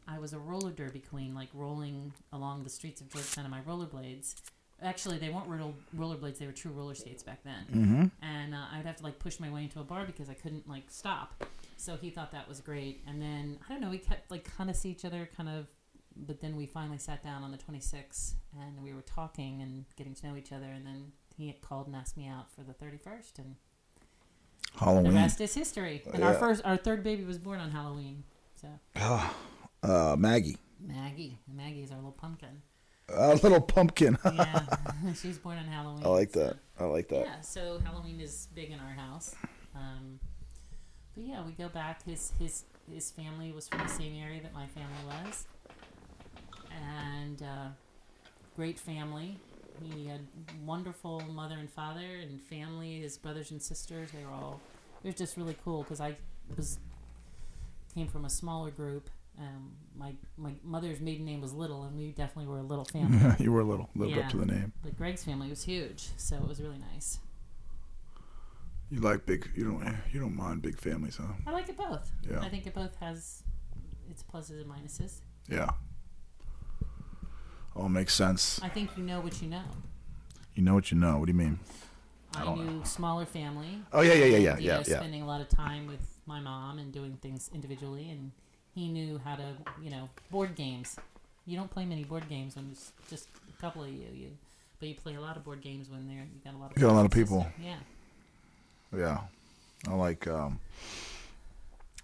I 0.07 0.19
was 0.19 0.33
a 0.33 0.39
roller 0.39 0.71
derby 0.71 1.01
queen, 1.01 1.35
like 1.35 1.49
rolling 1.55 2.13
along 2.33 2.65
the 2.65 2.71
streets 2.71 3.01
of 3.01 3.09
Georgetown 3.09 3.45
on 3.45 3.51
my 3.51 3.61
rollerblades. 3.63 4.35
Actually, 4.83 5.19
they 5.19 5.31
weren't 5.31 5.47
roller 5.47 5.73
rollerblades; 5.97 6.39
they 6.39 6.47
were 6.47 6.53
true 6.53 6.73
roller 6.73 6.95
skates 6.95 7.23
back 7.23 7.43
then. 7.45 7.65
Mm-hmm. 7.73 8.05
And 8.25 8.55
uh, 8.55 8.65
I'd 8.73 8.87
have 8.87 8.97
to 8.97 9.03
like 9.03 9.19
push 9.19 9.41
my 9.41 9.51
way 9.51 9.65
into 9.65 9.81
a 9.81 9.85
bar 9.85 10.05
because 10.05 10.29
I 10.29 10.35
couldn't 10.35 10.69
like 10.69 10.85
stop. 10.89 11.45
So 11.83 11.97
he 11.97 12.11
thought 12.11 12.31
that 12.31 12.49
was 12.49 12.61
great. 12.61 13.03
And 13.09 13.21
then 13.21 13.59
I 13.69 13.73
don't 13.73 13.81
know, 13.81 13.91
we 13.91 13.99
kept 13.99 14.31
like 14.31 14.45
kind 14.57 14.71
of 14.71 14.77
see 14.77 14.91
each 14.91 15.05
other, 15.05 15.29
kind 15.37 15.49
of. 15.49 15.67
But 16.15 16.41
then 16.41 16.57
we 16.57 16.67
finally 16.67 16.99
sat 16.99 17.25
down 17.25 17.43
on 17.43 17.51
the 17.53 17.57
26th, 17.59 18.35
and 18.61 18.83
we 18.85 18.93
were 18.93 19.01
talking 19.01 19.63
and 19.63 19.87
getting 19.97 20.15
to 20.15 20.27
know 20.29 20.37
each 20.37 20.53
other. 20.53 20.67
And 20.67 20.87
then 20.87 21.13
he 21.37 21.47
had 21.47 21.61
called 21.63 21.87
and 21.87 21.97
asked 21.97 22.17
me 22.19 22.29
out 22.29 22.51
for 22.53 22.63
the 22.63 22.75
31st, 22.75 23.39
and 23.39 23.57
the 24.75 24.79
Halloween. 24.79 25.15
rest 25.15 25.41
is 25.41 25.55
history. 25.55 26.03
And 26.13 26.23
our 26.23 26.35
first, 26.35 26.63
our 26.65 26.77
third 26.77 27.03
baby 27.03 27.25
was 27.25 27.39
born 27.39 27.59
on 27.61 27.71
Halloween. 27.71 28.23
So 28.61 28.69
uh, 29.83 30.17
Maggie, 30.19 30.59
Maggie, 30.81 31.39
Maggie 31.53 31.83
is 31.83 31.91
our 31.91 31.97
little 31.97 32.13
pumpkin. 32.13 32.63
a 33.09 33.35
little 33.35 33.61
pumpkin. 33.61 34.17
Yeah, 34.35 34.63
she's 35.21 35.39
born 35.39 35.59
on 35.59 35.65
Halloween. 35.65 36.05
I 36.05 36.09
like 36.09 36.33
so- 36.33 36.41
that. 36.45 36.57
I 36.79 36.85
like 36.85 37.09
that. 37.09 37.25
Yeah, 37.27 37.41
so 37.41 37.81
Halloween 37.85 38.21
is 38.21 38.49
big 38.55 38.71
in 38.71 38.79
our 38.79 38.93
house. 38.95 39.35
Um, 39.75 40.21
but 41.15 41.25
yeah, 41.25 41.43
we 41.45 41.53
go 41.53 41.69
back. 41.69 42.05
His 42.05 42.33
his 42.39 42.65
his 42.93 43.11
family 43.11 43.53
was 43.53 43.69
from 43.69 43.81
the 43.81 43.89
same 43.89 44.15
area 44.21 44.41
that 44.43 44.53
my 44.55 44.67
family 44.67 45.05
was, 45.07 45.47
and 46.71 47.43
uh, 47.43 47.69
great 48.57 48.79
family. 48.79 49.39
He 49.83 50.07
had 50.07 50.21
wonderful 50.65 51.21
mother 51.33 51.57
and 51.59 51.71
father 51.71 52.19
and 52.21 52.41
family. 52.41 53.01
His 53.01 53.19
brothers 53.19 53.51
and 53.51 53.61
sisters. 53.63 54.11
They 54.13 54.25
were 54.25 54.31
all. 54.33 54.61
It 55.03 55.09
was 55.09 55.17
just 55.17 55.37
really 55.37 55.57
cool 55.65 55.83
because 55.83 56.01
I 56.01 56.17
was 56.57 56.79
came 57.95 58.09
from 58.09 58.25
a 58.25 58.31
smaller 58.31 58.71
group. 58.71 59.11
Um, 59.39 59.73
my 59.97 60.13
my 60.37 60.53
mother's 60.63 61.01
maiden 61.01 61.25
name 61.25 61.41
was 61.41 61.53
Little, 61.53 61.85
and 61.85 61.97
we 61.97 62.11
definitely 62.13 62.47
were 62.53 62.59
a 62.59 62.63
little 62.63 62.85
family. 62.93 63.35
you 63.39 63.51
were 63.51 63.61
a 63.61 63.65
little 63.65 63.89
lived 63.97 64.13
Yeah. 64.15 64.25
up 64.25 64.31
to 64.31 64.37
the 64.39 64.47
name. 64.47 64.73
but 64.83 64.97
Greg's 64.97 65.25
family 65.25 65.49
was 65.49 65.65
huge, 65.65 66.09
so 66.17 66.37
it 66.37 66.47
was 66.47 66.61
really 66.61 66.79
nice. 66.93 67.19
You 68.93 69.01
like 69.01 69.25
big. 69.25 69.51
You 69.57 69.65
don't. 69.65 69.97
You 70.13 70.21
don't 70.21 70.37
mind 70.37 70.61
big 70.61 70.79
families, 70.79 71.17
huh? 71.17 71.33
I 71.47 71.51
like 71.51 71.67
it 71.71 71.79
both. 71.79 72.13
Yeah. 72.31 72.41
I 72.41 72.51
think 72.51 72.67
it 72.67 72.75
both 72.75 72.95
has 72.97 73.43
its 74.11 74.23
pluses 74.23 74.61
and 74.61 74.67
minuses. 74.67 75.21
Yeah. 75.49 75.71
All 77.75 77.89
makes 77.89 78.15
sense. 78.15 78.61
I 78.63 78.69
think 78.69 78.91
you 78.99 79.03
know 79.03 79.21
what 79.21 79.41
you 79.41 79.49
know. 79.49 79.65
You 80.55 80.63
know 80.63 80.75
what 80.75 80.91
you 80.91 80.99
know. 80.99 81.17
What 81.17 81.25
do 81.25 81.33
you 81.33 81.39
mean? 81.39 81.59
I, 82.37 82.45
don't 82.45 82.67
knew 82.67 82.85
smaller 82.85 83.25
family. 83.25 83.83
Oh 83.95 84.03
yeah, 84.03 84.13
yeah, 84.13 84.27
yeah, 84.27 84.37
yeah, 84.37 84.59
yeah, 84.59 84.73
know, 84.75 84.83
yeah. 84.87 84.99
Spending 84.99 85.23
a 85.23 85.27
lot 85.27 85.41
of 85.41 85.49
time 85.49 85.87
with 85.87 86.21
my 86.27 86.41
mom 86.41 86.79
and 86.79 86.93
doing 86.93 87.17
things 87.23 87.51
individually, 87.55 88.11
and 88.11 88.31
he 88.75 88.89
knew 88.89 89.19
how 89.25 89.37
to, 89.37 89.55
you 89.83 89.91
know, 89.91 90.11
board 90.31 90.55
games. 90.55 90.97
You 91.47 91.57
don't 91.57 91.71
play 91.71 91.87
many 91.87 92.05
board 92.05 92.29
games 92.29 92.57
when 92.57 92.69
it's 92.71 92.93
just 93.09 93.29
a 93.49 93.59
couple 93.59 93.85
of 93.85 93.89
you, 93.89 94.07
you 94.13 94.29
but 94.79 94.89
you 94.89 94.95
play 94.95 95.15
a 95.15 95.21
lot 95.21 95.39
of 95.39 95.45
board 95.45 95.63
games 95.63 95.89
when 95.89 96.09
there 96.09 96.27
you 96.31 96.41
got 96.45 96.53
a 96.53 96.59
lot 96.59 96.73
of 96.73 96.77
You 96.77 96.87
got 96.87 96.93
a 96.93 96.97
lot 96.97 97.07
of 97.07 97.11
people. 97.11 97.47
Yeah. 97.59 97.77
Yeah. 98.97 99.19
I 99.89 99.95
like. 99.95 100.27
Um. 100.27 100.61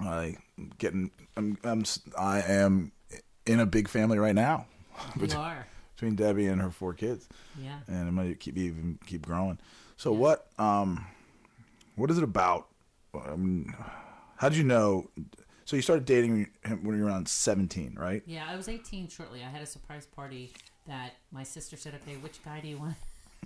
I 0.00 0.36
getting. 0.78 1.10
I'm. 1.36 1.58
I'm. 1.64 1.84
I 2.18 2.40
am 2.42 2.92
in 3.46 3.60
a 3.60 3.66
big 3.66 3.88
family 3.88 4.18
right 4.18 4.34
now. 4.34 4.66
You 5.16 5.28
are. 5.36 5.64
between 5.94 6.16
Debbie 6.16 6.46
and 6.46 6.60
her 6.60 6.70
four 6.70 6.92
kids. 6.92 7.28
Yeah. 7.60 7.78
and 7.86 8.08
it 8.08 8.12
might 8.12 8.40
keep 8.40 8.56
even 8.56 8.98
keep 9.06 9.24
growing. 9.26 9.58
So 9.96 10.12
what 10.12 10.48
um 10.58 11.06
what 11.94 12.10
is 12.10 12.18
it 12.18 12.24
about? 12.24 12.66
I 13.14 13.36
mean, 13.36 13.72
how 14.36 14.48
did 14.48 14.58
you 14.58 14.64
know? 14.64 15.08
So 15.64 15.76
you 15.76 15.82
started 15.82 16.04
dating 16.04 16.48
him 16.64 16.82
when 16.84 16.96
you 16.96 17.04
were 17.04 17.08
around 17.10 17.28
seventeen, 17.28 17.94
right? 17.96 18.22
Yeah, 18.26 18.44
I 18.48 18.56
was 18.56 18.68
18 18.68 19.08
shortly. 19.08 19.42
I 19.44 19.48
had 19.48 19.62
a 19.62 19.66
surprise 19.66 20.06
party 20.06 20.52
that 20.86 21.12
my 21.30 21.42
sister 21.44 21.76
said, 21.76 21.94
"Okay, 22.02 22.16
which 22.16 22.42
guy 22.44 22.60
do 22.60 22.68
you 22.68 22.78
want? 22.78 22.96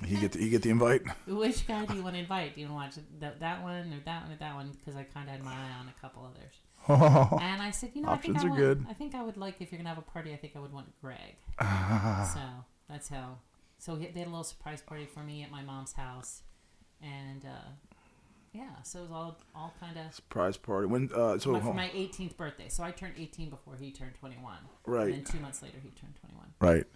You 0.06 0.20
get 0.20 0.32
the, 0.32 0.42
you 0.42 0.50
get 0.50 0.62
the 0.62 0.70
invite. 0.70 1.02
Which 1.26 1.66
guy 1.66 1.84
do 1.86 1.94
you 1.94 2.02
want 2.02 2.16
to 2.16 2.20
invite? 2.20 2.54
Do 2.54 2.60
you 2.60 2.68
want 2.68 2.92
to 2.92 3.00
watch 3.00 3.06
that, 3.20 3.40
that 3.40 3.62
one 3.62 3.92
or 3.92 4.00
that 4.04 4.22
one 4.24 4.32
or 4.32 4.36
that 4.36 4.54
one? 4.54 4.70
Because 4.70 4.96
I 4.96 5.04
kind 5.04 5.28
of 5.28 5.34
had 5.36 5.44
my 5.44 5.52
eye 5.52 5.78
on 5.80 5.88
a 5.88 6.00
couple 6.00 6.24
others. 6.24 6.54
Oh, 6.88 7.38
and 7.40 7.62
I 7.62 7.70
said, 7.70 7.90
you 7.94 8.02
know, 8.02 8.08
I 8.08 8.16
think 8.16 8.38
I 8.38 8.46
are 8.46 8.50
would, 8.50 8.58
good. 8.58 8.86
I 8.88 8.94
think 8.94 9.14
I 9.14 9.22
would 9.22 9.36
like 9.36 9.60
if 9.60 9.70
you're 9.70 9.78
gonna 9.78 9.88
have 9.88 9.98
a 9.98 10.02
party. 10.02 10.32
I 10.32 10.36
think 10.36 10.54
I 10.56 10.58
would 10.58 10.72
want 10.72 10.88
Greg. 11.00 11.36
so 11.60 12.40
that's 12.88 13.08
how. 13.08 13.38
So 13.78 13.96
he, 13.96 14.06
they 14.08 14.20
had 14.20 14.28
a 14.28 14.30
little 14.30 14.44
surprise 14.44 14.80
party 14.80 15.06
for 15.06 15.20
me 15.20 15.42
at 15.42 15.50
my 15.50 15.62
mom's 15.62 15.92
house, 15.92 16.42
and 17.00 17.44
uh, 17.44 17.68
yeah, 18.52 18.82
so 18.82 19.00
it 19.00 19.02
was 19.02 19.10
all 19.12 19.38
all 19.54 19.74
kind 19.80 19.96
of 19.96 20.12
Surprise 20.14 20.56
party. 20.56 20.86
When 20.86 21.10
uh 21.14 21.38
so 21.38 21.58
for 21.60 21.74
my 21.74 21.88
18th 21.88 22.36
birthday. 22.36 22.68
So 22.68 22.82
I 22.82 22.90
turned 22.90 23.14
18 23.16 23.50
before 23.50 23.76
he 23.76 23.90
turned 23.90 24.14
21. 24.18 24.54
Right. 24.86 25.04
And 25.04 25.14
then 25.14 25.24
two 25.24 25.40
months 25.40 25.62
later, 25.62 25.78
he 25.82 25.90
turned 25.90 26.14
21. 26.20 26.46
right, 26.60 26.86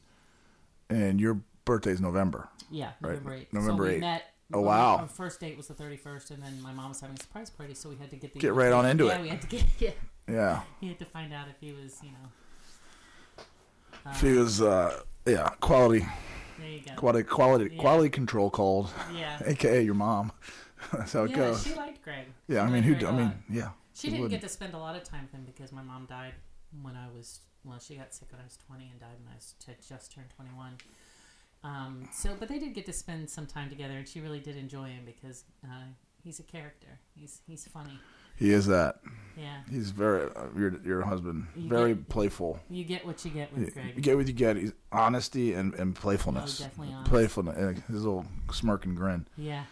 and 0.91 1.21
your 1.21 1.41
birthday's 1.67 2.01
November. 2.01 2.49
Yeah, 2.71 2.93
Right. 3.03 3.11
November 3.23 3.31
8th. 3.39 3.53
November 3.53 3.85
so 3.85 3.89
we 3.91 3.97
8th. 3.97 4.01
met. 4.01 4.23
Oh, 4.55 4.61
wow. 4.61 4.97
Our 4.99 5.09
first 5.09 5.41
date 5.41 5.57
was 5.57 5.67
the 5.67 5.75
31st, 5.75 6.31
and 6.31 6.43
then 6.43 6.63
my 6.63 6.73
mom 6.73 6.89
was 6.91 7.01
having 7.01 7.17
a 7.17 7.21
surprise 7.21 7.51
party, 7.51 7.75
so 7.75 7.89
we 7.91 7.97
had 7.97 8.11
to 8.11 8.17
get 8.17 8.33
the 8.33 8.39
Get 8.39 8.55
right 8.55 8.73
on 8.73 8.87
into 8.87 9.05
yeah, 9.07 9.11
it. 9.13 9.17
Yeah, 9.17 9.23
we 9.23 9.29
had 9.29 9.43
to 9.43 9.47
get 9.49 9.65
yeah. 9.79 9.91
Yeah, 10.29 10.63
He 10.81 10.89
had 10.89 10.99
to 11.01 11.05
find 11.05 11.33
out 11.35 11.49
if 11.49 11.57
he 11.61 11.73
was, 11.73 11.99
you 12.03 12.11
know. 12.13 13.43
Uh, 14.05 14.13
she 14.15 14.33
was 14.33 14.63
uh 14.63 15.01
yeah 15.25 15.49
quality 15.61 16.07
there 16.61 16.69
you 16.71 16.81
go. 16.81 16.93
quality 16.95 17.25
quality 17.25 17.75
Yeah. 17.75 17.81
quality 17.81 18.09
control 18.09 18.51
called, 18.51 18.89
Yeah. 19.15 19.39
aka 19.47 19.83
your 19.83 19.95
mom. 19.95 20.31
That's 20.93 21.13
how 21.13 21.25
it 21.25 21.31
yeah, 21.31 21.37
goes. 21.37 21.65
she 21.65 21.75
liked 21.75 22.03
Greg. 22.03 22.27
yeah, 22.49 22.63
I 22.63 22.71
mean 22.71 22.83
who? 22.85 22.95
Greg 22.95 23.05
I 23.07 23.11
mean 23.13 23.33
yeah. 23.51 23.71
she 23.95 24.09
didn't 24.09 24.23
wouldn't? 24.23 24.41
get 24.41 24.47
to 24.47 24.53
spend 24.53 24.75
a 24.75 24.79
lot 24.79 24.95
of 24.97 25.03
time 25.03 25.23
with 25.23 25.33
him 25.33 25.45
because 25.45 25.73
my 25.73 25.83
mom 25.83 26.07
died 26.09 26.35
when 26.83 26.95
I 26.95 27.07
was 27.17 27.41
well. 27.65 27.81
She 27.81 27.97
got 27.97 28.15
sick 28.15 28.29
when 28.31 28.41
I 28.41 28.45
was 28.45 28.57
twenty 28.67 28.89
and 28.91 29.01
died 29.01 29.19
when 29.25 29.33
I 29.33 29.37
was 29.37 29.55
had 29.67 29.77
just 29.87 30.13
turned 30.13 30.29
twenty 30.37 30.51
one. 30.55 30.75
Um, 31.67 32.09
so, 32.13 32.37
but 32.39 32.49
they 32.49 32.59
did 32.59 32.75
get 32.75 32.87
to 32.87 32.93
spend 32.93 33.29
some 33.29 33.47
time 33.47 33.69
together, 33.69 33.95
and 33.95 34.07
she 34.07 34.21
really 34.21 34.39
did 34.41 34.57
enjoy 34.57 34.85
him 34.89 35.05
because 35.05 35.45
uh, 35.65 35.85
he's 36.23 36.39
a 36.39 36.45
character. 36.45 37.01
He's 37.15 37.41
he's 37.47 37.67
funny. 37.67 37.99
He 38.37 38.53
is 38.53 38.67
that. 38.67 39.01
Yeah, 39.37 39.61
He's 39.71 39.91
very 39.91 40.29
uh, 40.37 40.45
your 40.57 40.79
your 40.85 41.03
husband. 41.03 41.47
You 41.57 41.69
Very 41.69 41.95
get- 41.95 42.09
playful. 42.09 42.61
you 42.71 42.85
get 42.85 43.05
what 43.07 43.25
you 43.25 43.31
get 43.31 43.53
with 43.57 43.73
Greg. 43.75 43.95
you 43.97 44.03
get 44.03 44.17
what 44.17 44.27
you 44.27 44.33
get. 44.35 44.57
He's 44.57 44.73
honesty 44.93 45.55
and, 45.55 45.75
and 45.75 45.95
playfulness. 45.95 46.61
Oh, 46.61 46.65
definitely 46.65 46.95
honest. 46.95 47.11
Playfulness. 47.11 47.57
and 47.57 47.79
His 47.89 48.05
little 48.05 48.27
smirk 48.53 48.85
and 48.85 48.95
grin. 48.97 49.27
Yeah. 49.39 49.65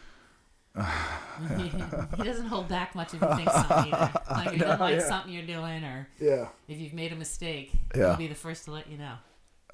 he 2.17 2.23
doesn't 2.25 2.47
hold 2.47 2.69
back 2.69 2.95
much 2.95 3.15
if 3.15 3.21
you 3.21 3.29
think 3.37 3.51
something 3.51 3.93
either. 3.95 4.13
Like 4.31 4.47
if 4.49 4.53
you 4.55 4.59
don't 4.59 4.81
like 4.81 4.97
yeah. 4.99 5.09
something 5.09 5.33
you're 5.33 5.47
doing, 5.47 5.85
or 5.85 6.09
Yeah. 6.19 6.49
if 6.67 6.79
you've 6.81 6.95
made 6.95 7.13
a 7.13 7.17
mistake, 7.17 7.71
Yeah. 7.95 8.09
he'll 8.09 8.17
be 8.17 8.27
the 8.29 8.35
first 8.35 8.65
to 8.65 8.73
let 8.73 8.91
you 8.91 8.99
know. 8.99 9.15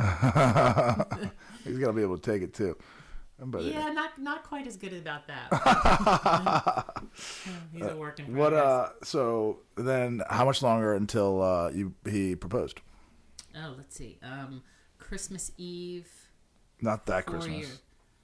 He's 1.64 1.78
got 1.78 1.88
to 1.88 1.92
be 1.92 2.02
able 2.02 2.18
to 2.18 2.32
take 2.32 2.42
it 2.42 2.54
too. 2.54 2.76
But 3.42 3.64
yeah, 3.64 3.90
not 3.90 4.18
not 4.18 4.44
quite 4.44 4.66
as 4.66 4.76
good 4.76 4.92
about 4.92 5.26
that. 5.28 5.48
He's 7.72 7.86
a 7.86 7.96
work 7.96 8.18
in 8.18 8.26
progress. 8.26 8.38
what? 8.38 8.52
Uh, 8.52 8.88
so 9.02 9.60
then, 9.76 10.22
how 10.28 10.44
much 10.44 10.62
longer 10.62 10.94
until 10.94 11.42
uh, 11.42 11.70
you 11.70 11.94
he 12.08 12.36
proposed? 12.36 12.80
Oh, 13.56 13.74
let's 13.78 13.96
see. 13.96 14.18
Um, 14.22 14.62
Christmas 14.98 15.52
Eve. 15.56 16.10
Not 16.82 17.06
that 17.06 17.24
Four 17.24 17.34
Christmas. 17.34 17.56
years. 17.58 17.78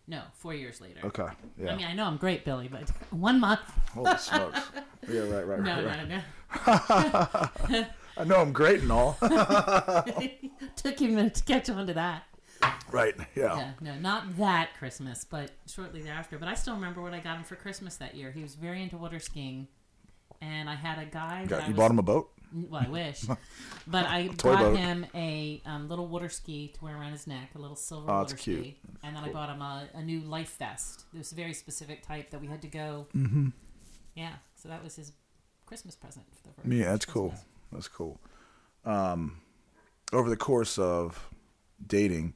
No, 0.07 0.23
four 0.35 0.55
years 0.55 0.81
later. 0.81 1.01
Okay. 1.05 1.27
Yeah. 1.61 1.73
I 1.73 1.77
mean, 1.77 1.87
I 1.87 1.95
know 1.95 2.05
I'm 2.05 2.17
great, 2.19 2.45
Billy, 2.45 2.69
but 2.69 2.89
one 3.11 3.41
month. 3.41 3.61
Holy 3.93 4.17
smokes. 4.19 4.61
Yeah. 5.09 5.21
Right. 5.23 5.47
Right. 5.47 5.61
No, 5.61 5.85
right. 5.85 6.09
no, 6.09 6.21
right. 6.67 7.71
no. 7.71 7.87
I 8.17 8.25
know 8.25 8.37
I'm 8.37 8.53
great 8.53 8.81
and 8.81 8.91
all. 8.93 9.17
Took 10.77 10.99
him 11.01 11.11
a 11.13 11.15
minute 11.15 11.35
to 11.37 11.45
catch 11.45 11.69
on 11.71 11.87
to 11.87 11.95
that. 11.95 12.25
right. 12.91 13.15
Yeah. 13.35 13.57
Yeah, 13.57 13.71
no, 13.81 13.95
not 13.99 14.37
that 14.39 14.71
Christmas, 14.79 15.25
but 15.25 15.51
shortly 15.67 16.01
thereafter. 16.03 16.39
But 16.39 16.49
I 16.49 16.55
still 16.55 16.75
remember 16.75 17.03
what 17.03 17.13
I 17.13 17.21
got 17.21 17.37
him 17.37 17.45
for 17.45 17.57
Christmas 17.57 17.97
that 17.97 18.15
year. 18.15 18.31
He 18.33 18.43
was 18.43 18.55
very 18.55 18.83
into 18.83 18.97
water 18.97 19.19
skiing, 19.19 19.69
and 20.41 20.69
I 20.71 20.75
had 20.75 20.99
a 20.99 21.05
guy. 21.05 21.45
Got, 21.47 21.63
you 21.63 21.75
was, 21.75 21.77
bought 21.77 21.91
him 21.91 21.99
a 21.99 22.03
boat. 22.03 22.31
Well, 22.55 22.83
I 22.87 22.89
wish, 22.89 23.23
but 23.87 24.07
I 24.07 24.29
Toy 24.29 24.53
bought 24.55 24.59
boat. 24.61 24.77
him 24.79 25.05
a 25.15 25.61
um, 25.67 25.89
little 25.89 26.07
water 26.07 26.29
ski 26.31 26.69
to 26.79 26.85
wear 26.85 26.97
around 26.97 27.13
his 27.13 27.27
neck, 27.27 27.51
a 27.55 27.59
little 27.59 27.77
silver 27.77 28.11
Oh, 28.11 28.15
water 28.19 28.31
that's 28.31 28.43
cute. 28.43 28.61
ski, 28.61 28.77
and 29.03 29.15
then 29.17 29.25
I 29.25 29.29
bought 29.31 29.51
him 29.51 29.61
a, 29.61 29.89
a 29.95 30.03
new 30.03 30.21
life 30.21 30.57
vest. 30.59 31.05
It 31.13 31.19
was 31.19 31.33
a 31.33 31.35
very 31.35 31.53
specific 31.53 32.07
type 32.07 32.31
that 32.31 32.41
we 32.41 32.47
had 32.47 32.63
to 32.63 32.69
go. 32.69 33.09
Mm-hmm. 33.15 33.49
Yeah, 34.15 34.35
so 34.55 34.69
that 34.71 34.83
was 34.83 34.97
his 34.97 35.13
Christmas 35.67 35.97
present 35.97 36.25
for 36.41 36.49
the 36.49 36.55
first. 36.55 36.69
Yeah, 36.73 36.93
that's 36.93 37.05
cool. 37.05 37.35
That's 37.73 37.89
cool. 37.89 38.21
Um, 38.85 39.41
over 40.13 40.29
the 40.31 40.37
course 40.37 40.79
of 40.79 41.29
dating, 41.85 42.35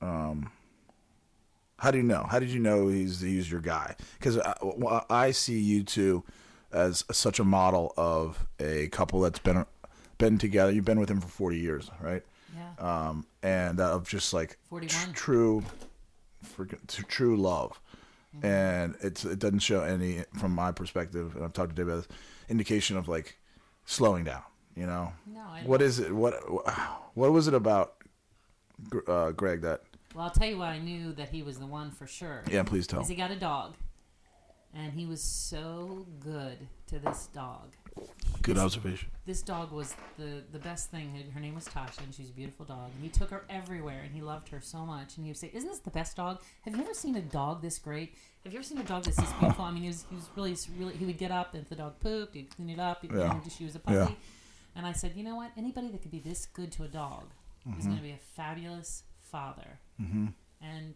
um, 0.00 0.50
how 1.78 1.90
do 1.90 1.98
you 1.98 2.04
know? 2.04 2.26
How 2.30 2.38
did 2.38 2.50
you 2.50 2.58
know 2.60 2.88
he's 2.88 3.20
he's 3.20 3.50
your 3.50 3.60
guy? 3.60 3.96
Because 4.18 4.38
I, 4.38 5.02
I 5.10 5.30
see 5.30 5.58
you 5.58 5.82
two 5.82 6.24
as 6.72 7.04
such 7.10 7.38
a 7.40 7.44
model 7.44 7.92
of 7.96 8.46
a 8.58 8.88
couple 8.88 9.20
that's 9.20 9.38
been 9.38 9.64
been 10.18 10.38
together. 10.38 10.72
You've 10.72 10.84
been 10.84 11.00
with 11.00 11.10
him 11.10 11.20
for 11.20 11.28
forty 11.28 11.58
years, 11.58 11.90
right? 12.00 12.22
Yeah, 12.54 13.08
Um, 13.08 13.26
and 13.42 13.80
of 13.80 14.08
just 14.08 14.32
like 14.34 14.58
tr- 14.88 15.12
true, 15.12 15.64
freaking 16.56 16.86
tr- 16.88 17.02
true 17.02 17.36
love. 17.36 17.80
Mm-hmm. 18.36 18.46
And 18.46 18.96
it's 19.00 19.24
it 19.24 19.38
doesn't 19.38 19.60
show 19.60 19.82
any, 19.82 20.24
from 20.38 20.52
my 20.54 20.72
perspective, 20.72 21.34
and 21.34 21.44
I've 21.44 21.52
talked 21.52 21.70
to 21.70 21.74
Dave 21.76 21.88
about 21.88 22.06
this, 22.06 22.16
indication 22.48 22.96
of 22.96 23.08
like 23.08 23.38
slowing 23.84 24.24
down. 24.24 24.42
You 24.76 24.86
know, 24.86 25.12
no, 25.26 25.40
I 25.40 25.62
what 25.64 25.82
is 25.82 25.98
it? 25.98 26.12
What 26.14 26.34
what 27.14 27.32
was 27.32 27.48
it 27.48 27.54
about 27.54 27.94
uh, 29.06 29.32
Greg 29.32 29.60
that? 29.62 29.82
Well, 30.14 30.24
I'll 30.24 30.30
tell 30.30 30.48
you 30.48 30.58
why 30.58 30.70
I 30.72 30.78
knew 30.78 31.12
that 31.12 31.28
he 31.28 31.42
was 31.42 31.58
the 31.58 31.66
one 31.66 31.90
for 31.90 32.06
sure. 32.06 32.44
Yeah, 32.50 32.62
please 32.62 32.86
tell. 32.86 33.00
Because 33.00 33.08
he 33.08 33.14
got 33.14 33.30
a 33.30 33.36
dog, 33.36 33.74
and 34.74 34.92
he 34.92 35.06
was 35.06 35.22
so 35.22 36.06
good 36.20 36.58
to 36.86 36.98
this 36.98 37.28
dog. 37.34 37.74
Good 38.42 38.56
observation. 38.56 39.10
This 39.26 39.42
dog 39.42 39.70
was 39.70 39.94
the 40.16 40.42
the 40.50 40.58
best 40.58 40.90
thing. 40.90 41.14
Her- 41.14 41.30
Her 41.32 41.40
name 41.40 41.54
was 41.54 41.66
Tasha, 41.68 41.98
and 42.02 42.14
she's 42.14 42.30
a 42.30 42.32
beautiful 42.32 42.64
dog. 42.64 42.90
And 42.94 43.02
he 43.02 43.10
took 43.10 43.30
her 43.30 43.44
everywhere, 43.50 44.00
and 44.02 44.14
he 44.14 44.22
loved 44.22 44.48
her 44.48 44.60
so 44.60 44.86
much. 44.86 45.16
And 45.16 45.26
he 45.26 45.30
would 45.30 45.36
say, 45.36 45.50
"Isn't 45.52 45.68
this 45.68 45.80
the 45.80 45.90
best 45.90 46.16
dog? 46.16 46.40
Have 46.62 46.74
you 46.74 46.82
ever 46.82 46.94
seen 46.94 47.16
a 47.16 47.20
dog 47.22 47.60
this 47.60 47.78
great? 47.78 48.14
Have 48.44 48.52
you 48.54 48.58
ever 48.58 48.66
seen 48.66 48.78
a 48.78 48.84
dog 48.84 49.04
that's 49.04 49.18
this 49.18 49.32
beautiful?" 49.34 49.64
I 49.66 49.70
mean, 49.72 49.82
he 49.82 49.88
was 49.88 50.06
he 50.08 50.16
was 50.16 50.28
really 50.36 50.56
really. 50.78 50.96
He 50.96 51.04
would 51.04 51.18
get 51.18 51.30
up, 51.30 51.52
and 51.54 51.62
if 51.62 51.68
the 51.68 51.76
dog 51.76 52.00
pooped, 52.00 52.34
he'd 52.34 52.48
clean 52.56 52.70
it 52.70 52.78
up. 52.80 53.02
He'd 53.02 53.12
Yeah. 53.12 53.40
she 53.48 53.64
was 53.66 53.74
a 53.76 53.78
puppy. 53.78 53.96
Yeah. 53.98 54.10
And 54.74 54.86
I 54.86 54.92
said, 54.92 55.14
"You 55.16 55.24
know 55.24 55.36
what? 55.36 55.50
Anybody 55.56 55.88
that 55.88 56.00
could 56.00 56.10
be 56.12 56.20
this 56.20 56.46
good 56.46 56.72
to 56.72 56.84
a 56.84 56.88
dog 56.88 57.24
is 57.78 57.84
going 57.84 57.98
to 57.98 58.02
be 58.02 58.12
a 58.12 58.16
fabulous 58.36 59.02
father." 59.22 59.78
Mm-hmm. 60.00 60.28
and 60.62 60.94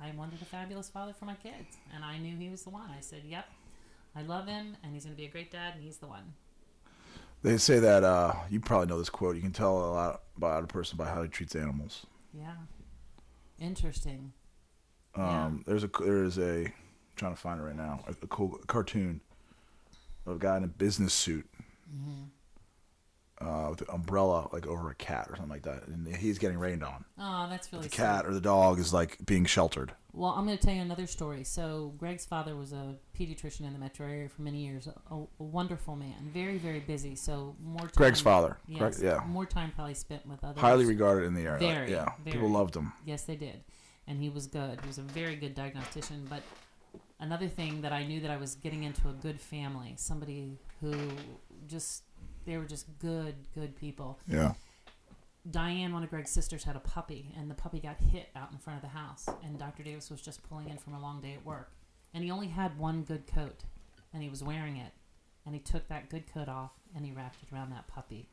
I 0.00 0.10
wanted 0.12 0.42
a 0.42 0.44
fabulous 0.44 0.88
father 0.90 1.12
for 1.14 1.26
my 1.26 1.34
kids, 1.36 1.76
and 1.94 2.04
I 2.04 2.18
knew 2.18 2.36
he 2.36 2.48
was 2.50 2.64
the 2.64 2.70
one. 2.70 2.90
I 2.90 3.00
said, 3.00 3.22
"Yep, 3.24 3.46
I 4.14 4.22
love 4.22 4.46
him, 4.46 4.76
and 4.82 4.92
he's 4.94 5.04
going 5.04 5.14
to 5.16 5.20
be 5.20 5.26
a 5.26 5.30
great 5.30 5.50
dad, 5.50 5.74
and 5.74 5.82
he's 5.82 5.98
the 5.98 6.06
one." 6.06 6.34
They 7.42 7.56
say 7.56 7.80
that 7.80 8.04
uh, 8.04 8.34
you 8.50 8.60
probably 8.60 8.86
know 8.86 8.98
this 8.98 9.10
quote. 9.10 9.34
You 9.34 9.42
can 9.42 9.52
tell 9.52 9.76
a 9.78 9.90
lot 9.92 10.22
about 10.36 10.62
a 10.62 10.66
person 10.68 10.96
by 10.96 11.06
how 11.08 11.22
he 11.22 11.28
treats 11.28 11.56
animals. 11.56 12.06
Yeah, 12.32 12.54
interesting. 13.58 14.32
Um, 15.14 15.22
Yeah. 15.24 15.50
There's 15.66 15.84
a 15.84 15.90
there 16.00 16.24
is 16.24 16.38
a 16.38 16.66
I'm 16.66 16.72
trying 17.16 17.34
to 17.34 17.40
find 17.40 17.60
it 17.60 17.64
right 17.64 17.76
now. 17.76 18.04
A, 18.06 18.12
a 18.22 18.26
cool 18.28 18.58
cartoon 18.66 19.20
of 20.26 20.36
a 20.36 20.38
guy 20.38 20.56
in 20.56 20.64
a 20.64 20.68
business 20.68 21.12
suit 21.12 21.46
uh, 23.42 23.68
with 23.70 23.80
an 23.82 23.88
umbrella 23.90 24.48
like 24.52 24.66
over 24.66 24.90
a 24.90 24.94
cat 24.94 25.26
or 25.28 25.36
something 25.36 25.50
like 25.50 25.62
that, 25.62 25.86
and 25.88 26.06
he's 26.16 26.38
getting 26.38 26.58
rained 26.58 26.82
on. 26.84 27.04
Oh, 27.18 27.46
that's 27.50 27.72
really 27.72 27.84
The 27.84 27.90
cat 27.90 28.24
or 28.26 28.32
the 28.32 28.40
dog 28.40 28.78
is 28.78 28.92
like 28.92 29.18
being 29.26 29.44
sheltered. 29.44 29.92
Well, 30.14 30.30
I'm 30.32 30.44
going 30.44 30.58
to 30.58 30.62
tell 30.62 30.74
you 30.74 30.82
another 30.82 31.06
story. 31.06 31.42
So, 31.42 31.94
Greg's 31.96 32.26
father 32.26 32.54
was 32.54 32.72
a 32.74 32.96
pediatrician 33.18 33.60
in 33.62 33.72
the 33.72 33.78
metro 33.78 34.06
area 34.06 34.28
for 34.28 34.42
many 34.42 34.58
years. 34.58 34.86
A, 34.86 35.14
a 35.14 35.26
wonderful 35.42 35.96
man, 35.96 36.30
very, 36.34 36.58
very 36.58 36.80
busy. 36.80 37.14
So, 37.14 37.56
more 37.62 37.80
time, 37.86 37.92
Greg's 37.96 38.20
father, 38.20 38.58
Yes, 38.68 38.98
Greg- 38.98 39.02
yeah, 39.02 39.24
more 39.26 39.46
time 39.46 39.72
probably 39.74 39.94
spent 39.94 40.26
with 40.26 40.44
others. 40.44 40.60
highly 40.60 40.84
regarded 40.84 41.24
in 41.26 41.32
the 41.34 41.42
area. 41.46 41.58
Very, 41.58 41.90
yeah, 41.92 42.08
people 42.26 42.50
loved 42.50 42.76
him. 42.76 42.92
Yes, 43.06 43.22
they 43.22 43.36
did. 43.36 43.64
And 44.06 44.20
he 44.20 44.28
was 44.28 44.46
good. 44.46 44.80
He 44.82 44.86
was 44.86 44.98
a 44.98 45.02
very 45.02 45.34
good 45.34 45.54
diagnostician. 45.54 46.26
But 46.28 46.42
another 47.18 47.48
thing 47.48 47.80
that 47.80 47.92
I 47.94 48.04
knew 48.04 48.20
that 48.20 48.30
I 48.30 48.36
was 48.36 48.56
getting 48.56 48.82
into 48.82 49.08
a 49.08 49.12
good 49.14 49.40
family, 49.40 49.94
somebody 49.96 50.58
who 50.82 50.92
just, 51.66 52.02
they 52.44 52.56
were 52.56 52.64
just 52.64 52.86
good, 52.98 53.34
good 53.54 53.76
people. 53.76 54.18
Yeah, 54.26 54.54
Diane, 55.50 55.92
one 55.92 56.02
of 56.02 56.10
Greg's 56.10 56.30
sisters, 56.30 56.64
had 56.64 56.76
a 56.76 56.80
puppy, 56.80 57.32
and 57.36 57.50
the 57.50 57.54
puppy 57.54 57.80
got 57.80 57.96
hit 57.98 58.28
out 58.36 58.52
in 58.52 58.58
front 58.58 58.82
of 58.82 58.82
the 58.82 58.96
house. 58.96 59.28
And 59.44 59.58
Dr. 59.58 59.82
Davis 59.82 60.10
was 60.10 60.20
just 60.20 60.42
pulling 60.48 60.68
in 60.68 60.78
from 60.78 60.94
a 60.94 61.00
long 61.00 61.20
day 61.20 61.34
at 61.34 61.44
work. 61.44 61.72
And 62.14 62.22
he 62.22 62.30
only 62.30 62.48
had 62.48 62.78
one 62.78 63.02
good 63.02 63.26
coat, 63.26 63.64
and 64.12 64.22
he 64.22 64.28
was 64.28 64.42
wearing 64.42 64.76
it. 64.76 64.92
And 65.44 65.54
he 65.54 65.60
took 65.60 65.88
that 65.88 66.08
good 66.08 66.32
coat 66.32 66.48
off 66.48 66.70
and 66.94 67.04
he 67.04 67.12
wrapped 67.12 67.42
it 67.42 67.52
around 67.52 67.70
that 67.70 67.88
puppy. 67.88 68.28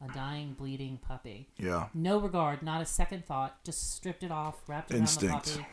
A 0.00 0.12
dying, 0.14 0.52
bleeding 0.52 0.96
puppy 0.96 1.48
yeah, 1.58 1.88
no 1.92 2.20
regard, 2.20 2.62
not 2.62 2.80
a 2.80 2.86
second 2.86 3.26
thought. 3.26 3.64
Just 3.64 3.94
stripped 3.96 4.22
it 4.22 4.30
off, 4.30 4.62
wrapped 4.68 4.92
it 4.92 4.96
Instinct. 4.96 5.32
around 5.32 5.44
the 5.44 5.50
puppy, 5.50 5.66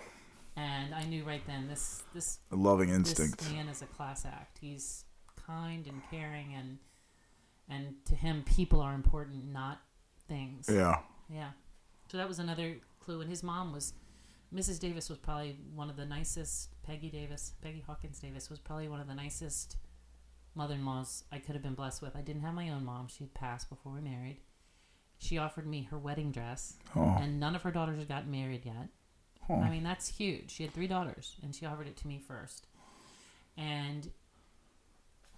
and 0.55 0.95
I 0.95 1.03
knew 1.03 1.23
right 1.23 1.45
then 1.45 1.67
this 1.67 2.01
this 2.11 2.39
a 2.51 2.55
loving 2.55 2.89
instinct. 2.89 3.37
this 3.37 3.51
man 3.51 3.67
is 3.67 3.83
a 3.83 3.85
class 3.85 4.25
act. 4.25 4.57
He's 4.59 5.05
kind 5.45 5.85
and 5.85 6.01
caring, 6.09 6.55
and 6.55 6.79
and 7.69 7.95
to 8.05 8.15
him, 8.15 8.43
people 8.43 8.79
are 8.81 8.93
important, 8.93 9.51
not 9.51 9.81
things. 10.27 10.69
Yeah, 10.71 10.99
Yeah. 11.29 11.49
So 12.11 12.17
that 12.17 12.27
was 12.27 12.39
another 12.39 12.75
clue. 12.99 13.21
And 13.21 13.29
his 13.29 13.41
mom 13.43 13.71
was 13.73 13.93
Mrs. 14.53 14.79
Davis 14.79 15.09
was 15.09 15.17
probably 15.17 15.57
one 15.73 15.89
of 15.89 15.95
the 15.95 16.05
nicest. 16.05 16.69
Peggy 16.83 17.09
Davis, 17.09 17.53
Peggy 17.61 17.83
Hawkins 17.85 18.19
Davis 18.19 18.49
was 18.49 18.59
probably 18.59 18.87
one 18.87 18.99
of 19.01 19.07
the 19.07 19.15
nicest 19.15 19.77
mother-in-laws 20.53 21.23
I 21.31 21.39
could 21.39 21.55
have 21.55 21.63
been 21.63 21.73
blessed 21.73 22.01
with. 22.01 22.15
I 22.15 22.21
didn't 22.21 22.43
have 22.43 22.53
my 22.53 22.69
own 22.69 22.85
mom; 22.85 23.07
she'd 23.07 23.33
passed 23.33 23.69
before 23.69 23.91
we 23.93 24.01
married. 24.01 24.37
She 25.17 25.37
offered 25.37 25.65
me 25.65 25.83
her 25.89 25.97
wedding 25.97 26.31
dress, 26.31 26.75
Oh. 26.95 27.17
and 27.19 27.39
none 27.39 27.55
of 27.55 27.63
her 27.63 27.71
daughters 27.71 27.97
had 27.97 28.07
gotten 28.07 28.29
married 28.31 28.65
yet. 28.65 28.89
Oh. 29.49 29.55
I 29.55 29.69
mean, 29.69 29.83
that's 29.83 30.07
huge. 30.07 30.51
She 30.51 30.63
had 30.63 30.73
three 30.73 30.87
daughters, 30.87 31.35
and 31.41 31.53
she 31.55 31.65
offered 31.65 31.87
it 31.87 31.97
to 31.97 32.07
me 32.07 32.19
first. 32.19 32.67
And 33.57 34.11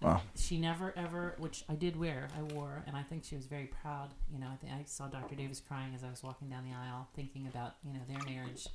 Wow. 0.00 0.22
she 0.36 0.58
never 0.58 0.92
ever, 0.96 1.34
which 1.38 1.64
I 1.68 1.74
did 1.74 1.96
wear, 1.96 2.28
I 2.38 2.42
wore, 2.54 2.84
and 2.86 2.96
I 2.96 3.02
think 3.02 3.24
she 3.24 3.34
was 3.34 3.46
very 3.46 3.66
proud. 3.82 4.10
You 4.32 4.38
know, 4.38 4.46
I 4.52 4.56
think 4.56 4.72
I 4.72 4.84
saw 4.84 5.08
Dr. 5.08 5.34
Davis 5.34 5.60
crying 5.60 5.92
as 5.94 6.04
I 6.04 6.10
was 6.10 6.22
walking 6.22 6.48
down 6.48 6.64
the 6.64 6.76
aisle, 6.76 7.08
thinking 7.16 7.46
about 7.48 7.74
you 7.84 7.92
know 7.92 8.00
their 8.08 8.22
marriage 8.32 8.66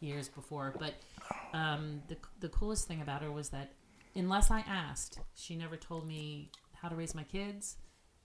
years 0.00 0.28
before. 0.28 0.74
But 0.78 0.94
um, 1.52 2.02
the 2.08 2.16
the 2.40 2.48
coolest 2.48 2.86
thing 2.86 3.00
about 3.00 3.22
her 3.22 3.30
was 3.32 3.48
that 3.50 3.72
unless 4.14 4.50
I 4.50 4.60
asked, 4.60 5.20
she 5.34 5.56
never 5.56 5.76
told 5.76 6.06
me 6.06 6.50
how 6.74 6.88
to 6.88 6.94
raise 6.94 7.14
my 7.14 7.24
kids, 7.24 7.76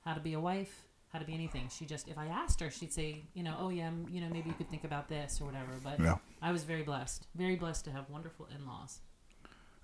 how 0.06 0.14
to 0.14 0.20
be 0.20 0.34
a 0.34 0.40
wife, 0.40 0.84
how 1.12 1.20
to 1.20 1.26
be 1.26 1.34
anything. 1.34 1.70
She 1.76 1.86
just, 1.86 2.08
if 2.08 2.18
I 2.18 2.28
asked 2.28 2.60
her, 2.62 2.70
she'd 2.70 2.92
say, 2.94 3.24
you 3.34 3.44
know, 3.44 3.56
oh 3.60 3.70
yeah, 3.70 3.90
you 4.12 4.20
know, 4.22 4.28
maybe 4.30 4.50
you 4.50 4.56
could 4.56 4.70
think 4.70 4.84
about 4.84 5.08
this 5.08 5.40
or 5.42 5.46
whatever. 5.46 5.72
But 5.84 6.00
Yeah. 6.00 6.18
I 6.42 6.52
was 6.52 6.64
very 6.64 6.84
blessed, 6.84 7.28
very 7.36 7.56
blessed 7.56 7.86
to 7.86 7.92
have 7.92 8.10
wonderful 8.10 8.48
in-laws. 8.56 9.00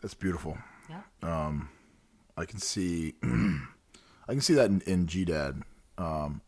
That's 0.02 0.14
beautiful. 0.14 0.58
Yeah. 0.90 1.02
Um, 1.24 1.70
I 2.40 2.46
can 2.46 2.60
see, 2.60 3.16
I 3.24 4.32
can 4.32 4.40
see 4.42 4.54
that 4.54 4.70
in, 4.70 4.82
in 4.82 5.08
G 5.08 5.26
Dad. 5.26 5.62
Um, 5.98 6.42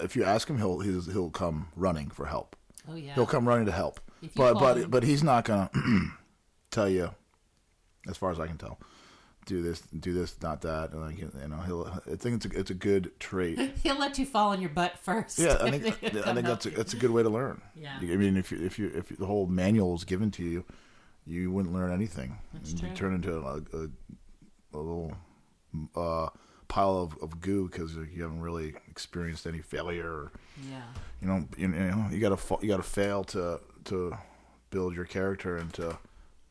if 0.00 0.16
you 0.16 0.24
ask 0.24 0.48
him, 0.48 0.56
he'll 0.56 0.80
he'll 0.80 1.02
he'll 1.02 1.30
come 1.30 1.68
running 1.76 2.08
for 2.08 2.26
help. 2.26 2.56
Oh 2.90 2.94
yeah. 2.94 3.14
He'll 3.14 3.26
come 3.26 3.46
running 3.46 3.66
to 3.66 3.72
help. 3.72 4.00
But 4.34 4.54
but 4.54 4.78
him- 4.78 4.90
but 4.90 5.02
he's 5.02 5.22
not 5.22 5.44
gonna 5.44 5.70
tell 6.70 6.88
you, 6.88 7.10
as 8.08 8.16
far 8.16 8.30
as 8.30 8.40
I 8.40 8.46
can 8.46 8.56
tell, 8.56 8.78
do 9.44 9.62
this, 9.62 9.80
do 9.80 10.14
this, 10.14 10.40
not 10.40 10.62
that. 10.62 10.92
And 10.92 11.02
like 11.02 11.18
you 11.18 11.30
know, 11.46 11.58
he'll. 11.66 12.00
I 12.10 12.16
think 12.16 12.36
it's 12.36 12.46
a 12.46 12.58
it's 12.58 12.70
a 12.70 12.74
good 12.74 13.12
trait. 13.20 13.58
He'll 13.82 13.98
let 13.98 14.18
you 14.18 14.24
fall 14.24 14.50
on 14.50 14.60
your 14.60 14.70
butt 14.70 14.98
first. 14.98 15.38
Yeah, 15.38 15.58
I 15.60 15.70
think 15.78 15.86
I 16.02 16.34
think 16.34 16.46
that's 16.46 16.64
a, 16.66 16.70
that's 16.70 16.94
a 16.94 16.96
good 16.96 17.10
way 17.10 17.22
to 17.22 17.28
learn. 17.28 17.60
Yeah. 17.76 17.98
I 18.00 18.16
mean, 18.16 18.36
if 18.38 18.50
you 18.50 18.64
if 18.64 18.78
you 18.78 18.90
if 18.94 19.08
the 19.18 19.26
whole 19.26 19.46
manual 19.46 19.94
is 19.94 20.04
given 20.04 20.30
to 20.32 20.42
you, 20.42 20.64
you 21.26 21.50
wouldn't 21.50 21.74
learn 21.74 21.92
anything. 21.92 22.38
That's 22.54 22.72
you 22.72 22.88
turn 22.94 23.14
into 23.14 23.36
a, 23.36 23.56
a, 23.76 23.88
a 24.78 24.82
little 24.82 25.12
uh, 25.96 26.28
pile 26.68 26.98
of, 26.98 27.16
of 27.22 27.40
goo 27.40 27.68
because 27.68 27.94
you 27.94 28.22
haven't 28.22 28.40
really 28.40 28.74
experienced 28.90 29.46
any 29.46 29.60
failure. 29.60 30.08
Or, 30.10 30.32
Yeah. 30.70 30.82
you 31.20 31.28
know, 31.28 31.46
you, 31.56 31.68
know, 31.68 32.08
you 32.10 32.20
got 32.20 32.38
to 32.38 32.58
you 32.62 32.68
got 32.68 32.76
to 32.78 32.82
fail 32.82 33.24
to 33.24 33.60
to 33.84 34.16
build 34.70 34.94
your 34.94 35.04
character 35.06 35.56
into 35.56 35.96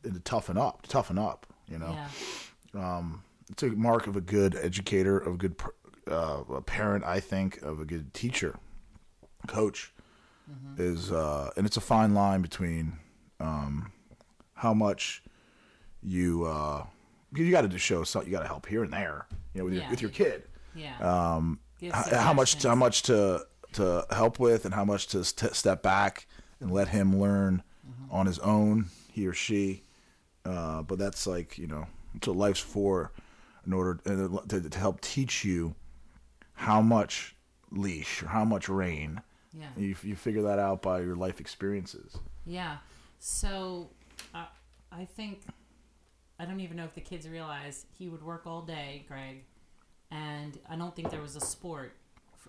to 0.02 0.20
toughen 0.20 0.56
up, 0.56 0.86
toughen 0.88 1.18
up. 1.18 1.46
You 1.68 1.78
know, 1.78 1.96
Yeah. 2.74 3.02
it's 3.50 3.62
a 3.62 3.68
mark 3.68 4.06
of 4.06 4.16
a 4.16 4.20
good 4.20 4.54
educator, 4.56 5.18
of 5.18 5.34
a 5.34 5.36
good 5.36 5.56
uh, 6.10 6.42
a 6.54 6.62
parent. 6.62 7.04
I 7.04 7.20
think 7.20 7.60
of 7.62 7.80
a 7.80 7.84
good 7.84 8.12
teacher, 8.14 8.56
coach 9.46 9.92
is, 10.78 11.12
uh, 11.12 11.50
and 11.58 11.66
it's 11.66 11.76
a 11.76 11.80
fine 11.80 12.14
line 12.14 12.40
between 12.40 12.98
um, 13.38 13.92
how 14.54 14.72
much 14.72 15.22
you 16.02 16.44
uh, 16.46 16.86
you 17.32 17.50
got 17.50 17.62
to 17.62 17.68
just 17.68 17.84
show 17.84 18.04
some, 18.04 18.24
you 18.24 18.30
got 18.30 18.40
to 18.40 18.46
help 18.46 18.66
here 18.66 18.82
and 18.84 18.92
there, 18.92 19.26
you 19.54 19.60
know, 19.60 19.64
with 19.66 19.74
your 19.74 19.82
Yeah. 19.82 19.90
with 19.90 20.00
your 20.02 20.10
kid. 20.10 20.44
Yeah. 20.74 20.96
Um, 21.34 21.60
how 21.92 22.32
much 22.32 22.62
how 22.62 22.74
much 22.74 23.02
to 23.04 23.46
to 23.74 24.06
help 24.10 24.38
with 24.38 24.64
and 24.64 24.74
how 24.74 24.84
much 24.84 25.08
to 25.08 25.24
st- 25.24 25.54
step 25.54 25.82
back 25.82 26.26
and 26.60 26.70
let 26.70 26.88
him 26.88 27.18
learn 27.18 27.62
Mm-hmm. 27.88 28.14
on 28.14 28.26
his 28.26 28.38
own 28.40 28.86
he 29.10 29.26
or 29.26 29.32
she 29.32 29.82
uh, 30.44 30.82
but 30.82 30.98
that's 30.98 31.26
like 31.26 31.56
you 31.56 31.66
know 31.66 31.86
what 32.12 32.36
life's 32.36 32.60
for 32.60 33.12
in 33.66 33.72
order 33.72 33.94
to, 34.04 34.68
to 34.68 34.78
help 34.78 35.00
teach 35.00 35.42
you 35.42 35.74
how 36.52 36.82
much 36.82 37.34
leash 37.70 38.22
or 38.22 38.26
how 38.28 38.44
much 38.44 38.68
rein 38.68 39.22
Yeah. 39.54 39.68
you, 39.76 39.96
you 40.02 40.16
figure 40.16 40.42
that 40.42 40.58
out 40.58 40.82
by 40.82 41.00
your 41.00 41.16
life 41.16 41.40
experiences 41.40 42.18
Yeah. 42.44 42.76
So 43.20 43.88
uh, 44.34 44.44
I 44.92 45.06
think 45.06 45.40
I 46.38 46.44
don't 46.44 46.60
even 46.60 46.76
know 46.76 46.84
if 46.84 46.94
the 46.94 47.00
kids 47.00 47.28
realize 47.28 47.86
he 47.98 48.08
would 48.08 48.22
work 48.22 48.46
all 48.46 48.62
day, 48.62 49.04
Greg, 49.08 49.44
and 50.10 50.58
I 50.68 50.76
don't 50.76 50.94
think 50.94 51.10
there 51.10 51.20
was 51.20 51.36
a 51.36 51.40
sport. 51.40 51.92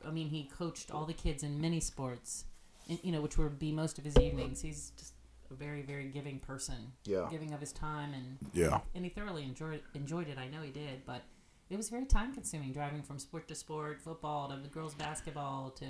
I 0.08 0.12
mean, 0.12 0.30
he 0.30 0.44
coached 0.58 0.92
all 0.92 1.06
the 1.06 1.14
kids 1.14 1.44
in 1.44 1.60
many 1.60 1.80
sports, 1.80 2.46
in, 2.88 3.00
you 3.04 3.12
know, 3.12 3.22
which 3.22 3.38
would 3.38 3.58
be 3.60 3.72
most 3.72 3.98
of 3.98 4.06
his 4.06 4.18
evenings. 4.18 4.62
He's 4.62 4.92
just 4.98 5.14
a 5.52 5.56
very, 5.56 5.82
very 5.82 6.06
giving 6.06 6.40
person. 6.40 6.94
Yeah. 7.06 7.28
Giving 7.32 7.54
of 7.54 7.60
his 7.60 7.72
time 7.74 8.14
and 8.14 8.38
Yeah. 8.54 8.82
and 8.94 9.04
he 9.04 9.10
thoroughly 9.10 9.44
enjoyed 9.44 9.82
enjoyed 9.96 10.28
it. 10.28 10.38
I 10.38 10.48
know 10.48 10.62
he 10.62 10.70
did, 10.72 11.06
but 11.06 11.24
it 11.72 11.76
was 11.78 11.90
very 11.90 12.06
time 12.06 12.34
consuming 12.34 12.72
driving 12.72 13.02
from 13.02 13.18
sport 13.18 13.48
to 13.48 13.56
sport, 13.56 14.00
football 14.02 14.50
to 14.50 14.58
the 14.58 14.70
girls 14.70 14.94
basketball 14.94 15.72
to 15.72 15.86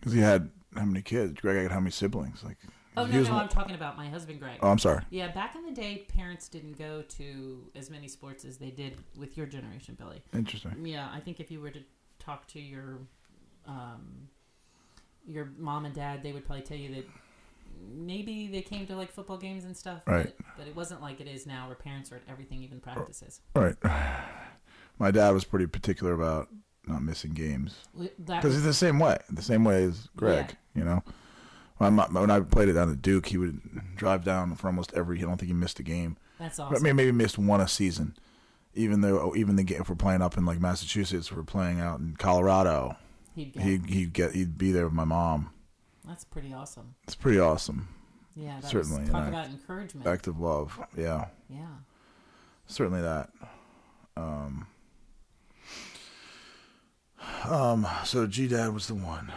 because 0.00 0.12
he 0.12 0.20
had 0.20 0.50
how 0.74 0.84
many 0.84 1.02
kids 1.02 1.40
greg 1.40 1.62
had 1.62 1.70
how 1.72 1.80
many 1.80 1.90
siblings 1.90 2.42
like 2.42 2.56
Oh 2.96 3.06
no, 3.06 3.22
no, 3.22 3.30
one- 3.30 3.42
I'm 3.42 3.48
talking 3.48 3.74
about 3.74 3.96
my 3.96 4.08
husband 4.08 4.40
Greg. 4.40 4.58
oh 4.62 4.68
i'm 4.70 4.78
sorry 4.78 5.02
Yeah, 5.10 5.28
back 5.28 5.54
in 5.54 5.64
the 5.64 5.70
day, 5.72 6.04
parents 6.08 6.48
didn't 6.48 6.76
go 6.78 7.02
to 7.02 7.64
as 7.76 7.88
many 7.90 8.08
sports 8.08 8.44
as 8.44 8.58
they 8.58 8.70
did 8.70 8.96
with 9.16 9.36
your 9.36 9.46
generation, 9.46 9.96
Billy. 9.98 10.22
interesting 10.34 10.84
Yeah, 10.84 11.08
I 11.12 11.20
think 11.20 11.40
if 11.40 11.50
you 11.50 11.60
were 11.60 11.70
to 11.70 11.80
talk 12.18 12.46
to 12.48 12.60
your 12.60 12.98
um, 13.66 14.28
your 15.26 15.50
mom 15.58 15.84
and 15.84 15.94
dad, 15.94 16.22
they 16.22 16.32
would 16.32 16.44
probably 16.46 16.64
tell 16.64 16.76
you 16.78 16.94
that 16.96 17.06
maybe 17.94 18.48
they 18.48 18.62
came 18.62 18.86
to 18.86 18.96
like 18.96 19.10
football 19.12 19.36
games 19.38 19.64
and 19.64 19.76
stuff, 19.76 20.02
Right. 20.06 20.34
but, 20.38 20.46
but 20.58 20.66
it 20.66 20.74
wasn't 20.74 21.00
like 21.00 21.20
it 21.20 21.28
is 21.28 21.46
now, 21.46 21.66
where 21.66 21.76
parents 21.76 22.10
are 22.10 22.16
at 22.16 22.22
everything, 22.28 22.62
even 22.62 22.80
practices. 22.80 23.40
right 23.54 23.76
my 24.98 25.10
dad 25.10 25.30
was 25.30 25.44
pretty 25.44 25.66
particular 25.66 26.12
about 26.12 26.48
not 26.86 27.02
missing 27.02 27.32
games 27.32 27.76
Because 27.96 28.54
he's 28.54 28.64
the 28.64 28.74
same 28.74 28.98
way, 28.98 29.18
the 29.30 29.42
same 29.42 29.64
way 29.64 29.84
as 29.84 30.08
Greg. 30.16 30.56
You 30.74 30.84
know, 30.84 31.02
when, 31.80 31.98
I, 31.98 32.06
when 32.06 32.30
I 32.30 32.40
played 32.40 32.68
it 32.68 32.74
down 32.74 32.90
at 32.90 33.02
Duke, 33.02 33.26
he 33.26 33.38
would 33.38 33.60
drive 33.96 34.24
down 34.24 34.54
for 34.54 34.66
almost 34.68 34.92
every. 34.94 35.18
I 35.18 35.22
don't 35.22 35.36
think 35.38 35.48
he 35.48 35.54
missed 35.54 35.78
a 35.80 35.82
game. 35.82 36.16
that's 36.38 36.58
But 36.58 36.64
awesome. 36.64 36.82
maybe, 36.82 36.94
maybe 36.94 37.12
missed 37.12 37.38
one 37.38 37.60
a 37.60 37.68
season. 37.68 38.14
Even 38.74 39.00
though, 39.00 39.34
even 39.34 39.56
the 39.56 39.64
game, 39.64 39.80
if 39.80 39.88
we're 39.88 39.96
playing 39.96 40.22
up 40.22 40.36
in 40.38 40.44
like 40.46 40.60
Massachusetts, 40.60 41.32
we're 41.32 41.42
playing 41.42 41.80
out 41.80 41.98
in 42.00 42.14
Colorado. 42.16 42.96
He'd 43.34 43.52
go. 43.54 43.60
He 43.60 43.78
he'd 43.88 44.12
get 44.12 44.32
he'd 44.32 44.56
be 44.58 44.70
there 44.72 44.84
with 44.84 44.92
my 44.94 45.04
mom. 45.04 45.50
that's 46.06 46.24
pretty 46.24 46.52
awesome. 46.52 46.94
It's 47.04 47.14
pretty 47.16 47.40
awesome. 47.40 47.88
Yeah, 48.36 48.60
Certainly, 48.60 49.06
talk 49.06 49.24
I- 49.24 49.28
about 49.28 49.46
encouragement. 49.46 50.06
Act 50.06 50.26
of 50.28 50.38
love. 50.38 50.78
Yeah, 50.96 51.26
yeah. 51.48 51.66
certainly 52.66 53.02
that. 53.02 53.30
Um. 54.16 54.66
Um. 57.44 57.86
So 58.04 58.26
G 58.26 58.48
Dad 58.48 58.72
was 58.72 58.86
the 58.86 58.94
one. 58.94 59.32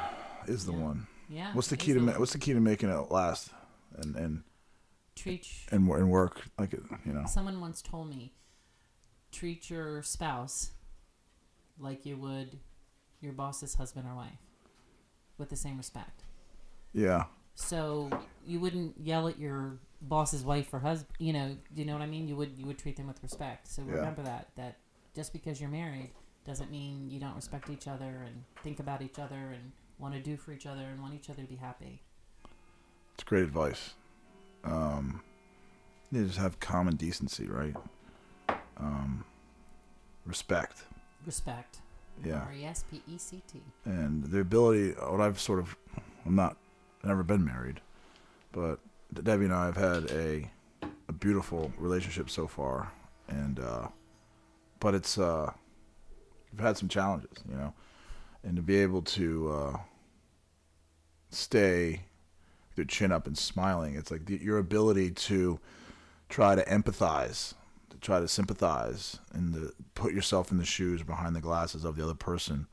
Is 0.47 0.65
the 0.65 0.73
Yeah. 0.73 0.79
one. 0.79 1.07
Yeah. 1.33 1.51
What's 1.53 1.67
the 1.69 1.77
key 1.77 1.93
to 1.93 1.99
ma- 1.99 2.13
What's 2.13 2.33
the 2.33 2.37
key 2.39 2.53
to 2.53 2.59
making 2.59 2.89
it 2.89 3.11
last? 3.11 3.49
And 3.97 4.15
and 4.15 4.43
treat 5.15 5.47
and, 5.71 5.87
and 5.89 6.09
work 6.09 6.41
like 6.59 6.73
it, 6.73 6.83
you 7.05 7.13
know. 7.13 7.25
Someone 7.25 7.59
once 7.59 7.81
told 7.81 8.09
me, 8.09 8.33
treat 9.31 9.69
your 9.69 10.01
spouse 10.03 10.71
like 11.79 12.05
you 12.05 12.17
would 12.17 12.59
your 13.21 13.33
boss's 13.33 13.75
husband 13.75 14.05
or 14.07 14.15
wife, 14.15 14.37
with 15.37 15.49
the 15.49 15.55
same 15.55 15.77
respect. 15.77 16.23
Yeah, 16.93 17.23
So 17.55 18.09
you 18.45 18.59
wouldn't 18.59 18.99
yell 18.99 19.27
at 19.27 19.39
your 19.39 19.79
boss's 20.01 20.43
wife 20.43 20.71
or 20.73 20.79
husband. 20.79 21.15
You 21.17 21.33
know, 21.33 21.57
you 21.73 21.85
know 21.85 21.93
what 21.93 22.01
I 22.03 22.05
mean. 22.07 22.27
You 22.27 22.35
would 22.35 22.57
you 22.57 22.65
would 22.67 22.77
treat 22.77 22.97
them 22.97 23.07
with 23.07 23.23
respect. 23.23 23.67
So 23.67 23.81
Yeah. 23.81 23.93
remember 23.95 24.21
that 24.23 24.49
that 24.55 24.77
just 25.15 25.33
because 25.33 25.59
you're 25.59 25.71
married 25.71 26.11
doesn't 26.45 26.69
mean 26.69 27.09
you 27.09 27.19
don't 27.19 27.35
respect 27.35 27.69
each 27.69 27.87
other 27.87 28.21
and 28.25 28.43
think 28.63 28.79
about 28.79 29.01
each 29.01 29.17
other 29.17 29.35
and 29.35 29.71
want 29.99 30.13
to 30.13 30.19
do 30.21 30.37
for 30.37 30.51
each 30.51 30.65
other 30.65 30.81
and 30.81 31.01
want 31.01 31.13
each 31.13 31.29
other 31.29 31.41
to 31.43 31.47
be 31.47 31.55
happy. 31.55 32.01
it's 33.13 33.23
great 33.23 33.43
advice. 33.43 33.93
Um, 34.63 35.21
you 36.11 36.25
just 36.25 36.37
have 36.37 36.59
common 36.59 36.95
decency, 36.95 37.47
right? 37.47 37.75
Um, 38.77 39.23
respect, 40.25 40.83
Respect. 41.25 41.79
yeah, 42.23 42.41
R 42.47 42.53
e 42.53 42.65
s 42.65 42.83
p 42.89 43.01
e 43.07 43.17
c 43.17 43.41
t. 43.47 43.61
and 43.85 44.23
the 44.23 44.39
ability. 44.39 44.91
What 44.91 45.21
I've 45.21 45.39
sort 45.39 45.59
of, 45.59 45.75
I'm 46.25 46.35
not, 46.35 46.57
never 47.03 47.23
been 47.23 47.43
married, 47.45 47.81
but 48.51 48.79
Debbie 49.13 49.45
and 49.45 49.53
I 49.53 49.65
have 49.65 49.77
had 49.77 50.11
a 50.11 50.49
a 51.07 51.13
beautiful 51.13 51.71
relationship 51.77 52.29
so 52.29 52.47
far, 52.47 52.91
and 53.27 53.59
uh, 53.59 53.87
but 54.79 54.95
it's 54.95 55.17
uh, 55.17 55.51
we've 56.51 56.61
had 56.65 56.77
some 56.77 56.89
challenges, 56.89 57.37
you 57.49 57.55
know, 57.55 57.73
and 58.43 58.55
to 58.55 58.61
be 58.61 58.77
able 58.77 59.01
to 59.01 59.51
uh, 59.51 59.77
stay 61.29 62.01
with 62.69 62.77
your 62.77 62.85
chin 62.85 63.11
up 63.11 63.27
and 63.27 63.37
smiling, 63.37 63.95
it's 63.95 64.11
like 64.11 64.25
the, 64.25 64.37
your 64.37 64.57
ability 64.57 65.11
to 65.11 65.59
try 66.29 66.55
to 66.55 66.63
empathize, 66.65 67.53
to 67.89 67.97
try 67.97 68.19
to 68.19 68.27
sympathize, 68.27 69.19
and 69.33 69.53
to 69.53 69.73
put 69.95 70.13
yourself 70.13 70.51
in 70.51 70.57
the 70.57 70.65
shoes 70.65 71.03
behind 71.03 71.35
the 71.35 71.41
glasses 71.41 71.85
of 71.85 71.95
the 71.95 72.03
other 72.03 72.15
person. 72.15 72.67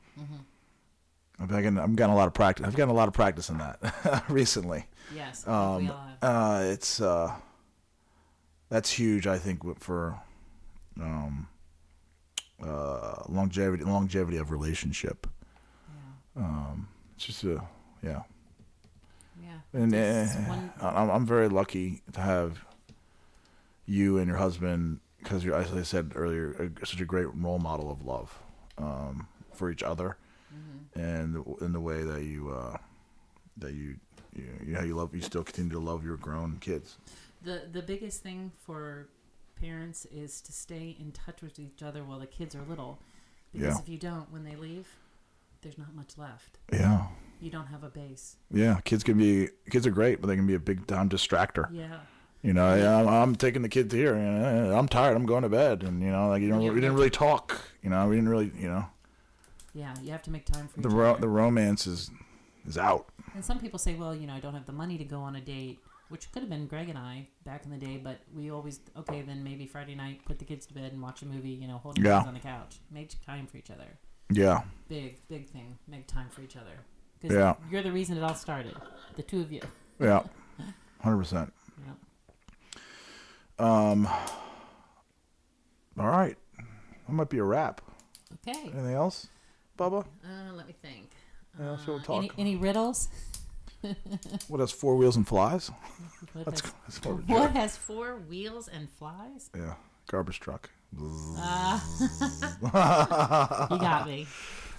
I've 1.39 1.47
gotten, 1.49 1.79
I've 1.79 1.95
gotten 1.95 2.13
a 2.13 2.17
lot 2.17 2.27
of 2.27 2.35
practice. 2.35 2.67
I've 2.67 2.75
gotten 2.75 2.91
a 2.91 2.97
lot 2.97 3.07
of 3.07 3.15
practice 3.15 3.49
in 3.49 3.57
that 3.57 4.23
recently. 4.29 4.85
Yes, 5.15 5.43
think 5.43 5.47
we 5.47 5.53
Um, 5.53 5.91
all 5.91 6.07
have. 6.07 6.17
uh, 6.21 6.63
it's 6.71 7.01
uh, 7.01 7.33
that's 8.69 8.91
huge. 8.91 9.25
I 9.25 9.39
think 9.39 9.79
for 9.79 10.19
um, 10.99 11.47
uh, 12.63 13.23
longevity, 13.27 13.83
longevity 13.83 14.37
of 14.37 14.51
relationship. 14.51 15.25
Um, 16.35 16.87
it's 17.15 17.25
just 17.25 17.43
a 17.43 17.61
yeah, 18.03 18.23
Yeah. 19.41 19.59
and 19.73 19.93
uh, 19.93 20.25
one- 20.47 20.71
I'm 20.81 21.09
I'm 21.09 21.25
very 21.25 21.49
lucky 21.49 22.01
to 22.13 22.21
have 22.21 22.63
you 23.85 24.17
and 24.17 24.27
your 24.27 24.37
husband 24.37 24.99
because 25.19 25.43
you're, 25.43 25.55
as 25.55 25.71
I 25.73 25.83
said 25.83 26.13
earlier, 26.15 26.71
a, 26.81 26.85
such 26.85 26.99
a 27.01 27.05
great 27.05 27.27
role 27.35 27.59
model 27.59 27.91
of 27.91 28.03
love 28.05 28.39
um, 28.77 29.27
for 29.53 29.69
each 29.69 29.83
other, 29.83 30.17
Mm-hmm. 30.53 30.99
and 30.99 31.45
in 31.61 31.71
the 31.71 31.79
way 31.79 32.03
that 32.03 32.23
you 32.23 32.49
uh, 32.49 32.77
that 33.57 33.73
you 33.73 33.95
you, 34.35 34.43
you 34.65 34.73
know 34.73 34.81
you 34.83 34.95
love 34.95 35.13
you 35.15 35.21
still 35.21 35.43
continue 35.43 35.71
to 35.71 35.79
love 35.79 36.03
your 36.03 36.17
grown 36.17 36.57
kids. 36.59 36.97
The 37.43 37.63
the 37.71 37.81
biggest 37.81 38.21
thing 38.23 38.51
for 38.65 39.07
parents 39.61 40.05
is 40.05 40.41
to 40.41 40.51
stay 40.51 40.95
in 40.99 41.11
touch 41.11 41.41
with 41.41 41.57
each 41.59 41.81
other 41.83 42.03
while 42.03 42.19
the 42.19 42.25
kids 42.27 42.53
are 42.55 42.63
little, 42.67 42.99
because 43.53 43.75
Yeah. 43.75 43.81
if 43.81 43.87
you 43.87 43.97
don't, 43.97 44.29
when 44.31 44.43
they 44.43 44.55
leave, 44.55 44.87
there's 45.61 45.77
not 45.77 45.93
much 45.95 46.17
left. 46.17 46.57
Yeah, 46.71 47.07
You 47.39 47.49
don't 47.51 47.67
have 47.67 47.83
a 47.83 47.89
base. 47.89 48.37
yeah. 48.51 48.79
Kids 48.83 49.03
can 49.03 49.17
be 49.17 49.49
kids 49.69 49.85
are 49.87 49.91
great, 49.91 50.21
but 50.21 50.27
they 50.27 50.35
can 50.35 50.47
be 50.47 50.55
a 50.55 50.59
big 50.59 50.87
time 50.87 51.09
distractor. 51.09 51.67
Yeah. 51.71 51.99
You 52.43 52.53
know, 52.53 52.73
yeah, 52.75 52.97
I'm, 52.97 53.07
I'm 53.07 53.35
taking 53.35 53.61
the 53.61 53.69
kids 53.69 53.93
here. 53.93 54.15
I'm 54.15 54.87
tired. 54.87 55.15
I'm 55.15 55.27
going 55.27 55.43
to 55.43 55.49
bed, 55.49 55.83
and 55.83 56.01
you 56.01 56.09
know, 56.11 56.27
like 56.29 56.41
you 56.41 56.49
don't, 56.49 56.59
we 56.59 56.69
didn't 56.81 56.95
really 56.95 57.11
talk. 57.11 57.61
You 57.83 57.91
know, 57.91 58.07
we 58.07 58.15
didn't 58.15 58.29
really, 58.29 58.51
you 58.57 58.67
know, 58.67 58.85
Yeah. 59.73 59.93
You 60.01 60.11
have 60.11 60.23
to 60.23 60.31
make 60.31 60.45
time 60.45 60.67
for 60.67 60.81
the 60.81 60.89
ro- 60.89 61.17
the 61.19 61.29
romance 61.29 61.85
is 61.85 62.09
is 62.67 62.77
out. 62.77 63.09
And 63.35 63.45
some 63.45 63.59
people 63.59 63.77
say, 63.79 63.93
well, 63.95 64.15
you 64.15 64.25
know, 64.27 64.33
I 64.33 64.39
don't 64.39 64.53
have 64.55 64.65
the 64.65 64.73
money 64.73 64.97
to 64.97 65.03
go 65.05 65.19
on 65.21 65.35
a 65.35 65.41
date, 65.41 65.79
which 66.09 66.31
could 66.31 66.41
have 66.41 66.49
been 66.49 66.65
Greg 66.67 66.89
and 66.89 66.97
I 66.97 67.27
back 67.45 67.63
in 67.65 67.71
the 67.71 67.77
day, 67.77 67.97
but 68.03 68.17
we 68.35 68.51
always, 68.51 68.79
okay, 68.97 69.21
then 69.21 69.43
maybe 69.43 69.65
Friday 69.67 69.95
night, 69.95 70.19
put 70.25 70.37
the 70.37 70.45
kids 70.45 70.65
to 70.67 70.73
bed 70.73 70.91
and 70.91 71.01
watch 71.01 71.21
a 71.21 71.25
movie, 71.25 71.49
you 71.51 71.67
know, 71.67 71.77
holding 71.77 72.03
Yeah. 72.03 72.15
hands 72.17 72.27
on 72.27 72.33
the 72.33 72.39
couch. 72.41 72.79
Make 72.91 73.09
time 73.25 73.47
for 73.47 73.57
each 73.57 73.71
other. 73.71 73.97
Yeah, 74.31 74.61
Big, 74.87 75.17
big 75.27 75.47
thing. 75.49 75.77
Make 75.87 76.07
time 76.07 76.27
for 76.29 76.41
each 76.41 76.55
other. 76.57 76.71
Because 77.19 77.35
Yeah. 77.37 77.55
you're 77.69 77.83
the 77.83 77.91
reason 77.91 78.17
it 78.17 78.23
all 78.23 78.33
started. 78.35 78.75
The 79.15 79.23
two 79.23 79.41
of 79.41 79.51
you. 79.51 79.61
yeah, 79.99 80.23
hundred 81.01 81.17
percent. 81.17 81.53
Yep. 81.85 83.65
Um. 83.65 84.07
All 85.99 86.07
right, 86.07 86.37
that 86.57 87.13
might 87.13 87.29
be 87.29 87.37
a 87.37 87.43
wrap. 87.43 87.81
Okay. 88.47 88.59
Anything 88.73 88.93
else, 88.93 89.27
Bubba? 89.77 90.05
Uh, 90.23 90.53
let 90.53 90.67
me 90.67 90.73
think. 90.81 91.11
Yeah, 91.59 91.75
so 91.77 91.83
we'll 91.93 91.95
Uh, 91.97 92.03
talk. 92.03 92.17
Any, 92.23 92.31
any 92.37 92.55
riddles? 92.55 93.09
what 94.47 94.59
has 94.59 94.71
four 94.71 94.95
wheels 94.95 95.15
and 95.15 95.27
flies? 95.27 95.69
What, 96.33 96.45
That's, 96.45 96.61
has, 96.61 96.73
that's 97.03 97.27
what 97.27 97.51
has 97.51 97.75
four 97.77 98.17
wheels 98.17 98.67
and 98.67 98.89
flies? 98.89 99.49
Yeah, 99.55 99.73
garbage 100.09 100.39
truck. 100.39 100.69
You 103.71 103.77
got 103.79 104.05
me. 104.07 104.27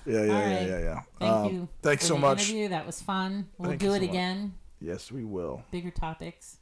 Yeah, 0.05 0.13
yeah, 0.15 0.21
All 0.21 0.27
yeah, 0.27 0.67
yeah, 0.67 0.79
yeah. 0.81 1.01
Thank 1.19 1.33
Um, 1.33 1.53
you. 1.53 1.69
Thanks 1.81 2.05
for 2.05 2.09
so 2.09 2.15
the 2.15 2.21
much. 2.21 2.49
Interview. 2.49 2.69
That 2.71 2.87
was 2.87 3.01
fun. 3.01 3.49
We'll 3.59 3.71
Thank 3.71 3.81
do 3.81 3.93
it 3.93 3.97
so 3.97 4.01
much. 4.01 4.09
again. 4.11 4.55
Yes, 4.81 5.13
we 5.13 5.25
will. 5.25 5.63
Bigger 5.71 5.91
topics. 5.93 6.57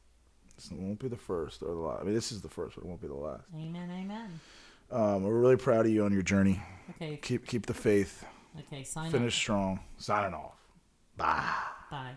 This 0.57 0.71
won't 0.71 0.99
be 0.99 1.09
the 1.09 1.17
first 1.17 1.63
or 1.63 1.69
the 1.69 1.81
last. 1.81 2.03
I 2.03 2.05
mean, 2.05 2.15
this 2.15 2.33
is 2.33 2.43
the 2.43 2.51
first, 2.51 2.77
but 2.77 2.85
it 2.85 2.89
won't 2.89 3.01
be 3.01 3.09
the 3.09 3.15
last. 3.15 3.45
Amen. 3.57 3.91
Amen. 3.91 4.41
Um, 4.91 5.23
we're 5.25 5.39
really 5.41 5.57
proud 5.57 5.87
of 5.87 5.93
you 5.93 6.05
on 6.05 6.13
your 6.13 6.21
journey. 6.23 6.61
Okay. 6.91 7.17
Keep 7.23 7.47
keep 7.47 7.65
the 7.67 7.73
faith. 7.75 8.25
Okay. 8.59 8.85
Sign 8.85 9.11
Finish 9.11 9.35
strong. 9.35 9.81
Signing 9.97 10.35
off. 10.35 10.57
Bye. 11.17 11.45
Bye. 11.91 12.13